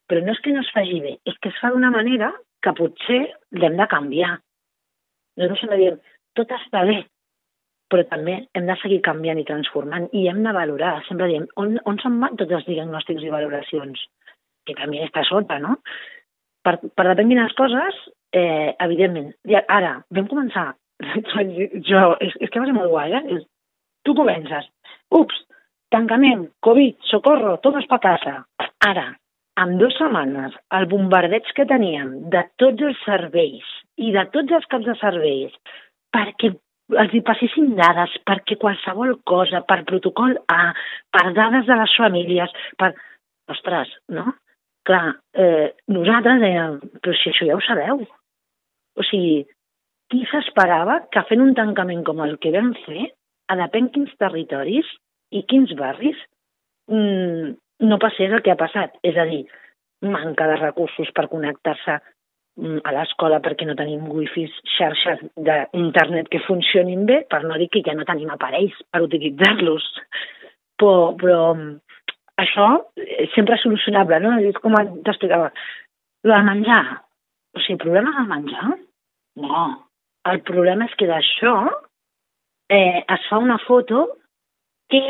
Però 0.08 0.22
no 0.22 0.34
és 0.36 0.42
que 0.44 0.54
no 0.54 0.62
es 0.62 0.70
faci 0.74 1.00
bé, 1.02 1.16
és 1.26 1.36
que 1.40 1.50
es 1.50 1.58
fa 1.60 1.72
d'una 1.74 1.90
manera 1.90 2.30
que 2.62 2.76
potser 2.78 3.24
l'hem 3.58 3.76
de 3.80 3.88
canviar. 3.90 4.36
Nosaltres 5.34 5.64
sempre 5.64 5.80
diem, 5.80 5.98
tot 6.38 6.52
està 6.54 6.84
bé, 6.86 7.00
però 7.92 8.04
també 8.08 8.36
hem 8.56 8.66
de 8.68 8.76
seguir 8.80 9.00
canviant 9.06 9.38
i 9.40 9.46
transformant 9.48 10.08
i 10.16 10.26
hem 10.30 10.42
de 10.44 10.52
valorar. 10.56 10.96
Sempre 11.08 11.28
diem, 11.30 11.46
on, 11.60 11.76
on 11.88 12.00
se'n 12.02 12.18
van 12.22 12.36
tots 12.40 12.56
els 12.58 12.66
diagnòstics 12.68 13.24
i 13.24 13.32
valoracions? 13.32 14.04
Que 14.64 14.76
també 14.78 15.02
està 15.04 15.24
sota, 15.28 15.58
no? 15.60 15.76
Per, 16.64 16.78
per 16.96 17.08
depèn 17.10 17.34
les 17.36 17.56
coses, 17.58 17.98
eh, 18.32 18.72
evidentment. 18.86 19.34
I 19.50 19.60
ara, 19.60 19.98
vam 20.16 20.30
començar. 20.30 20.70
jo, 21.90 22.04
és, 22.24 22.38
és 22.40 22.50
que 22.50 22.62
va 22.62 22.68
ser 22.70 22.76
molt 22.76 22.92
guai, 22.92 23.12
eh? 23.18 23.42
Tu 24.04 24.14
comences. 24.16 24.70
Ups, 25.14 25.44
tancament, 25.92 26.48
Covid, 26.64 26.96
socorro, 27.10 27.58
todos 27.64 27.86
pa 27.90 28.00
casa. 28.00 28.40
Ara, 28.88 29.10
en 29.60 29.76
dues 29.78 29.94
setmanes, 30.00 30.56
el 30.74 30.88
bombardeig 30.90 31.46
que 31.56 31.68
teníem 31.70 32.14
de 32.32 32.42
tots 32.58 32.88
els 32.88 33.00
serveis 33.06 33.68
i 34.02 34.10
de 34.16 34.24
tots 34.34 34.56
els 34.56 34.66
caps 34.72 34.88
de 34.88 34.96
serveis 34.98 35.54
perquè 36.14 36.50
els 36.92 37.14
hi 37.16 37.22
passessin 37.24 37.72
dades 37.78 38.12
perquè 38.28 38.58
qualsevol 38.60 39.16
cosa, 39.24 39.62
per 39.64 39.84
protocol 39.88 40.36
A, 40.52 40.72
per 41.10 41.26
dades 41.32 41.66
de 41.70 41.80
les 41.80 41.98
famílies, 41.98 42.54
per... 42.78 42.94
Ostres, 43.52 43.90
no? 44.08 44.32
clar, 44.84 45.16
eh, 45.32 45.72
nosaltres 45.92 46.40
dèiem, 46.42 46.78
però 47.00 47.16
si 47.16 47.30
això 47.30 47.48
ja 47.48 47.56
ho 47.56 47.62
sabeu. 47.64 48.04
O 48.94 49.06
sigui, 49.08 49.42
qui 50.12 50.22
s'esperava 50.30 51.00
que 51.12 51.24
fent 51.28 51.42
un 51.42 51.54
tancament 51.56 52.04
com 52.06 52.20
el 52.24 52.36
que 52.42 52.52
vam 52.54 52.72
fer, 52.84 53.08
a 53.50 53.56
depèn 53.60 53.90
quins 53.94 54.12
territoris 54.20 54.88
i 55.34 55.42
quins 55.50 55.72
barris, 55.78 56.20
mmm, 56.92 57.54
no 57.88 58.00
passés 58.00 58.32
el 58.32 58.44
que 58.44 58.52
ha 58.52 58.60
passat. 58.60 58.96
És 59.02 59.16
a 59.20 59.26
dir, 59.28 59.42
manca 60.04 60.46
de 60.50 60.60
recursos 60.60 61.10
per 61.16 61.28
connectar-se 61.32 61.98
a 62.54 62.92
l'escola 62.94 63.40
perquè 63.42 63.66
no 63.66 63.74
tenim 63.78 64.04
wifi, 64.14 64.44
xarxes 64.76 65.24
d'internet 65.46 66.28
que 66.30 66.42
funcionin 66.46 67.06
bé, 67.08 67.24
per 67.30 67.42
no 67.44 67.58
dir 67.58 67.68
que 67.72 67.82
ja 67.86 67.96
no 67.98 68.06
tenim 68.06 68.30
aparells 68.30 68.76
per 68.90 69.02
utilitzar-los. 69.02 69.88
Però, 70.78 71.14
però 71.18 71.40
això 72.42 72.68
sempre 73.34 73.58
és 73.58 73.64
solucionable, 73.66 74.20
no? 74.22 74.36
És 74.38 74.58
com 74.62 74.76
t'explicava. 75.06 75.50
El 76.24 76.46
menjar. 76.46 76.82
O 77.54 77.62
sigui, 77.62 77.82
problema 77.82 78.14
de 78.16 78.24
menjar? 78.30 78.70
No. 79.42 79.64
El 80.30 80.40
problema 80.46 80.86
és 80.88 80.94
que 80.98 81.10
d'això 81.10 81.54
eh, 82.72 83.02
es 83.02 83.26
fa 83.28 83.38
una 83.42 83.58
foto 83.66 84.06
que 84.90 85.04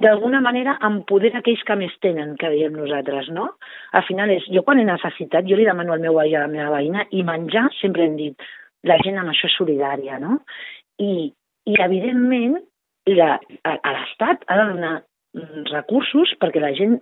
d'alguna 0.00 0.40
manera 0.40 0.78
empodera 0.88 1.42
aquells 1.42 1.62
que 1.68 1.76
més 1.76 1.92
tenen, 2.04 2.34
que 2.40 2.50
diem 2.54 2.74
nosaltres, 2.78 3.28
no? 3.34 3.50
Al 3.92 4.04
final 4.08 4.32
és, 4.32 4.46
jo 4.54 4.64
quan 4.64 4.80
he 4.80 4.88
necessitat, 4.88 5.44
jo 5.48 5.58
li 5.58 5.68
demano 5.68 5.92
al 5.92 6.00
meu 6.00 6.16
veí 6.16 6.34
a 6.34 6.46
la 6.46 6.52
meva 6.52 6.72
veïna, 6.72 7.06
i 7.12 7.24
menjar, 7.26 7.68
sempre 7.80 8.06
hem 8.06 8.16
dit, 8.16 8.50
la 8.88 8.98
gent 9.04 9.20
amb 9.20 9.34
això 9.34 9.50
és 9.50 9.56
solidària, 9.60 10.18
no? 10.22 10.40
I, 11.02 11.28
i 11.68 11.78
evidentment, 11.84 12.56
la, 13.12 13.36
a, 13.68 13.78
l'Estat 13.96 14.46
ha 14.48 14.58
de 14.60 14.68
donar 14.72 14.94
recursos 15.72 16.34
perquè 16.40 16.60
la 16.62 16.74
gent 16.76 16.98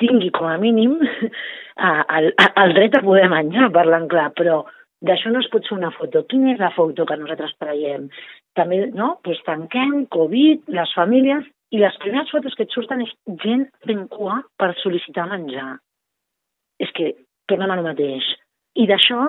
tingui 0.00 0.30
com 0.34 0.48
a 0.48 0.56
mínim 0.60 0.96
el, 2.18 2.30
el 2.32 2.74
dret 2.76 2.96
a 2.96 3.04
poder 3.04 3.28
menjar, 3.32 3.70
parlant 3.74 4.08
clar, 4.10 4.30
però 4.36 4.62
d'això 5.06 5.32
no 5.32 5.40
es 5.40 5.48
pot 5.52 5.66
fer 5.66 5.76
una 5.78 5.92
foto. 5.94 6.24
Quina 6.28 6.54
és 6.54 6.60
la 6.60 6.72
foto 6.74 7.06
que 7.08 7.16
nosaltres 7.20 7.56
traiem? 7.60 8.08
També, 8.58 8.82
no? 8.96 9.14
Pues 9.24 9.40
tanquem, 9.46 10.04
Covid, 10.12 10.68
les 10.76 10.92
famílies, 10.96 11.46
i 11.70 11.78
les 11.78 11.96
primeres 12.02 12.30
fotos 12.34 12.56
que 12.58 12.66
et 12.66 12.74
surten 12.74 13.04
és 13.04 13.12
gent 13.44 13.66
fent 13.86 14.06
cua 14.10 14.40
per 14.58 14.72
sol·licitar 14.80 15.28
menjar. 15.30 15.76
És 16.82 16.90
que 16.96 17.12
tornem 17.50 17.70
al 17.74 17.84
mateix. 17.86 18.26
I 18.74 18.86
d'això 18.90 19.28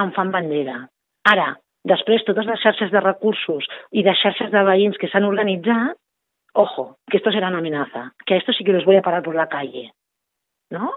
en 0.00 0.12
fan 0.16 0.32
bandera. 0.32 0.80
Ara, 1.28 1.50
després, 1.88 2.24
totes 2.24 2.48
les 2.48 2.62
xarxes 2.62 2.92
de 2.92 3.02
recursos 3.02 3.68
i 3.92 4.04
de 4.06 4.14
xarxes 4.22 4.52
de 4.52 4.64
veïns 4.68 4.98
que 5.00 5.10
s'han 5.12 5.28
organitzat 5.28 5.96
ojo, 6.56 6.96
que 7.10 7.18
esto 7.18 7.30
será 7.30 7.48
una 7.48 7.58
amenaza, 7.58 8.14
que 8.24 8.34
a 8.34 8.36
esto 8.38 8.52
sí 8.52 8.64
que 8.64 8.72
los 8.72 8.84
voy 8.84 8.96
a 8.96 9.02
parar 9.02 9.22
por 9.22 9.34
la 9.34 9.48
calle. 9.48 9.92
No? 10.70 10.92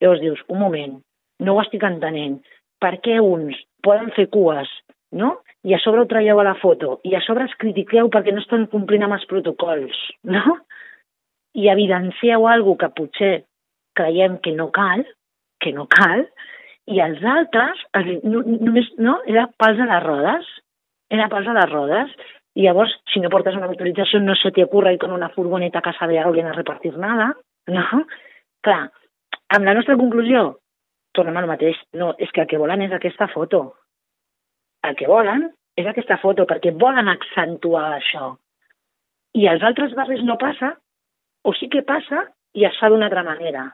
Llavors 0.00 0.20
dius, 0.20 0.40
un 0.48 0.58
moment, 0.58 0.98
no 1.38 1.54
ho 1.54 1.62
estic 1.62 1.86
entenent. 1.86 2.40
Per 2.82 2.98
què 3.00 3.20
uns 3.22 3.56
poden 3.86 4.10
fer 4.16 4.26
cues, 4.34 4.68
no? 5.14 5.38
I 5.64 5.74
a 5.74 5.80
sobre 5.80 6.02
ho 6.02 6.08
traieu 6.08 6.40
a 6.40 6.44
la 6.44 6.56
foto, 6.60 6.98
i 7.08 7.14
a 7.16 7.22
sobre 7.24 7.46
es 7.48 7.54
critiqueu 7.60 8.10
perquè 8.12 8.34
no 8.34 8.42
estan 8.42 8.66
complint 8.72 9.06
amb 9.06 9.16
els 9.16 9.24
protocols, 9.30 10.00
no? 10.28 10.58
I 11.56 11.70
evidencieu 11.72 12.48
alguna 12.50 12.82
que 12.82 12.90
potser 12.98 13.32
creiem 13.96 14.36
que 14.44 14.52
no 14.52 14.68
cal, 14.74 15.04
que 15.62 15.72
no 15.72 15.86
cal, 15.88 16.26
i 16.90 17.00
els 17.00 17.22
altres, 17.24 17.80
no, 18.26 18.42
només, 18.44 18.90
no? 19.00 19.20
Era 19.30 19.46
pals 19.60 19.80
a 19.80 19.88
les 19.88 20.02
rodes, 20.04 20.50
era 21.14 21.30
pals 21.32 21.48
a 21.48 21.54
les 21.56 21.70
rodes, 21.70 22.12
i 22.54 22.66
llavors, 22.66 22.92
si 23.10 23.22
no 23.22 23.30
portes 23.32 23.56
una 23.56 23.70
autorització, 23.70 24.20
no 24.20 24.36
se 24.38 24.52
t'ocurra 24.54 24.92
ir 24.92 25.00
con 25.02 25.14
una 25.14 25.30
furgoneta 25.32 25.80
a 25.80 25.86
casa 25.86 26.06
de 26.10 26.20
alguien 26.20 26.46
a 26.50 26.52
repartir 26.52 26.92
nada, 26.98 27.32
no? 27.72 28.04
Clar, 28.64 28.82
amb 29.56 29.66
la 29.66 29.74
nostra 29.78 29.96
conclusió, 29.96 30.44
tornem 31.16 31.40
al 31.40 31.48
mateix. 31.48 31.78
No, 31.96 32.12
és 32.18 32.30
que 32.34 32.44
el 32.44 32.50
que 32.50 32.60
volen 32.60 32.84
és 32.84 32.92
aquesta 32.92 33.30
foto. 33.32 33.64
El 34.84 34.96
que 34.98 35.08
volen 35.08 35.48
és 35.80 35.86
aquesta 35.90 36.18
foto, 36.22 36.46
perquè 36.48 36.74
volen 36.78 37.08
accentuar 37.10 37.86
això. 37.96 38.34
I 39.34 39.48
als 39.50 39.64
altres 39.66 39.94
barris 39.98 40.22
no 40.22 40.36
passa, 40.38 40.74
o 41.44 41.54
sí 41.58 41.68
que 41.72 41.82
passa, 41.86 42.28
i 42.54 42.66
es 42.68 42.76
fa 42.78 42.90
d'una 42.90 43.08
altra 43.08 43.24
manera. 43.26 43.64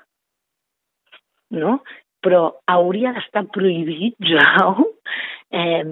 No? 1.61 1.81
Però 2.25 2.43
hauria 2.71 3.13
d'estar 3.17 3.47
prohibit, 3.53 4.17
ja, 4.25 4.47
eh, 5.61 5.85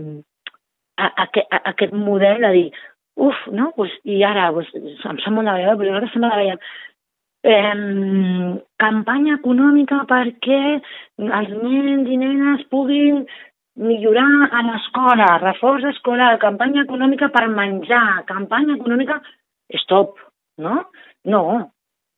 a, 0.99 1.07
a, 1.09 1.27
a, 1.27 1.63
aquest 1.73 1.93
model 1.93 2.45
de 2.47 2.53
dir, 2.57 2.69
uf, 3.19 3.47
no? 3.53 3.73
Pues, 3.77 3.93
I 4.09 4.23
ara, 4.25 4.49
pues, 4.55 4.71
em 4.75 5.21
sap 5.23 5.35
molt 5.35 5.51
de 5.51 5.57
veure, 5.61 5.77
però 5.77 5.93
nosaltres 5.93 6.15
sempre 6.15 6.33
la 6.33 6.41
veiem, 6.43 6.63
eh, 7.43 8.63
campanya 8.83 9.37
econòmica 9.39 10.03
perquè 10.11 10.63
els 11.19 11.53
nens 11.63 12.09
i 12.09 12.19
nenes 12.21 12.65
puguin 12.73 13.25
millorar 13.79 14.49
a 14.51 14.63
l'escola, 14.67 15.29
reforç 15.43 15.87
escolar, 15.93 16.33
campanya 16.43 16.85
econòmica 16.87 17.31
per 17.35 17.47
menjar, 17.53 18.25
campanya 18.31 18.79
econòmica... 18.79 19.21
Stop, 19.83 20.17
no? 20.65 20.79
No, 21.29 21.43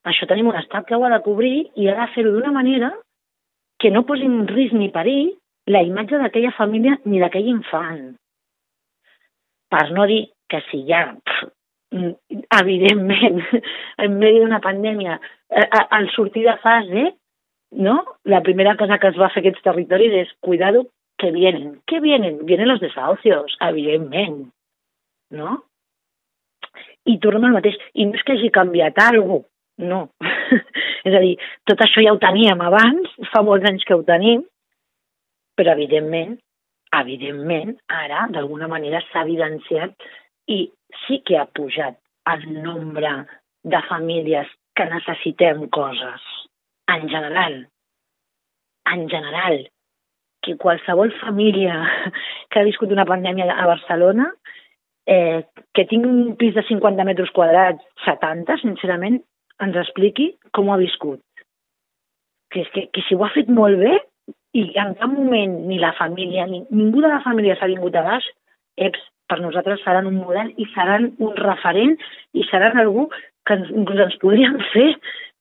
això 0.07 0.29
tenim 0.31 0.53
un 0.53 0.59
estat 0.61 0.87
que 0.87 0.95
ho 0.95 1.03
ha 1.03 1.11
de 1.11 1.23
cobrir 1.25 1.65
i 1.75 1.89
ha 1.91 1.97
de 1.99 2.07
fer-ho 2.15 2.31
d'una 2.37 2.53
manera 2.55 2.93
que 3.83 3.91
no 3.91 4.05
posi 4.07 4.29
en 4.29 4.47
risc 4.47 4.77
ni 4.79 4.93
perill 4.95 5.33
la 5.67 5.83
imatge 5.83 6.21
d'aquella 6.21 6.55
família 6.55 6.95
ni 7.11 7.19
d'aquell 7.19 7.49
infant 7.51 8.13
per 9.71 9.87
no 9.95 10.07
dir 10.11 10.25
que 10.51 10.61
si 10.69 10.83
ja, 10.89 11.05
pff, 11.15 11.51
evidentment, 12.61 13.43
en 14.05 14.17
medi 14.19 14.43
d'una 14.43 14.61
pandèmia, 14.63 15.19
eh, 15.51 15.67
eh, 15.67 15.85
al 15.97 16.11
sortir 16.15 16.45
de 16.47 16.57
fase, 16.63 17.07
no? 17.71 18.01
La 18.25 18.43
primera 18.43 18.77
cosa 18.77 18.99
que 18.99 19.13
es 19.13 19.19
va 19.19 19.31
fer 19.31 19.45
a 19.45 19.47
aquests 19.47 19.63
territoris 19.67 20.17
és 20.25 20.33
cuidado 20.43 20.89
que 21.21 21.31
vienen. 21.31 21.81
¿Qué 21.87 22.01
vienen? 22.01 22.45
Vienen 22.47 22.69
los 22.69 22.81
desahucios, 22.81 23.57
evidentment, 23.61 24.51
no? 25.31 25.65
I 27.09 27.17
tornem 27.21 27.49
al 27.49 27.57
mateix. 27.57 27.79
I 27.95 28.07
no 28.09 28.19
és 28.19 28.25
que 28.27 28.37
hagi 28.37 28.51
canviat 28.55 28.99
alguna 29.05 29.41
cosa, 29.41 29.49
no. 29.81 30.01
és 31.09 31.15
a 31.17 31.21
dir, 31.23 31.37
tot 31.69 31.81
això 31.85 32.03
ja 32.05 32.13
ho 32.13 32.21
teníem 32.21 32.61
abans, 32.61 33.13
fa 33.33 33.41
molts 33.47 33.69
anys 33.69 33.87
que 33.89 33.97
ho 33.97 34.05
tenim, 34.05 34.43
però 35.57 35.73
evidentment 35.77 36.37
evidentment, 36.97 37.77
ara, 37.89 38.27
d'alguna 38.35 38.69
manera, 38.69 39.01
s'ha 39.11 39.25
evidenciat 39.27 39.95
i 40.51 40.65
sí 41.05 41.21
que 41.27 41.39
ha 41.39 41.47
pujat 41.47 41.99
el 42.33 42.47
nombre 42.63 43.13
de 43.63 43.83
famílies 43.89 44.51
que 44.77 44.87
necessitem 44.91 45.69
coses. 45.71 46.25
En 46.91 47.09
general. 47.09 47.61
En 48.91 49.09
general. 49.09 49.63
Que 50.45 50.57
qualsevol 50.61 51.13
família 51.21 51.77
que 52.51 52.61
ha 52.61 52.67
viscut 52.67 52.93
una 52.95 53.07
pandèmia 53.09 53.51
a 53.53 53.67
Barcelona, 53.69 54.31
eh, 55.07 55.43
que 55.75 55.87
tingui 55.91 56.09
un 56.09 56.37
pis 56.41 56.55
de 56.57 56.65
50 56.69 57.05
metres 57.05 57.33
quadrats, 57.37 57.83
70, 58.07 58.57
sincerament, 58.63 59.21
ens 59.61 59.77
expliqui 59.77 60.33
com 60.57 60.69
ho 60.69 60.75
ha 60.75 60.81
viscut. 60.81 61.21
Que, 62.51 62.65
és 62.65 62.71
que, 62.75 62.87
que 62.95 63.05
si 63.07 63.15
ho 63.15 63.25
ha 63.25 63.33
fet 63.35 63.51
molt 63.53 63.79
bé, 63.79 63.99
i 64.59 64.65
en 64.83 64.97
cap 64.99 65.13
moment 65.13 65.53
ni 65.69 65.79
la 65.79 65.93
família, 65.99 66.47
ni, 66.51 66.65
ningú 66.75 67.03
de 67.05 67.11
la 67.13 67.21
família 67.23 67.57
s'ha 67.59 67.71
vingut 67.71 67.95
a 67.95 68.03
baix, 68.07 68.27
EPS 68.81 69.05
per 69.31 69.39
nosaltres 69.39 69.83
seran 69.85 70.09
un 70.11 70.19
model 70.19 70.51
i 70.59 70.67
seran 70.75 71.13
un 71.23 71.37
referent 71.39 71.95
i 72.35 72.47
seran 72.49 72.81
algú 72.83 73.07
que 73.47 73.57
ens, 73.59 73.71
inclús 73.71 74.03
ens 74.07 74.19
podrien 74.23 74.59
fer 74.73 74.89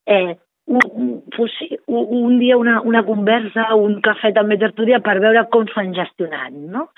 eh, 0.06 0.36
un, 0.70 1.24
pues 1.36 1.52
sí, 1.58 1.78
un, 1.88 2.38
dia 2.40 2.58
una, 2.58 2.80
una 2.82 3.02
conversa, 3.06 3.74
un 3.76 4.00
cafè 4.06 4.32
també 4.36 4.60
tertúlia 4.62 5.02
per 5.06 5.18
veure 5.24 5.48
com 5.54 5.66
s'han 5.74 5.96
gestionat, 5.98 6.54
no? 6.54 6.90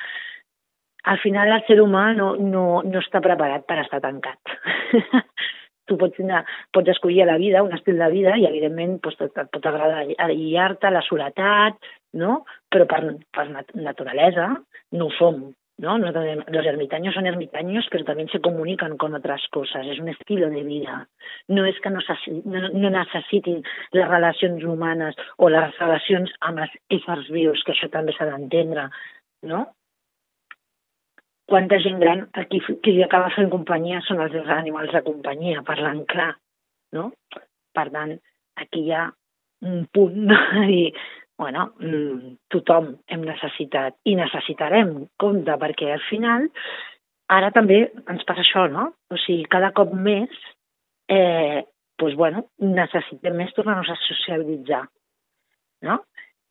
Al 1.11 1.17
final 1.23 1.49
el 1.49 1.63
ser 1.65 1.79
humà 1.81 2.11
no, 2.13 2.35
no, 2.37 2.65
no 2.85 2.99
està 3.01 3.23
preparat 3.23 3.63
per 3.65 3.79
estar 3.81 4.01
tancat. 4.03 4.53
tu 5.89 5.97
pots, 5.99 6.19
anar, 6.23 6.43
pots 6.75 6.91
escollir 6.93 7.25
la 7.27 7.39
vida, 7.41 7.63
un 7.63 7.73
estil 7.75 7.97
de 7.99 8.09
vida, 8.11 8.35
i 8.37 8.45
evidentment 8.49 8.99
pues, 9.03 9.17
et, 9.23 9.31
et 9.33 9.49
pot 9.51 9.65
agradar 9.65 10.03
aïllar-te, 10.27 10.91
la 10.93 11.01
soledat, 11.07 11.79
no? 12.21 12.43
però 12.71 12.87
per, 12.91 13.01
per 13.33 13.47
nat 13.49 13.73
naturalesa 13.75 14.51
no 14.99 15.09
ho 15.09 15.15
som. 15.17 15.41
¿No? 15.77 15.97
los 15.97 16.65
ermitaños 16.65 17.13
son 17.13 17.25
ermitaños, 17.25 17.87
pero 17.89 18.05
también 18.05 18.29
se 18.29 18.39
comunican 18.39 18.97
con 18.97 19.15
otras 19.15 19.41
cosas, 19.49 19.85
es 19.87 19.99
un 19.99 20.09
estilo 20.09 20.49
de 20.49 20.63
vida. 20.63 21.07
No 21.47 21.65
és 21.65 21.79
que 21.81 21.89
no, 21.89 21.99
no, 22.45 22.69
no 22.69 22.89
necessitin 22.93 23.63
les 23.91 24.07
relacions 24.07 24.63
humanes 24.63 25.15
o 25.37 25.49
les 25.49 25.77
relacions 25.79 26.31
amb 26.41 26.61
els 26.65 26.75
éssers 26.89 27.29
vius, 27.33 27.63
que 27.65 27.73
això 27.73 27.89
també 27.89 28.13
s'ha 28.13 28.29
d'entendre, 28.29 28.89
no? 29.41 29.65
quanta 31.51 31.79
gent 31.83 31.99
gran 31.99 32.29
aquí 32.31 32.61
qui 32.81 33.01
acaba 33.03 33.31
fent 33.35 33.49
companyia 33.51 33.99
són 34.07 34.21
els 34.23 34.35
animals 34.55 34.93
de 34.95 35.01
companyia, 35.03 35.65
parlant 35.67 36.05
clar, 36.07 36.29
no? 36.95 37.09
Per 37.75 37.87
tant, 37.91 38.13
aquí 38.63 38.85
hi 38.85 38.93
ha 38.95 39.09
un 39.67 39.83
punt 39.93 40.15
no? 40.29 40.37
i, 40.79 40.85
bueno, 41.41 41.71
mm, 41.81 42.37
tothom 42.53 42.93
hem 43.09 43.25
necessitat 43.25 43.97
i 44.05 44.15
necessitarem 44.19 44.93
compte 45.21 45.57
perquè 45.63 45.91
al 45.95 46.03
final 46.07 46.47
ara 47.31 47.49
també 47.55 47.83
ens 48.11 48.25
passa 48.27 48.43
això, 48.45 48.67
no? 48.69 48.91
O 49.09 49.19
sigui, 49.25 49.47
cada 49.49 49.71
cop 49.75 49.93
més 49.95 50.31
eh, 51.09 51.63
doncs, 52.01 52.15
bueno, 52.17 52.45
necessitem 52.61 53.37
més 53.37 53.53
tornar-nos 53.57 53.89
a 53.89 53.97
socialitzar. 54.05 54.85
no? 55.81 55.97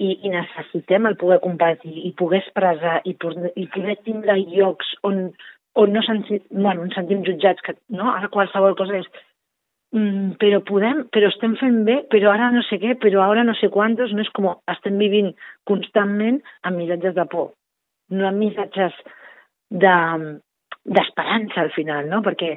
I, 0.00 0.14
i 0.26 0.30
necessitem 0.32 1.06
el 1.06 1.16
poder 1.20 1.38
compartir 1.44 1.92
i 2.08 2.10
poder 2.18 2.40
expressar 2.40 2.96
i, 3.04 3.12
i 3.12 3.66
poder 3.74 3.96
tindre 4.06 4.38
llocs 4.40 4.94
on, 5.06 5.28
on 5.78 5.92
no 5.92 6.02
sentim, 6.02 6.40
bueno, 6.50 6.86
ens 6.86 6.96
sentim 6.96 7.20
jutjats, 7.26 7.62
que 7.62 7.76
no? 7.94 8.08
ara 8.10 8.30
qualsevol 8.32 8.74
cosa 8.80 8.96
és 8.98 9.10
mm, 9.96 10.36
però 10.40 10.60
podem, 10.66 11.04
però 11.14 11.30
estem 11.30 11.56
fent 11.60 11.82
bé, 11.88 12.00
però 12.12 12.32
ara 12.34 12.50
no 12.54 12.62
sé 12.68 12.80
què, 12.82 12.96
però 13.00 13.24
ara 13.26 13.44
no 13.46 13.54
sé 13.58 13.70
quantos, 13.72 14.12
no 14.14 14.24
és 14.24 14.32
com 14.36 14.50
estem 14.70 14.98
vivint 15.00 15.32
constantment 15.68 16.40
amb 16.62 16.80
missatges 16.80 17.14
de 17.18 17.26
por, 17.30 17.52
no 18.14 18.26
amb 18.28 18.42
missatges 18.42 18.96
d'esperança 19.70 21.56
de, 21.60 21.64
al 21.66 21.72
final, 21.76 22.08
no? 22.10 22.22
Perquè 22.26 22.56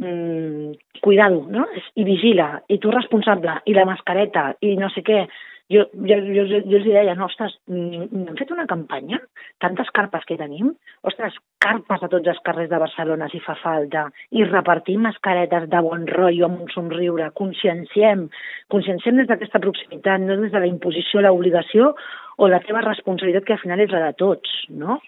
mm, 0.00 1.00
cuidado, 1.04 1.46
no? 1.52 1.66
I 1.96 2.04
vigila, 2.08 2.52
i 2.68 2.78
tu 2.82 2.92
responsable, 2.94 3.60
i 3.66 3.76
la 3.76 3.86
mascareta, 3.88 4.50
i 4.60 4.76
no 4.80 4.90
sé 4.94 5.04
què 5.06 5.24
jo, 5.70 5.84
jo, 5.94 6.16
jo, 6.34 6.44
jo 6.66 6.78
els 6.80 6.86
deia, 6.86 7.14
no, 7.14 7.28
ostres, 7.28 7.52
hem 7.70 8.34
fet 8.38 8.50
una 8.50 8.66
campanya? 8.70 9.20
Tantes 9.62 9.92
carpes 9.94 10.24
que 10.26 10.38
tenim? 10.40 10.72
Ostres, 11.06 11.36
carpes 11.62 12.02
a 12.02 12.08
tots 12.10 12.32
els 12.32 12.40
carrers 12.46 12.72
de 12.72 12.80
Barcelona 12.82 13.28
si 13.30 13.38
fa 13.44 13.54
falta, 13.60 14.08
i 14.34 14.42
repartim 14.48 15.04
mascaretes 15.06 15.68
de 15.70 15.82
bon 15.86 16.08
rotllo 16.10 16.48
amb 16.48 16.64
un 16.64 16.72
somriure, 16.74 17.30
conscienciem, 17.38 18.26
conscienciem 18.74 19.22
des 19.22 19.30
d'aquesta 19.30 19.62
proximitat, 19.62 20.26
no 20.26 20.40
des 20.42 20.50
de 20.50 20.64
la 20.64 20.70
imposició, 20.70 21.22
l'obligació 21.22 21.94
o 22.40 22.50
la 22.50 22.62
teva 22.66 22.82
responsabilitat, 22.88 23.46
que 23.46 23.54
al 23.54 23.62
final 23.62 23.86
és 23.86 23.94
la 23.94 24.08
de 24.08 24.18
tots, 24.18 24.58
no? 24.74 24.98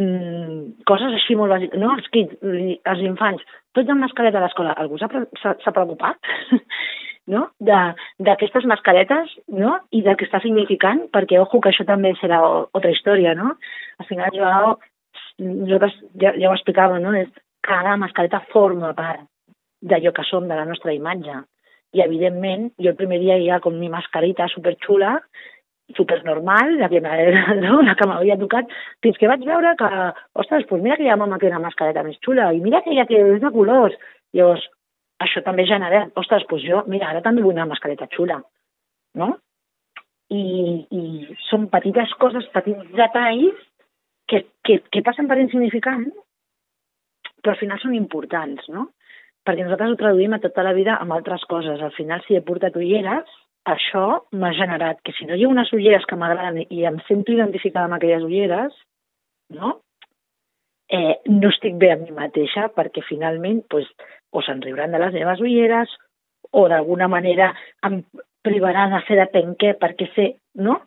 Mm, 0.00 0.80
coses 0.88 1.12
així 1.14 1.36
molt 1.38 1.52
bàsiques, 1.52 1.78
no? 1.78 1.92
Els 1.94 2.08
kids, 2.14 2.40
els 2.42 3.04
infants, 3.04 3.44
tots 3.76 3.92
amb 3.92 4.02
mascareta 4.02 4.40
a 4.40 4.46
l'escola. 4.46 4.72
Algú 4.80 4.96
s'ha 4.98 5.76
preocupat? 5.76 6.32
no? 7.30 7.46
d'aquestes 7.60 8.66
mascaretes 8.68 9.32
no? 9.48 9.78
i 9.90 10.02
del 10.04 10.18
que 10.20 10.26
està 10.28 10.40
significant, 10.42 11.06
perquè, 11.14 11.38
ojo, 11.40 11.60
que 11.60 11.72
això 11.72 11.86
també 11.88 12.12
serà 12.20 12.40
altra 12.44 12.92
història, 12.92 13.34
no? 13.38 13.54
Al 14.02 14.08
final, 14.10 14.36
jo, 14.36 14.76
nosaltres 15.40 15.96
ja, 16.20 16.34
ja 16.36 16.50
ho 16.50 16.56
explicàvem, 16.56 17.02
no? 17.04 17.14
És, 17.18 17.32
cada 17.64 17.96
mascareta 17.96 18.42
forma 18.52 18.92
part 18.96 19.24
d'allò 19.84 20.12
que 20.16 20.24
som, 20.28 20.48
de 20.48 20.56
la 20.56 20.66
nostra 20.68 20.92
imatge. 20.92 21.40
I, 21.94 22.02
evidentment, 22.04 22.70
jo 22.80 22.92
el 22.92 22.98
primer 22.98 23.20
dia 23.22 23.36
ja 23.42 23.60
com 23.64 23.76
mi 23.78 23.90
mascarita 23.92 24.48
superxula, 24.52 25.18
supernormal, 25.96 26.78
la 26.80 26.88
que, 26.88 27.00
no? 27.64 27.80
la 27.84 27.94
que 27.94 28.38
tocat, 28.40 28.72
fins 29.04 29.20
que 29.20 29.28
vaig 29.28 29.44
veure 29.46 29.74
que, 29.80 29.90
ostres, 30.40 30.64
doncs 30.70 30.82
mira 30.82 30.96
que 30.96 31.04
hi 31.04 31.12
ha 31.12 31.20
mama 31.20 31.38
que 31.38 31.50
una 31.52 31.62
mascareta 31.62 32.04
més 32.06 32.18
xula, 32.24 32.52
i 32.52 32.62
mira 32.64 32.82
que 32.82 32.94
hi 32.94 33.00
ha 33.00 33.06
que 33.10 33.20
és 33.36 33.42
de 33.42 33.52
colors. 33.52 33.96
Llavors, 34.34 34.64
això 35.22 35.42
també 35.46 35.66
genera, 35.68 36.08
ostres, 36.20 36.46
doncs 36.50 36.64
jo, 36.66 36.82
mira, 36.90 37.10
ara 37.10 37.22
també 37.22 37.42
vull 37.44 37.54
una 37.54 37.68
mascareta 37.70 38.08
xula, 38.14 38.40
no? 39.20 39.30
I, 40.34 40.42
i 40.90 41.02
són 41.50 41.68
petites 41.70 42.12
coses, 42.18 42.48
petits 42.54 42.90
detalls 42.96 43.60
que, 44.28 44.44
que, 44.66 44.80
que 44.90 45.02
passen 45.06 45.28
per 45.30 45.38
insignificant, 45.38 46.08
però 47.44 47.54
al 47.54 47.60
final 47.60 47.80
són 47.82 47.94
importants, 47.94 48.66
no? 48.72 48.88
Perquè 49.44 49.66
nosaltres 49.66 49.92
ho 49.92 50.00
traduïm 50.00 50.34
a 50.34 50.40
tota 50.40 50.64
la 50.64 50.72
vida 50.72 50.96
amb 50.96 51.12
altres 51.12 51.44
coses. 51.50 51.82
Al 51.84 51.92
final, 51.92 52.22
si 52.24 52.34
he 52.34 52.40
portat 52.46 52.76
ulleres, 52.80 53.28
això 53.68 54.24
m'ha 54.32 54.52
generat 54.56 55.02
que 55.04 55.12
si 55.16 55.28
no 55.28 55.36
hi 55.36 55.44
ha 55.44 55.52
unes 55.52 55.72
ulleres 55.76 56.06
que 56.08 56.16
m'agraden 56.20 56.64
i 56.64 56.84
em 56.88 56.96
sento 57.08 57.32
identificada 57.32 57.84
amb 57.88 57.98
aquelles 57.98 58.24
ulleres, 58.24 58.72
no? 59.52 59.78
Eh, 60.88 61.20
no 61.30 61.50
estic 61.52 61.76
bé 61.80 61.92
a 61.92 61.98
mi 62.00 62.12
mateixa 62.16 62.68
perquè 62.74 63.04
finalment 63.08 63.62
pues, 63.70 63.88
o 64.32 64.42
se'n 64.42 64.62
riuran 64.64 64.92
de 64.94 65.00
les 65.02 65.14
meves 65.16 65.40
ulleres 65.40 65.92
o 66.52 66.66
d'alguna 66.68 67.08
manera 67.08 67.52
em 67.86 68.02
privaran 68.44 68.92
a 68.92 69.02
fer 69.08 69.18
de 69.20 69.28
penquer 69.32 69.74
perquè 69.80 70.10
sé, 70.14 70.28
no? 70.60 70.80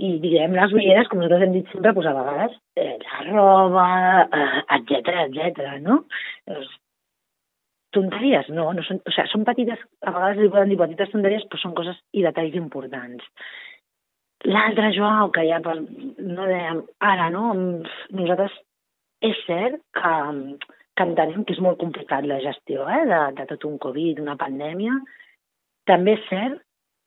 I 0.00 0.14
diguem 0.20 0.54
les 0.56 0.72
ulleres, 0.72 1.08
com 1.08 1.20
nosaltres 1.20 1.46
hem 1.46 1.56
dit 1.58 1.72
sempre, 1.72 1.92
doncs 1.92 2.08
a 2.08 2.14
vegades 2.16 2.54
eh, 2.80 2.94
la 3.02 3.24
roba, 3.28 3.88
eh, 4.32 4.62
etc 4.78 5.10
etc. 5.26 5.66
no? 5.84 6.04
Doncs, 6.48 6.70
tonteries, 7.94 8.48
no, 8.54 8.68
no 8.76 8.84
són, 8.86 9.00
o 9.02 9.12
sigui, 9.12 9.28
són 9.32 9.44
petites, 9.48 9.80
a 10.06 10.14
vegades 10.14 10.40
li 10.40 10.52
poden 10.52 10.70
dir 10.70 10.78
petites 10.80 11.10
tonteries, 11.12 11.44
però 11.50 11.60
són 11.60 11.74
coses 11.76 11.98
i 12.14 12.24
detalls 12.24 12.56
importants. 12.60 13.26
L'altre, 14.48 14.92
Joao, 14.96 15.28
que 15.34 15.42
ja 15.48 15.58
no 15.60 16.46
dèiem, 16.48 16.84
ara, 17.04 17.28
no, 17.34 17.50
nosaltres 18.16 18.54
és 19.24 19.40
cert 19.46 19.80
que 19.96 20.14
que 21.00 21.06
entenem 21.08 21.46
que 21.48 21.54
és 21.56 21.62
molt 21.64 21.78
complicat 21.80 22.26
la 22.28 22.40
gestió 22.44 22.84
eh, 22.84 23.04
de, 23.08 23.20
de 23.38 23.46
tot 23.48 23.64
un 23.64 23.78
Covid, 23.80 24.20
una 24.20 24.36
pandèmia. 24.40 24.98
També 25.88 26.18
és 26.18 26.26
cert 26.28 26.58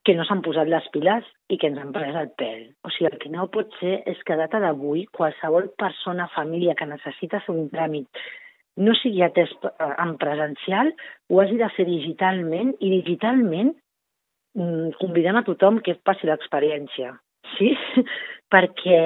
que 0.03 0.15
no 0.17 0.25
s'han 0.27 0.41
posat 0.43 0.67
les 0.67 0.87
piles 0.95 1.27
i 1.53 1.59
que 1.61 1.69
ens 1.69 1.79
han 1.79 1.93
pres 1.95 2.15
el 2.19 2.31
pèl. 2.39 2.63
O 2.83 2.91
sigui, 2.91 3.11
el 3.11 3.19
que 3.21 3.29
no 3.31 3.45
pot 3.53 3.69
ser 3.79 3.99
és 4.09 4.23
que 4.25 4.33
a 4.33 4.39
data 4.41 4.59
d'avui 4.63 5.05
qualsevol 5.15 5.69
persona, 5.79 6.31
família 6.33 6.75
que 6.79 6.89
necessita 6.89 7.43
fer 7.45 7.53
un 7.55 7.69
tràmit 7.71 8.25
no 8.83 8.95
sigui 8.97 9.21
atès 9.21 9.53
eh, 9.69 9.93
en 10.01 10.15
presencial, 10.17 10.89
ho 11.29 11.41
hagi 11.43 11.59
de 11.61 11.69
fer 11.75 11.85
digitalment 11.85 12.73
i 12.79 12.89
digitalment 12.95 13.75
mm, 14.57 14.95
convidem 14.97 15.37
a 15.37 15.45
tothom 15.45 15.77
que 15.85 15.99
passi 16.01 16.27
l'experiència, 16.29 17.13
sí? 17.53 17.75
perquè 18.53 19.03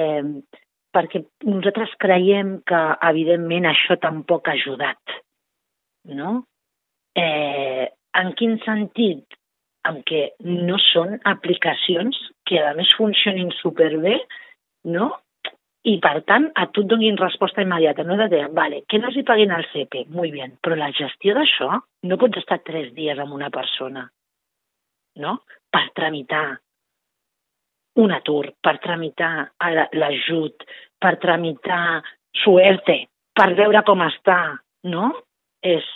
perquè 0.94 1.22
nosaltres 1.46 1.94
creiem 2.02 2.58
que, 2.68 2.80
evidentment, 3.10 3.68
això 3.68 3.98
tampoc 4.00 4.48
ha 4.48 4.56
ajudat, 4.56 5.16
no? 6.18 6.42
Eh, 7.18 7.86
en 8.20 8.32
quin 8.38 8.58
sentit? 8.64 9.24
En 9.88 10.02
què 10.04 10.24
no 10.44 10.76
són 10.82 11.14
aplicacions 11.28 12.16
que, 12.48 12.58
a 12.60 12.74
més, 12.76 12.90
funcionin 12.98 13.52
superbé, 13.60 14.18
no? 14.92 15.12
I, 15.88 15.94
per 16.02 16.18
tant, 16.28 16.48
a 16.58 16.66
tu 16.74 16.82
et 16.84 16.90
donin 16.90 17.16
resposta 17.16 17.62
immediata, 17.64 18.04
no 18.04 18.18
de 18.18 18.26
dir, 18.32 18.42
vale, 18.56 18.82
que 18.90 18.98
no 19.00 19.12
s'hi 19.14 19.22
paguin 19.24 19.54
al 19.54 19.64
CP, 19.70 20.08
molt 20.12 20.34
bé, 20.34 20.48
però 20.64 20.76
la 20.76 20.90
gestió 20.96 21.36
d'això 21.38 21.70
no 22.10 22.18
pots 22.20 22.42
estar 22.42 22.58
tres 22.66 22.90
dies 22.96 23.20
amb 23.22 23.36
una 23.36 23.48
persona, 23.54 24.02
no? 25.22 25.38
Per 25.72 25.84
tramitar 25.96 26.58
un 27.98 28.14
atur, 28.14 28.52
per 28.62 28.78
tramitar 28.82 29.48
l'ajut, 29.98 30.66
per 31.02 31.16
tramitar 31.22 32.00
suerte, 32.42 33.00
per 33.34 33.52
veure 33.58 33.82
com 33.86 34.04
està, 34.06 34.38
no? 34.90 35.10
És, 35.66 35.86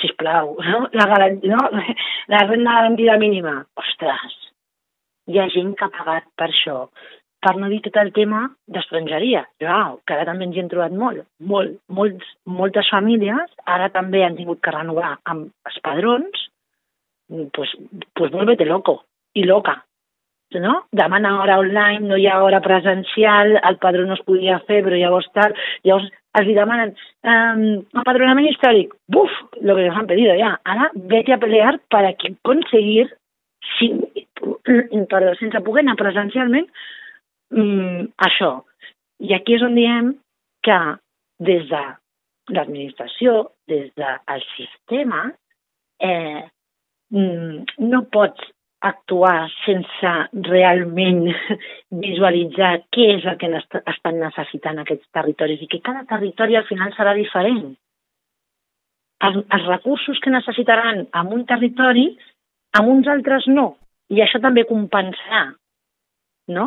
sisplau, 0.00 0.56
no? 0.70 0.86
La, 0.96 1.28
no? 1.44 1.68
la 2.32 2.42
renda 2.48 2.80
garantida 2.80 3.18
mínima. 3.20 3.58
Ostres, 3.82 4.40
hi 5.28 5.40
ha 5.40 5.48
gent 5.52 5.76
que 5.76 5.86
ha 5.86 5.94
pagat 5.94 6.28
per 6.38 6.50
això. 6.50 6.86
Per 7.46 7.52
no 7.60 7.68
dir 7.70 7.82
tot 7.84 7.98
el 8.00 8.10
tema 8.16 8.40
d'estrangeria, 8.72 9.44
wow, 9.62 9.98
que 10.08 10.16
ara 10.16 10.24
també 10.26 10.48
ens 10.48 10.56
hi 10.56 10.62
hem 10.62 10.70
trobat 10.72 10.94
molt. 10.96 11.26
molt 11.52 11.76
molts, 11.98 12.30
moltes 12.48 12.88
famílies 12.90 13.52
ara 13.76 13.90
també 13.94 14.24
han 14.24 14.38
tingut 14.38 14.62
que 14.64 14.72
renovar 14.74 15.12
amb 15.30 15.52
els 15.68 15.76
padrons, 15.84 16.46
pues, 17.54 17.76
pues 18.16 18.32
vuélvete 18.32 18.66
loco 18.66 19.02
i 19.36 19.44
loca, 19.44 19.76
no? 20.54 20.86
Demana 20.92 21.40
hora 21.40 21.58
online, 21.58 22.06
no 22.06 22.16
hi 22.16 22.26
ha 22.26 22.42
hora 22.42 22.60
presencial, 22.62 23.56
el 23.56 23.78
padró 23.82 24.06
no 24.06 24.14
es 24.14 24.22
podia 24.26 24.60
fer, 24.68 24.82
però 24.86 24.96
llavors 24.98 25.28
tal, 25.34 25.54
llavors 25.84 26.08
els 26.36 26.52
demanen 26.54 26.92
um, 27.24 27.62
empadronament 27.96 28.48
històric, 28.50 28.92
buf, 29.08 29.32
lo 29.60 29.76
que 29.76 29.86
nos 29.86 29.96
han 29.96 30.08
pedido 30.10 30.34
ya, 30.36 30.54
ara 30.64 30.90
vete 30.94 31.32
a 31.32 31.40
pelear 31.42 31.78
para 31.90 32.12
que 32.14 32.34
conseguir, 32.42 33.08
perdó, 35.08 35.34
sense 35.40 35.64
poder 35.64 35.84
anar 35.84 35.96
presencialment, 36.00 36.68
um, 37.56 38.06
això. 38.28 38.58
I 39.18 39.32
aquí 39.34 39.56
és 39.56 39.64
on 39.64 39.78
diem 39.78 40.12
que 40.66 40.80
des 41.40 41.64
de 41.70 41.84
l'administració, 42.52 43.50
des 43.66 43.88
del 43.96 44.44
sistema, 44.52 45.30
eh, 45.98 46.44
mm, 47.10 47.64
no 47.88 48.02
pots 48.12 48.52
actuar 48.84 49.48
sense 49.64 50.12
realment 50.48 51.24
visualitzar 52.04 52.72
què 52.92 53.08
és 53.16 53.26
el 53.26 53.38
que 53.40 53.50
estan 53.92 54.20
necessitant 54.20 54.82
aquests 54.82 55.08
territoris 55.16 55.62
i 55.64 55.68
que 55.72 55.82
cada 55.84 56.04
territori 56.08 56.56
al 56.56 56.66
final 56.68 56.92
serà 56.96 57.14
diferent. 57.16 57.74
Els, 59.26 59.38
els 59.40 59.68
recursos 59.70 60.20
que 60.20 60.32
necessitaran 60.32 61.06
en 61.06 61.32
un 61.32 61.46
territori, 61.48 62.10
amb 62.76 62.92
uns 62.92 63.08
altres 63.08 63.48
no. 63.48 63.70
I 64.12 64.20
això 64.22 64.38
també 64.42 64.66
compensarà, 64.68 65.46
no? 66.52 66.66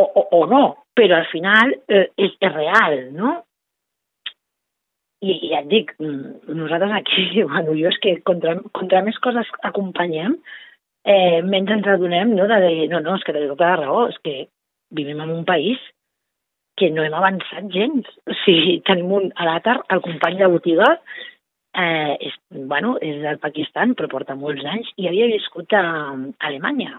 O, 0.00 0.04
o, 0.04 0.22
o 0.40 0.46
no, 0.48 0.64
però 0.96 1.20
al 1.20 1.28
final 1.30 1.74
eh, 1.86 2.08
és, 2.16 2.32
és 2.40 2.54
real, 2.54 2.96
no? 3.12 3.36
I, 5.20 5.34
i 5.34 5.50
ja 5.52 5.60
et 5.60 5.68
dic, 5.68 5.92
mm, 6.00 6.56
nosaltres 6.56 6.96
aquí, 6.96 7.26
bueno, 7.52 7.76
jo 7.76 7.92
és 7.92 8.00
que 8.02 8.16
contra, 8.26 8.56
contra 8.76 9.04
més 9.06 9.18
coses 9.24 9.48
acompanyem, 9.68 10.38
eh, 11.04 11.40
menys 11.44 11.76
ens 11.76 11.88
adonem 11.88 12.34
no, 12.36 12.48
de 12.48 12.60
dir, 12.66 12.88
no, 12.92 13.02
no, 13.04 13.16
és 13.18 13.24
que 13.26 13.36
té 13.36 13.46
tota 13.48 13.72
la 13.72 13.80
raó, 13.82 14.06
és 14.12 14.20
que 14.24 14.36
vivim 14.96 15.20
en 15.20 15.32
un 15.38 15.44
país 15.48 15.80
que 16.80 16.88
no 16.90 17.04
hem 17.04 17.14
avançat 17.16 17.68
gens. 17.74 18.08
O 18.26 18.36
sigui, 18.44 18.80
tenim 18.88 19.12
un, 19.18 19.28
a 19.36 19.48
l'àtar 19.48 19.80
el 19.92 20.02
company 20.06 20.40
de 20.40 20.48
botiga 20.52 20.88
eh, 21.76 22.16
és, 22.16 22.36
bueno, 22.50 22.96
és 23.04 23.20
del 23.22 23.40
Pakistan, 23.42 23.94
però 23.94 24.10
porta 24.10 24.38
molts 24.38 24.64
anys, 24.66 24.90
i 24.96 25.08
havia 25.10 25.30
viscut 25.30 25.72
a, 25.76 25.84
a 26.16 26.48
Alemanya. 26.48 26.98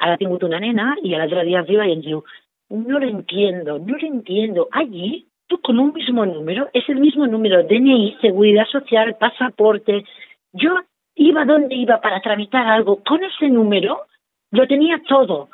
Ara 0.00 0.16
ha 0.16 0.20
tingut 0.20 0.44
una 0.46 0.60
nena 0.62 0.94
i 1.02 1.14
l'altre 1.14 1.44
dia 1.48 1.62
arriba 1.64 1.86
i 1.86 1.96
ens 1.96 2.06
diu 2.06 2.22
no 2.70 2.98
lo 2.98 3.06
entiendo, 3.06 3.78
no 3.78 3.96
lo 3.96 4.06
entiendo. 4.06 4.68
Allí, 4.72 5.26
tú 5.46 5.60
con 5.60 5.78
un 5.78 5.92
mismo 5.92 6.24
número, 6.26 6.68
es 6.72 6.88
el 6.88 6.96
mismo 6.96 7.26
número, 7.26 7.62
DNI, 7.62 8.18
Seguridad 8.20 8.66
Social, 8.66 9.16
pasaporte. 9.18 10.04
Yo 10.52 10.74
iba 11.14 11.44
donde 11.44 11.74
iba 11.74 12.00
para 12.00 12.20
tramitar 12.20 12.66
algo 12.66 13.02
con 13.02 13.22
ese 13.24 13.48
número, 13.48 14.02
lo 14.50 14.66
tenía 14.66 15.02
todo. 15.08 15.48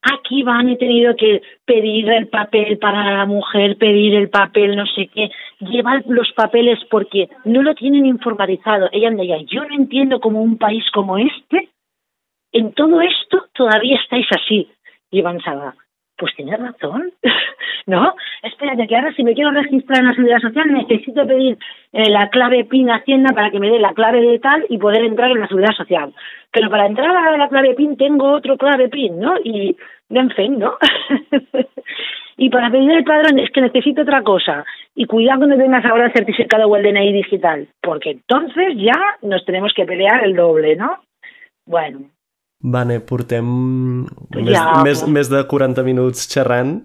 Aquí 0.00 0.42
van, 0.44 0.68
he 0.68 0.76
tenido 0.76 1.16
que 1.16 1.42
pedir 1.64 2.08
el 2.10 2.28
papel 2.28 2.78
para 2.78 3.16
la 3.16 3.26
mujer, 3.26 3.76
pedir 3.78 4.14
el 4.14 4.30
papel, 4.30 4.76
no 4.76 4.86
sé 4.86 5.08
qué, 5.08 5.30
llevar 5.60 6.04
los 6.06 6.30
papeles 6.32 6.78
porque 6.88 7.28
no 7.44 7.62
lo 7.62 7.74
tienen 7.74 8.06
informatizado. 8.06 8.88
Ella 8.92 9.10
me 9.10 9.26
decía, 9.26 9.38
yo 9.48 9.64
no 9.64 9.74
entiendo 9.74 10.20
cómo 10.20 10.40
un 10.40 10.56
país 10.56 10.84
como 10.92 11.18
este, 11.18 11.70
en 12.52 12.72
todo 12.72 13.00
esto 13.00 13.46
todavía 13.54 13.98
estáis 14.00 14.26
así. 14.30 14.68
Y 15.10 15.20
avanzaba, 15.20 15.74
pues 16.18 16.34
tienes 16.34 16.58
razón, 16.58 17.12
¿no? 17.86 18.14
Espérate, 18.42 18.86
que 18.86 18.96
ahora 18.96 19.14
si 19.14 19.24
me 19.24 19.34
quiero 19.34 19.52
registrar 19.52 20.00
en 20.00 20.06
la 20.06 20.14
seguridad 20.14 20.40
social 20.40 20.72
necesito 20.72 21.26
pedir 21.26 21.56
eh, 21.92 22.10
la 22.10 22.28
clave 22.28 22.64
PIN 22.64 22.90
Hacienda 22.90 23.32
para 23.32 23.50
que 23.50 23.60
me 23.60 23.70
dé 23.70 23.78
la 23.78 23.94
clave 23.94 24.20
de 24.20 24.38
tal 24.40 24.66
y 24.68 24.78
poder 24.78 25.04
entrar 25.04 25.30
en 25.30 25.40
la 25.40 25.48
seguridad 25.48 25.72
social. 25.72 26.12
Pero 26.50 26.70
para 26.70 26.86
entrar 26.86 27.14
a 27.14 27.36
la 27.36 27.48
clave 27.48 27.74
PIN 27.74 27.96
tengo 27.96 28.32
otro 28.32 28.58
clave 28.58 28.88
PIN, 28.88 29.18
¿no? 29.20 29.34
Y, 29.42 29.76
en 30.10 30.30
fin, 30.30 30.58
¿no? 30.58 30.76
y 32.36 32.50
para 32.50 32.70
pedir 32.70 32.90
el 32.90 33.04
padrón 33.04 33.38
es 33.38 33.50
que 33.50 33.60
necesito 33.60 34.02
otra 34.02 34.22
cosa. 34.22 34.64
Y 34.94 35.06
cuidado 35.06 35.38
cuando 35.38 35.56
tengas 35.56 35.84
ahora 35.84 36.06
el 36.06 36.12
certificado 36.12 36.66
o 36.66 36.76
el 36.76 36.82
DNI 36.82 37.12
digital, 37.12 37.68
porque 37.80 38.10
entonces 38.10 38.74
ya 38.76 38.98
nos 39.22 39.44
tenemos 39.44 39.72
que 39.74 39.84
pelear 39.84 40.24
el 40.24 40.34
doble, 40.34 40.74
¿no? 40.74 40.98
Bueno, 41.64 42.00
Vane, 42.58 42.98
portem 43.06 43.48
més, 44.34 44.50
ja, 44.50 44.80
més, 44.82 45.04
més 45.06 45.28
de 45.30 45.44
40 45.46 45.84
minuts 45.86 46.26
xerrant 46.26 46.80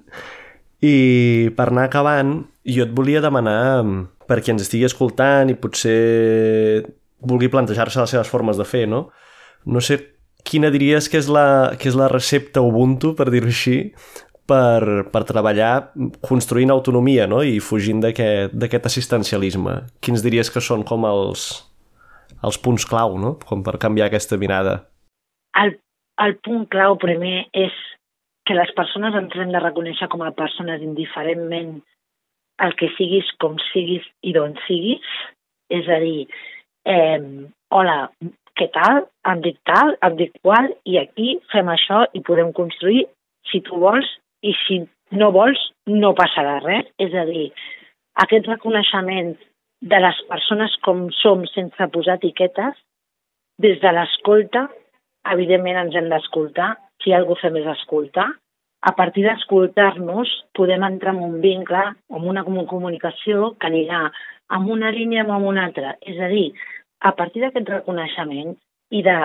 i 0.86 1.50
per 1.58 1.72
anar 1.72 1.88
acabant 1.90 2.36
jo 2.70 2.86
et 2.86 2.92
volia 2.94 3.24
demanar 3.24 3.82
per 4.30 4.38
qui 4.44 4.54
ens 4.54 4.68
estigui 4.68 4.86
escoltant 4.86 5.50
i 5.50 5.58
potser 5.58 6.84
vulgui 7.24 7.50
plantejar-se 7.50 8.04
les 8.04 8.14
seves 8.14 8.30
formes 8.30 8.60
de 8.60 8.68
fer, 8.68 8.86
no? 8.92 9.08
No 9.66 9.82
sé 9.82 9.98
quina 10.46 10.70
diries 10.70 11.08
que 11.10 11.18
és 11.18 11.32
la, 11.32 11.74
que 11.80 11.90
és 11.90 11.98
la 11.98 12.12
recepta 12.12 12.62
Ubuntu, 12.62 13.14
per 13.18 13.30
dir-ho 13.34 13.50
així, 13.50 13.78
per, 14.46 15.08
per 15.12 15.24
treballar 15.28 15.74
construint 16.22 16.72
autonomia 16.74 17.28
no? 17.32 17.42
i 17.44 17.60
fugint 17.64 18.04
d'aquest 18.04 18.90
assistencialisme. 18.92 19.78
Quins 20.04 20.24
diries 20.26 20.52
que 20.52 20.64
són 20.64 20.84
com 20.88 21.08
els, 21.08 21.48
els 22.44 22.60
punts 22.60 22.86
clau 22.90 23.18
no? 23.20 23.38
com 23.48 23.64
per 23.64 23.80
canviar 23.82 24.12
aquesta 24.12 24.40
mirada? 24.40 24.82
El, 25.62 25.76
el 26.26 26.38
punt 26.46 26.66
clau 26.74 26.98
primer 27.02 27.48
és 27.54 27.74
que 28.48 28.58
les 28.58 28.72
persones 28.78 29.16
ens 29.16 29.36
hem 29.40 29.52
de 29.54 29.62
reconèixer 29.64 30.10
com 30.12 30.24
a 30.26 30.34
persones 30.36 30.84
indiferentment 30.84 31.78
el 32.64 32.76
que 32.80 32.90
siguis, 32.98 33.30
com 33.42 33.58
siguis 33.72 34.06
i 34.22 34.34
d'on 34.36 34.56
siguis. 34.68 35.14
És 35.74 35.88
a 35.90 36.00
dir, 36.04 36.28
eh, 36.86 37.20
hola, 37.72 37.98
què 38.60 38.68
tal? 38.74 39.06
Em 39.30 39.42
dic 39.46 39.58
tal, 39.70 39.96
em 40.06 40.18
dic 40.20 40.36
qual, 40.42 40.70
i 40.86 41.00
aquí 41.02 41.38
fem 41.54 41.72
això 41.72 42.04
i 42.14 42.22
podem 42.26 42.52
construir 42.54 43.08
si 43.50 43.64
tu 43.66 43.80
vols 43.82 44.10
i 44.44 44.54
si 44.66 44.84
no 45.18 45.32
vols 45.32 45.62
no 45.88 46.14
passarà 46.18 46.60
res. 46.66 46.90
És 47.00 47.16
a 47.16 47.26
dir, 47.30 47.50
aquest 48.26 48.48
reconeixement 48.52 49.34
de 49.84 50.00
les 50.00 50.20
persones 50.30 50.76
com 50.86 51.08
som 51.22 51.48
sense 51.52 51.90
posar 51.96 52.20
etiquetes, 52.20 52.76
des 53.64 53.80
de 53.82 53.92
l'escolta 53.94 54.68
evidentment 55.32 55.80
ens 55.86 55.96
hem 55.96 56.10
d'escoltar, 56.12 56.74
si 57.04 57.14
algú 57.14 57.36
fem 57.40 57.58
és 57.62 57.68
escoltar. 57.78 58.30
A 58.84 58.92
partir 58.98 59.24
d'escoltar-nos 59.24 60.32
podem 60.58 60.84
entrar 60.84 61.14
en 61.16 61.24
un 61.24 61.40
vincle, 61.44 61.84
en 62.12 62.28
una 62.28 62.44
comunicació 62.44 63.54
que 63.60 63.70
anirà 63.70 64.10
amb 64.56 64.70
una 64.70 64.92
línia 64.92 65.24
o 65.24 65.32
amb 65.32 65.48
una 65.48 65.64
altra. 65.70 65.96
És 66.02 66.20
a 66.20 66.28
dir, 66.32 66.52
a 67.00 67.14
partir 67.16 67.44
d'aquest 67.44 67.70
reconeixement 67.70 68.56
i 68.92 69.04
de 69.04 69.18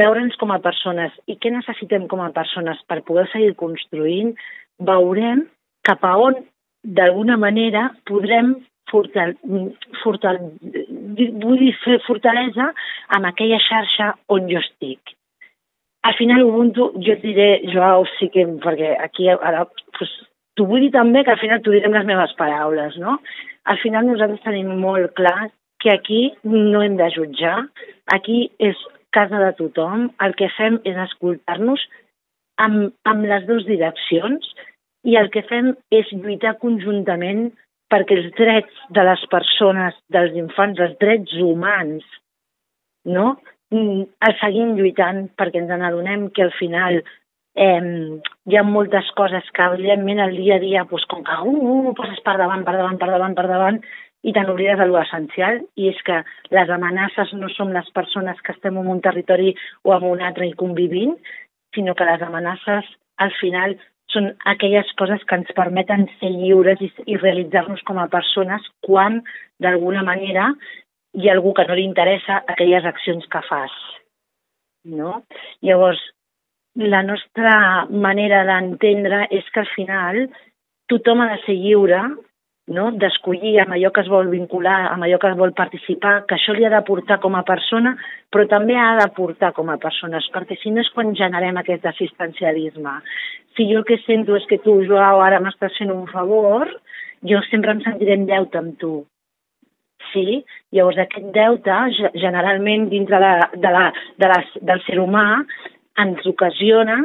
veure'ns 0.00 0.36
com 0.40 0.52
a 0.54 0.62
persones 0.64 1.12
i 1.28 1.36
què 1.36 1.52
necessitem 1.52 2.06
com 2.08 2.22
a 2.24 2.32
persones 2.32 2.80
per 2.88 3.02
poder 3.04 3.26
seguir 3.32 3.52
construint, 3.60 4.32
veurem 4.80 5.44
cap 5.84 6.04
a 6.04 6.14
on, 6.16 6.38
d'alguna 6.84 7.36
manera, 7.40 7.90
podrem 8.08 8.54
fortal, 8.90 9.34
fortal, 10.02 10.40
vull 11.44 11.60
dir, 11.60 11.74
fer 11.84 12.00
fortalesa 12.06 12.70
amb 13.16 13.28
aquella 13.28 13.60
xarxa 13.68 14.14
on 14.32 14.48
jo 14.48 14.64
estic 14.64 15.14
al 16.04 16.14
final 16.18 16.42
Ubuntu, 16.44 16.90
jo 17.00 17.14
et 17.14 17.22
diré, 17.24 17.48
Joao, 17.72 18.04
sí 18.18 18.28
que, 18.32 18.44
perquè 18.60 18.90
aquí 19.00 19.30
ara, 19.32 19.64
pues, 19.96 20.10
t'ho 20.54 20.66
vull 20.68 20.84
dir 20.84 20.90
també 20.92 21.22
que 21.24 21.32
al 21.32 21.40
final 21.40 21.62
t'ho 21.64 21.72
diré 21.72 21.88
amb 21.88 21.96
les 21.96 22.08
meves 22.10 22.34
paraules, 22.36 22.98
no? 23.00 23.16
Al 23.72 23.80
final 23.80 24.04
nosaltres 24.10 24.44
tenim 24.44 24.68
molt 24.82 25.14
clar 25.16 25.48
que 25.80 25.94
aquí 25.94 26.20
no 26.44 26.82
hem 26.84 26.98
de 27.00 27.08
jutjar, 27.14 27.56
aquí 28.12 28.50
és 28.60 28.76
casa 29.16 29.40
de 29.40 29.50
tothom, 29.56 30.10
el 30.26 30.36
que 30.36 30.50
fem 30.58 30.76
és 30.84 31.00
escoltar-nos 31.06 31.80
amb, 32.60 32.92
amb 33.08 33.24
les 33.30 33.48
dues 33.48 33.64
direccions 33.64 34.52
i 35.08 35.16
el 35.20 35.32
que 35.32 35.44
fem 35.48 35.72
és 35.88 36.12
lluitar 36.12 36.58
conjuntament 36.60 37.46
perquè 37.92 38.16
els 38.18 38.28
drets 38.36 38.84
de 38.96 39.08
les 39.08 39.24
persones, 39.32 39.96
dels 40.12 40.36
infants, 40.36 40.84
els 40.84 40.96
drets 41.00 41.32
humans, 41.40 42.04
no? 43.08 43.34
Mm, 43.74 44.06
seguim 44.38 44.74
lluitant 44.78 45.28
perquè 45.38 45.62
ens 45.62 45.72
n'adonem 45.72 46.28
que 46.36 46.44
al 46.44 46.52
final 46.58 47.00
eh, 47.00 48.20
hi 48.50 48.58
ha 48.58 48.64
moltes 48.66 49.08
coses 49.18 49.46
que 49.56 49.66
evidentment 49.72 50.20
el 50.22 50.36
dia 50.38 50.58
a 50.58 50.62
dia 50.62 50.84
doncs, 50.90 51.06
com 51.10 51.24
que 51.26 51.38
uh, 51.42 51.54
uh, 51.74 51.94
passes 51.98 52.20
per 52.26 52.36
davant, 52.38 52.62
per 52.66 52.76
davant, 52.76 52.98
per 53.00 53.08
davant, 53.10 53.34
per 53.38 53.46
davant 53.50 53.80
i 54.24 54.32
te 54.32 54.44
n'oblides 54.44 54.78
de 54.80 54.86
l'essencial 54.90 55.58
i 55.80 55.88
és 55.90 55.98
que 56.06 56.20
les 56.56 56.70
amenaces 56.76 57.32
no 57.40 57.50
són 57.52 57.74
les 57.76 57.88
persones 57.96 58.38
que 58.44 58.54
estem 58.54 58.78
en 58.80 58.92
un 58.94 59.02
territori 59.04 59.56
o 59.82 59.96
en 59.96 60.06
un 60.12 60.22
altre 60.28 60.46
i 60.48 60.54
convivint, 60.60 61.16
sinó 61.74 61.96
que 61.98 62.06
les 62.08 62.22
amenaces 62.22 62.88
al 63.18 63.34
final 63.40 63.76
són 64.14 64.30
aquelles 64.50 64.90
coses 65.00 65.22
que 65.26 65.36
ens 65.40 65.50
permeten 65.56 66.06
ser 66.20 66.30
lliures 66.30 66.80
i, 66.84 66.92
i 67.10 67.18
realitzar-nos 67.18 67.82
com 67.88 67.98
a 67.98 68.08
persones 68.12 68.64
quan, 68.86 69.20
d'alguna 69.60 70.04
manera, 70.06 70.52
hi 71.14 71.28
ha 71.28 71.34
algú 71.36 71.54
que 71.54 71.64
no 71.68 71.76
li 71.78 71.86
interessa 71.86 72.42
aquelles 72.50 72.84
accions 72.84 73.26
que 73.30 73.42
fas. 73.48 73.72
No? 74.84 75.22
Llavors, 75.62 76.00
la 76.74 77.02
nostra 77.06 77.86
manera 77.90 78.42
d'entendre 78.48 79.28
és 79.30 79.46
que 79.54 79.62
al 79.62 79.70
final 79.76 80.24
tothom 80.90 81.22
ha 81.22 81.28
de 81.30 81.42
ser 81.44 81.54
lliure 81.54 82.00
no? 82.74 82.88
d'escollir 82.98 83.54
amb 83.62 83.76
allò 83.76 83.92
que 83.94 84.02
es 84.02 84.10
vol 84.10 84.28
vincular, 84.32 84.80
amb 84.90 85.06
allò 85.06 85.20
que 85.22 85.30
es 85.30 85.38
vol 85.38 85.54
participar, 85.56 86.14
que 86.26 86.36
això 86.36 86.56
li 86.56 86.66
ha 86.66 86.72
de 86.74 86.82
portar 86.88 87.20
com 87.22 87.38
a 87.38 87.44
persona, 87.46 87.94
però 88.32 88.48
també 88.50 88.76
ha 88.80 88.96
de 89.00 89.08
portar 89.16 89.52
com 89.56 89.70
a 89.70 89.78
persones, 89.78 90.28
perquè 90.34 90.58
si 90.60 90.74
no 90.74 90.82
és 90.82 90.90
quan 90.96 91.14
generem 91.14 91.60
aquest 91.60 91.86
assistencialisme. 91.92 92.98
Si 93.54 93.70
jo 93.70 93.80
el 93.84 93.88
que 93.88 94.00
sento 94.02 94.36
és 94.36 94.50
que 94.50 94.58
tu, 94.64 94.80
Joao, 94.88 95.22
ara 95.22 95.40
m'estàs 95.40 95.78
fent 95.78 95.94
un 95.94 96.08
favor, 96.10 96.68
jo 97.22 97.40
sempre 97.50 97.76
em 97.76 97.84
sentiré 97.84 98.18
en 98.18 98.26
deute 98.28 98.58
amb 98.58 98.80
tu 98.80 98.96
sí, 100.14 100.40
llavors 100.72 101.02
aquest 101.02 101.28
deute 101.34 101.82
generalment 102.22 102.88
dintre 102.92 103.20
de, 103.20 103.34
de 103.60 103.74
la, 103.76 103.84
de 104.22 104.30
la, 104.32 104.40
del 104.70 104.82
ser 104.86 104.96
humà 105.02 105.26
ens 106.00 106.24
ocasiona 106.26 107.02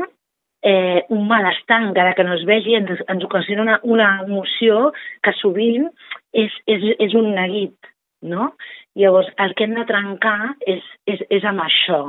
eh, 0.61 1.05
un 1.09 1.27
malestar, 1.27 1.81
encara 1.83 2.15
que 2.15 2.23
no 2.23 2.33
es 2.35 2.45
vegi, 2.45 2.75
ens, 2.75 3.03
ens 3.07 3.23
ocasiona 3.25 3.63
una, 3.63 3.79
una 3.83 4.09
emoció 4.25 4.91
que 5.23 5.33
sovint 5.39 5.87
és, 6.33 6.53
és, 6.67 6.85
és 6.99 7.15
un 7.17 7.31
neguit, 7.35 7.91
no? 8.21 8.53
Llavors, 8.99 9.29
el 9.39 9.55
que 9.55 9.67
hem 9.67 9.75
de 9.77 9.85
trencar 9.87 10.53
és, 10.67 10.83
és, 11.07 11.21
és 11.29 11.45
amb 11.47 11.63
això, 11.63 12.01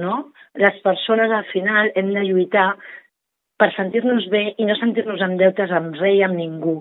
no? 0.00 0.20
Les 0.58 0.80
persones, 0.86 1.30
al 1.30 1.46
final, 1.52 1.92
hem 1.94 2.12
de 2.14 2.24
lluitar 2.26 2.72
per 3.60 3.70
sentir-nos 3.76 4.26
bé 4.32 4.48
i 4.58 4.66
no 4.66 4.74
sentir-nos 4.80 5.22
en 5.22 5.36
deutes 5.38 5.70
amb 5.74 5.94
res 6.00 6.18
i 6.18 6.24
amb 6.26 6.38
ningú. 6.40 6.80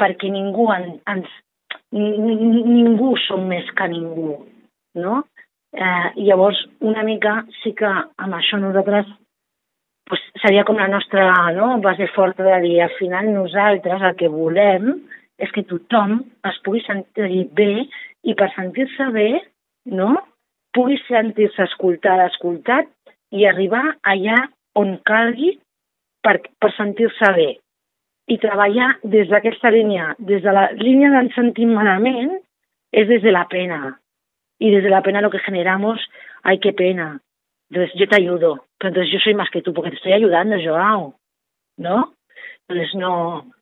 Perquè 0.00 0.30
ningú 0.32 0.70
en, 0.72 0.88
ens, 1.08 1.28
ningú 1.96 3.14
som 3.26 3.46
més 3.48 3.68
que 3.76 3.88
ningú, 3.90 4.36
no? 5.00 5.22
Eh, 5.76 6.08
llavors, 6.24 6.58
una 6.80 7.02
mica 7.04 7.42
sí 7.62 7.72
que 7.76 7.88
amb 7.88 8.36
això 8.36 8.58
nosaltres 8.60 9.08
pues, 10.08 10.22
seria 10.40 10.64
com 10.64 10.78
la 10.80 10.88
nostra 10.88 11.26
no, 11.56 11.74
base 11.84 12.08
forta 12.14 12.46
de 12.46 12.60
dir, 12.64 12.78
al 12.82 12.94
final 13.00 13.32
nosaltres 13.34 14.04
el 14.10 14.16
que 14.16 14.30
volem 14.32 14.94
és 15.42 15.52
que 15.52 15.66
tothom 15.68 16.22
es 16.48 16.62
pugui 16.64 16.80
sentir 16.86 17.44
bé 17.52 17.84
i 18.24 18.34
per 18.38 18.48
sentir-se 18.54 19.10
bé, 19.12 19.28
no?, 19.92 20.14
pugui 20.76 20.96
sentir-se 21.06 21.64
escoltada, 21.64 22.28
escoltat 22.32 22.88
i 23.32 23.46
arribar 23.48 23.84
allà 24.04 24.42
on 24.76 24.98
calgui 25.08 25.54
per, 26.24 26.38
per 26.60 26.72
sentir-se 26.76 27.32
bé 27.36 27.50
i 28.26 28.38
treballar 28.42 28.96
des 29.04 29.28
d'aquesta 29.30 29.70
línia, 29.70 30.14
des 30.18 30.42
de 30.42 30.52
la 30.52 30.70
línia 30.74 31.12
del 31.14 31.30
sentim 31.34 31.74
malament, 31.74 32.32
es 32.92 33.08
desde 33.08 33.32
la 33.32 33.46
pena. 33.48 34.00
Y 34.58 34.70
desde 34.70 34.90
la 34.90 35.02
pena 35.02 35.20
lo 35.20 35.30
que 35.30 35.38
generamos, 35.38 36.00
ay, 36.42 36.58
qué 36.58 36.72
pena. 36.72 37.20
Entonces 37.70 37.94
yo 37.98 38.08
te 38.08 38.16
ayudo, 38.16 38.64
pero 38.78 38.88
entonces 38.88 39.12
yo 39.12 39.18
soy 39.20 39.34
más 39.34 39.50
que 39.50 39.62
tú 39.62 39.74
porque 39.74 39.90
te 39.90 39.96
estoy 39.96 40.12
ayudando, 40.12 40.56
Joao. 40.62 41.14
¿No? 41.76 42.14
Entonces 42.68 42.94
no... 42.94 43.52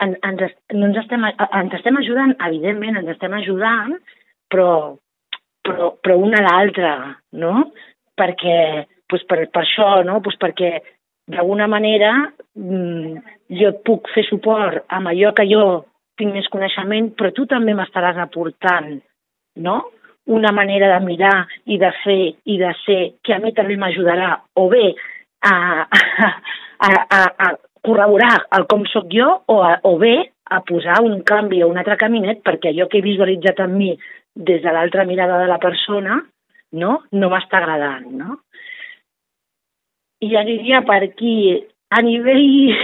En, 0.00 0.16
ens, 0.22 0.54
no 0.72 0.86
ens, 0.86 0.96
estem, 0.96 1.24
ens 1.28 1.74
estem 1.76 1.96
ajudant, 2.00 2.30
evidentment, 2.46 2.96
ens 2.96 3.10
estem 3.12 3.34
ajudant, 3.36 3.98
però, 4.48 4.96
però, 5.60 5.90
però 6.00 6.16
una 6.16 6.40
a 6.40 6.44
l'altra, 6.46 6.92
no? 7.36 7.66
Perquè, 8.16 8.86
pues 9.12 9.26
per, 9.28 9.42
per 9.52 9.60
això, 9.66 9.90
no? 10.08 10.22
Pues 10.24 10.38
perquè 10.40 10.78
d'alguna 11.30 11.68
manera 11.70 12.12
mm, 12.56 13.14
jo 13.60 13.72
puc 13.86 14.10
fer 14.14 14.24
suport 14.28 14.84
amb 14.88 15.12
allò 15.12 15.32
que 15.36 15.46
jo 15.50 15.64
tinc 16.20 16.34
més 16.36 16.50
coneixement, 16.52 17.12
però 17.16 17.32
tu 17.32 17.46
també 17.48 17.74
m'estaràs 17.74 18.18
aportant, 18.20 18.92
no? 19.64 19.78
Una 20.30 20.52
manera 20.52 20.90
de 20.92 21.00
mirar 21.06 21.46
i 21.66 21.78
de 21.80 21.90
fer 22.02 22.20
i 22.44 22.58
de 22.60 22.74
ser 22.84 23.00
que 23.24 23.34
a 23.34 23.40
mi 23.42 23.54
també 23.56 23.78
m'ajudarà 23.80 24.34
o 24.60 24.68
bé 24.70 24.92
a, 25.48 25.54
a, 25.88 26.28
a, 26.86 26.90
a, 26.90 27.22
a 27.46 27.48
corroborar 27.80 28.36
el 28.58 28.66
com 28.70 28.84
sóc 28.92 29.08
jo 29.12 29.30
o, 29.48 29.62
a, 29.64 29.78
o 29.88 29.96
bé 29.98 30.14
a 30.50 30.60
posar 30.66 31.00
un 31.06 31.22
canvi 31.26 31.62
o 31.64 31.70
un 31.70 31.80
altre 31.80 31.96
caminet 31.96 32.42
perquè 32.44 32.74
allò 32.74 32.86
que 32.90 33.00
he 33.00 33.06
visualitzat 33.06 33.64
en 33.64 33.76
mi 33.78 33.94
des 34.34 34.60
de 34.62 34.74
l'altra 34.74 35.06
mirada 35.08 35.40
de 35.40 35.48
la 35.48 35.58
persona 35.62 36.20
no, 36.72 37.00
no 37.10 37.30
m'està 37.32 37.58
agradant, 37.58 38.06
no? 38.14 38.40
I 40.20 40.36
aniria 40.36 40.82
per 40.86 41.02
aquí. 41.08 41.36
A 41.90 42.02
nivell... 42.06 42.76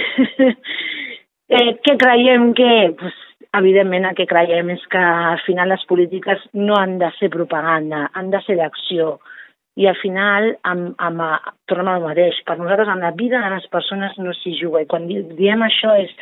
eh, 1.56 1.70
què 1.84 1.96
creiem 2.00 2.52
que... 2.58 2.72
Pues, 2.98 3.22
evidentment 3.56 4.04
el 4.04 4.16
que 4.18 4.26
creiem 4.28 4.68
és 4.74 4.82
que 4.92 5.00
al 5.00 5.40
final 5.46 5.70
les 5.72 5.84
polítiques 5.88 6.42
no 6.52 6.76
han 6.76 6.98
de 7.00 7.08
ser 7.16 7.30
propaganda, 7.32 8.06
han 8.12 8.28
de 8.32 8.40
ser 8.44 8.58
d'acció. 8.58 9.16
I 9.76 9.88
al 9.90 9.96
final, 10.00 10.50
amb, 10.64 10.94
amb, 11.04 11.22
tornem 11.68 11.90
al 11.92 12.04
mateix, 12.04 12.38
per 12.48 12.56
nosaltres 12.56 12.88
amb 12.92 13.04
la 13.04 13.12
vida 13.16 13.42
de 13.44 13.50
les 13.52 13.66
persones 13.72 14.16
no 14.20 14.32
s'hi 14.36 14.54
juga. 14.60 14.82
I 14.82 14.88
quan 14.90 15.08
diem 15.08 15.64
això 15.66 15.92
és 16.00 16.12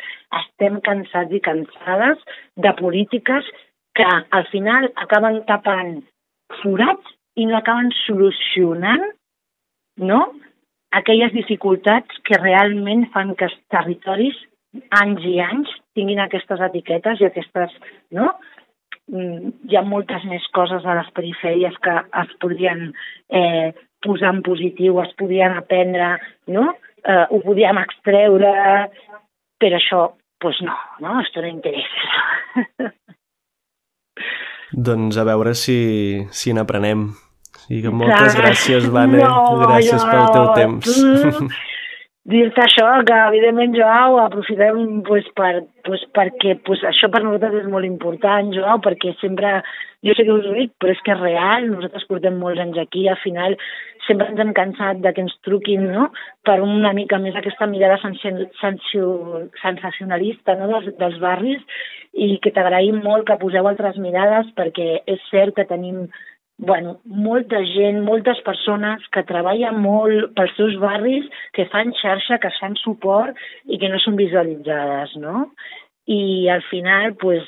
estem 0.41 0.81
cansats 0.83 1.31
i 1.31 1.43
cansades 1.43 2.23
de 2.59 2.73
polítiques 2.79 3.47
que 3.95 4.07
al 4.07 4.47
final 4.51 4.89
acaben 5.03 5.39
tapant 5.47 6.01
forats 6.61 7.15
i 7.39 7.47
no 7.47 7.55
acaben 7.57 7.93
solucionant 8.03 9.05
no? 9.97 10.19
Aquelles 10.91 11.33
dificultats 11.33 12.21
que 12.27 12.39
realment 12.41 13.07
fan 13.13 13.33
que 13.35 13.49
els 13.49 13.57
territoris 13.73 14.37
anys 14.99 15.23
i 15.27 15.39
anys 15.39 15.71
tinguin 15.95 16.19
aquestes 16.19 16.61
etiquetes 16.69 17.21
i 17.21 17.29
aquestes, 17.29 17.73
no? 18.11 18.33
Mm, 19.11 19.51
hi 19.69 19.77
ha 19.77 19.83
moltes 19.85 20.23
més 20.25 20.45
coses 20.55 20.85
a 20.85 20.95
les 20.97 21.09
perifèries 21.15 21.75
que 21.85 21.95
es 22.21 22.31
podrien 22.41 22.87
eh, 23.29 23.71
posar 24.05 24.33
en 24.33 24.41
positiu, 24.45 24.99
es 25.03 25.13
podrien 25.19 25.55
aprendre, 25.57 26.15
no? 26.51 26.71
Eh, 27.05 27.25
ho 27.29 27.41
podíem 27.43 27.79
extreure, 27.83 28.53
però 29.61 29.79
això, 29.79 30.01
doncs 30.41 30.63
no, 30.65 30.77
no? 31.05 31.19
Esto 31.21 31.43
no 31.45 31.51
interessa. 31.53 32.91
doncs 34.89 35.21
a 35.21 35.27
veure 35.27 35.53
si, 35.55 35.77
si 36.33 36.53
n'aprenem. 36.53 37.11
I 37.69 37.81
que 37.81 37.93
moltes 37.93 38.35
Clar. 38.35 38.43
gràcies, 38.43 38.91
Vane. 38.93 39.23
No, 39.23 39.55
gràcies 39.63 40.01
jo, 40.01 40.11
pel 40.11 40.27
teu 40.35 40.51
temps. 40.59 41.55
dir-te 42.25 42.57
això, 42.63 42.87
que 43.05 43.13
evidentment, 43.29 43.75
Joao, 43.77 44.15
aprofitem 44.23 45.03
pues, 45.05 45.27
per, 45.37 45.61
pues, 45.85 46.01
perquè 46.17 46.55
pues, 46.65 46.81
això 46.89 47.05
per 47.13 47.21
nosaltres 47.21 47.61
és 47.61 47.67
molt 47.69 47.85
important, 47.85 48.49
Joao, 48.53 48.77
perquè 48.81 49.09
sempre, 49.19 49.61
jo 50.05 50.13
sé 50.17 50.23
que 50.25 50.33
us 50.33 50.45
ho 50.49 50.53
dic, 50.57 50.71
però 50.81 50.91
és 50.95 51.01
que 51.05 51.13
és 51.13 51.21
real, 51.21 51.61
nosaltres 51.69 52.07
portem 52.09 52.35
molts 52.41 52.61
anys 52.63 52.77
aquí, 52.81 53.01
al 53.07 53.19
final 53.21 53.51
sempre 54.07 54.27
ens 54.31 54.39
hem 54.41 54.53
cansat 54.57 54.95
de 55.05 55.11
que 55.13 55.21
ens 55.25 55.35
truquin, 55.45 55.83
no?, 55.93 56.03
per 56.45 56.57
una 56.65 56.91
mica 56.97 57.17
més 57.21 57.35
aquesta 57.37 57.65
mirada 57.69 57.97
sensacionalista 58.01 60.51
no? 60.57 60.65
dels, 60.73 60.87
dels 60.97 61.17
barris 61.21 61.61
i 62.13 62.37
que 62.41 62.53
t'agraïm 62.53 62.97
molt 63.05 63.25
que 63.27 63.41
poseu 63.41 63.67
altres 63.69 63.97
mirades 64.01 64.45
perquè 64.57 64.87
és 65.09 65.21
cert 65.31 65.53
que 65.57 65.69
tenim 65.69 65.97
bueno, 66.57 66.99
molta 67.03 67.59
gent, 67.67 67.99
moltes 68.07 68.39
persones 68.45 69.03
que 69.11 69.25
treballen 69.27 69.81
molt 69.83 70.31
pels 70.37 70.53
seus 70.55 70.77
barris, 70.79 71.25
que 71.53 71.67
fan 71.71 71.91
xarxa, 71.99 72.39
que 72.39 72.51
fan 72.59 72.77
suport 72.79 73.35
i 73.67 73.79
que 73.81 73.89
no 73.91 73.99
són 73.99 74.15
visualitzades, 74.19 75.17
no? 75.19 75.49
I 76.07 76.47
al 76.53 76.63
final, 76.69 77.15
pues, 77.19 77.43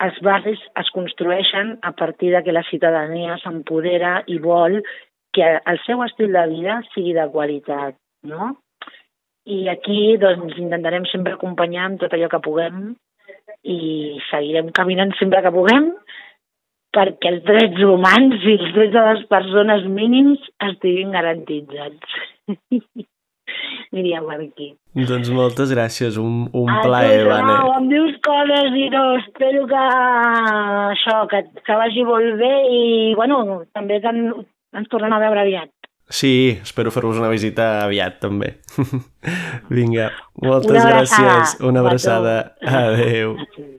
els 0.00 0.18
barris 0.24 0.60
es 0.80 0.90
construeixen 0.94 1.76
a 1.82 1.92
partir 1.92 2.32
de 2.34 2.42
que 2.42 2.54
la 2.56 2.64
ciutadania 2.66 3.36
s'empodera 3.42 4.20
i 4.26 4.38
vol 4.42 4.80
que 5.36 5.46
el 5.60 5.78
seu 5.84 6.02
estil 6.02 6.32
de 6.34 6.46
vida 6.50 6.80
sigui 6.94 7.12
de 7.14 7.28
qualitat, 7.30 7.94
no? 8.26 8.56
I 9.46 9.68
aquí 9.72 10.16
doncs, 10.20 10.56
intentarem 10.58 11.06
sempre 11.12 11.36
acompanyar 11.36 11.86
amb 11.86 12.02
tot 12.02 12.16
allò 12.16 12.28
que 12.32 12.42
puguem 12.42 12.90
i 13.62 14.18
seguirem 14.30 14.72
caminant 14.74 15.14
sempre 15.18 15.42
que 15.44 15.52
puguem 15.54 15.92
perquè 16.96 17.34
els 17.34 17.46
drets 17.46 17.86
humans 17.86 18.42
i 18.42 18.56
els 18.58 18.74
drets 18.74 18.94
de 18.96 19.06
les 19.06 19.24
persones 19.30 19.86
mínims 20.00 20.42
estiguin 20.70 21.14
garantitzats. 21.14 22.20
Aniria 23.90 24.20
per 24.22 24.36
aquí. 24.38 24.68
Doncs 25.08 25.30
moltes 25.34 25.72
gràcies, 25.74 26.18
un, 26.22 26.44
un 26.54 26.70
plaer, 26.84 27.24
Vane. 27.26 27.56
No, 27.58 27.72
em 27.80 27.88
dius 27.90 28.14
coses 28.22 28.76
i 28.78 28.86
no, 28.92 29.02
espero 29.18 29.64
que 29.70 29.82
això, 29.82 31.16
que, 31.32 31.42
que 31.66 31.78
vagi 31.82 32.06
molt 32.06 32.38
bé 32.38 32.52
i, 32.70 32.80
bueno, 33.18 33.42
també 33.74 33.98
que 34.02 34.14
en, 34.14 34.22
ens 34.78 34.90
tornem 34.92 35.14
a 35.16 35.20
veure 35.22 35.42
aviat. 35.42 35.74
Sí, 36.10 36.58
espero 36.58 36.90
fer-vos 36.94 37.18
una 37.22 37.30
visita 37.30 37.84
aviat, 37.84 38.18
també. 38.22 38.56
Vinga, 39.76 40.10
moltes 40.42 40.74
una 40.74 40.88
gràcies. 40.88 41.60
Una 41.66 41.84
abraçada. 41.84 42.40
Adéu. 42.62 43.36
Adéu. 43.38 43.78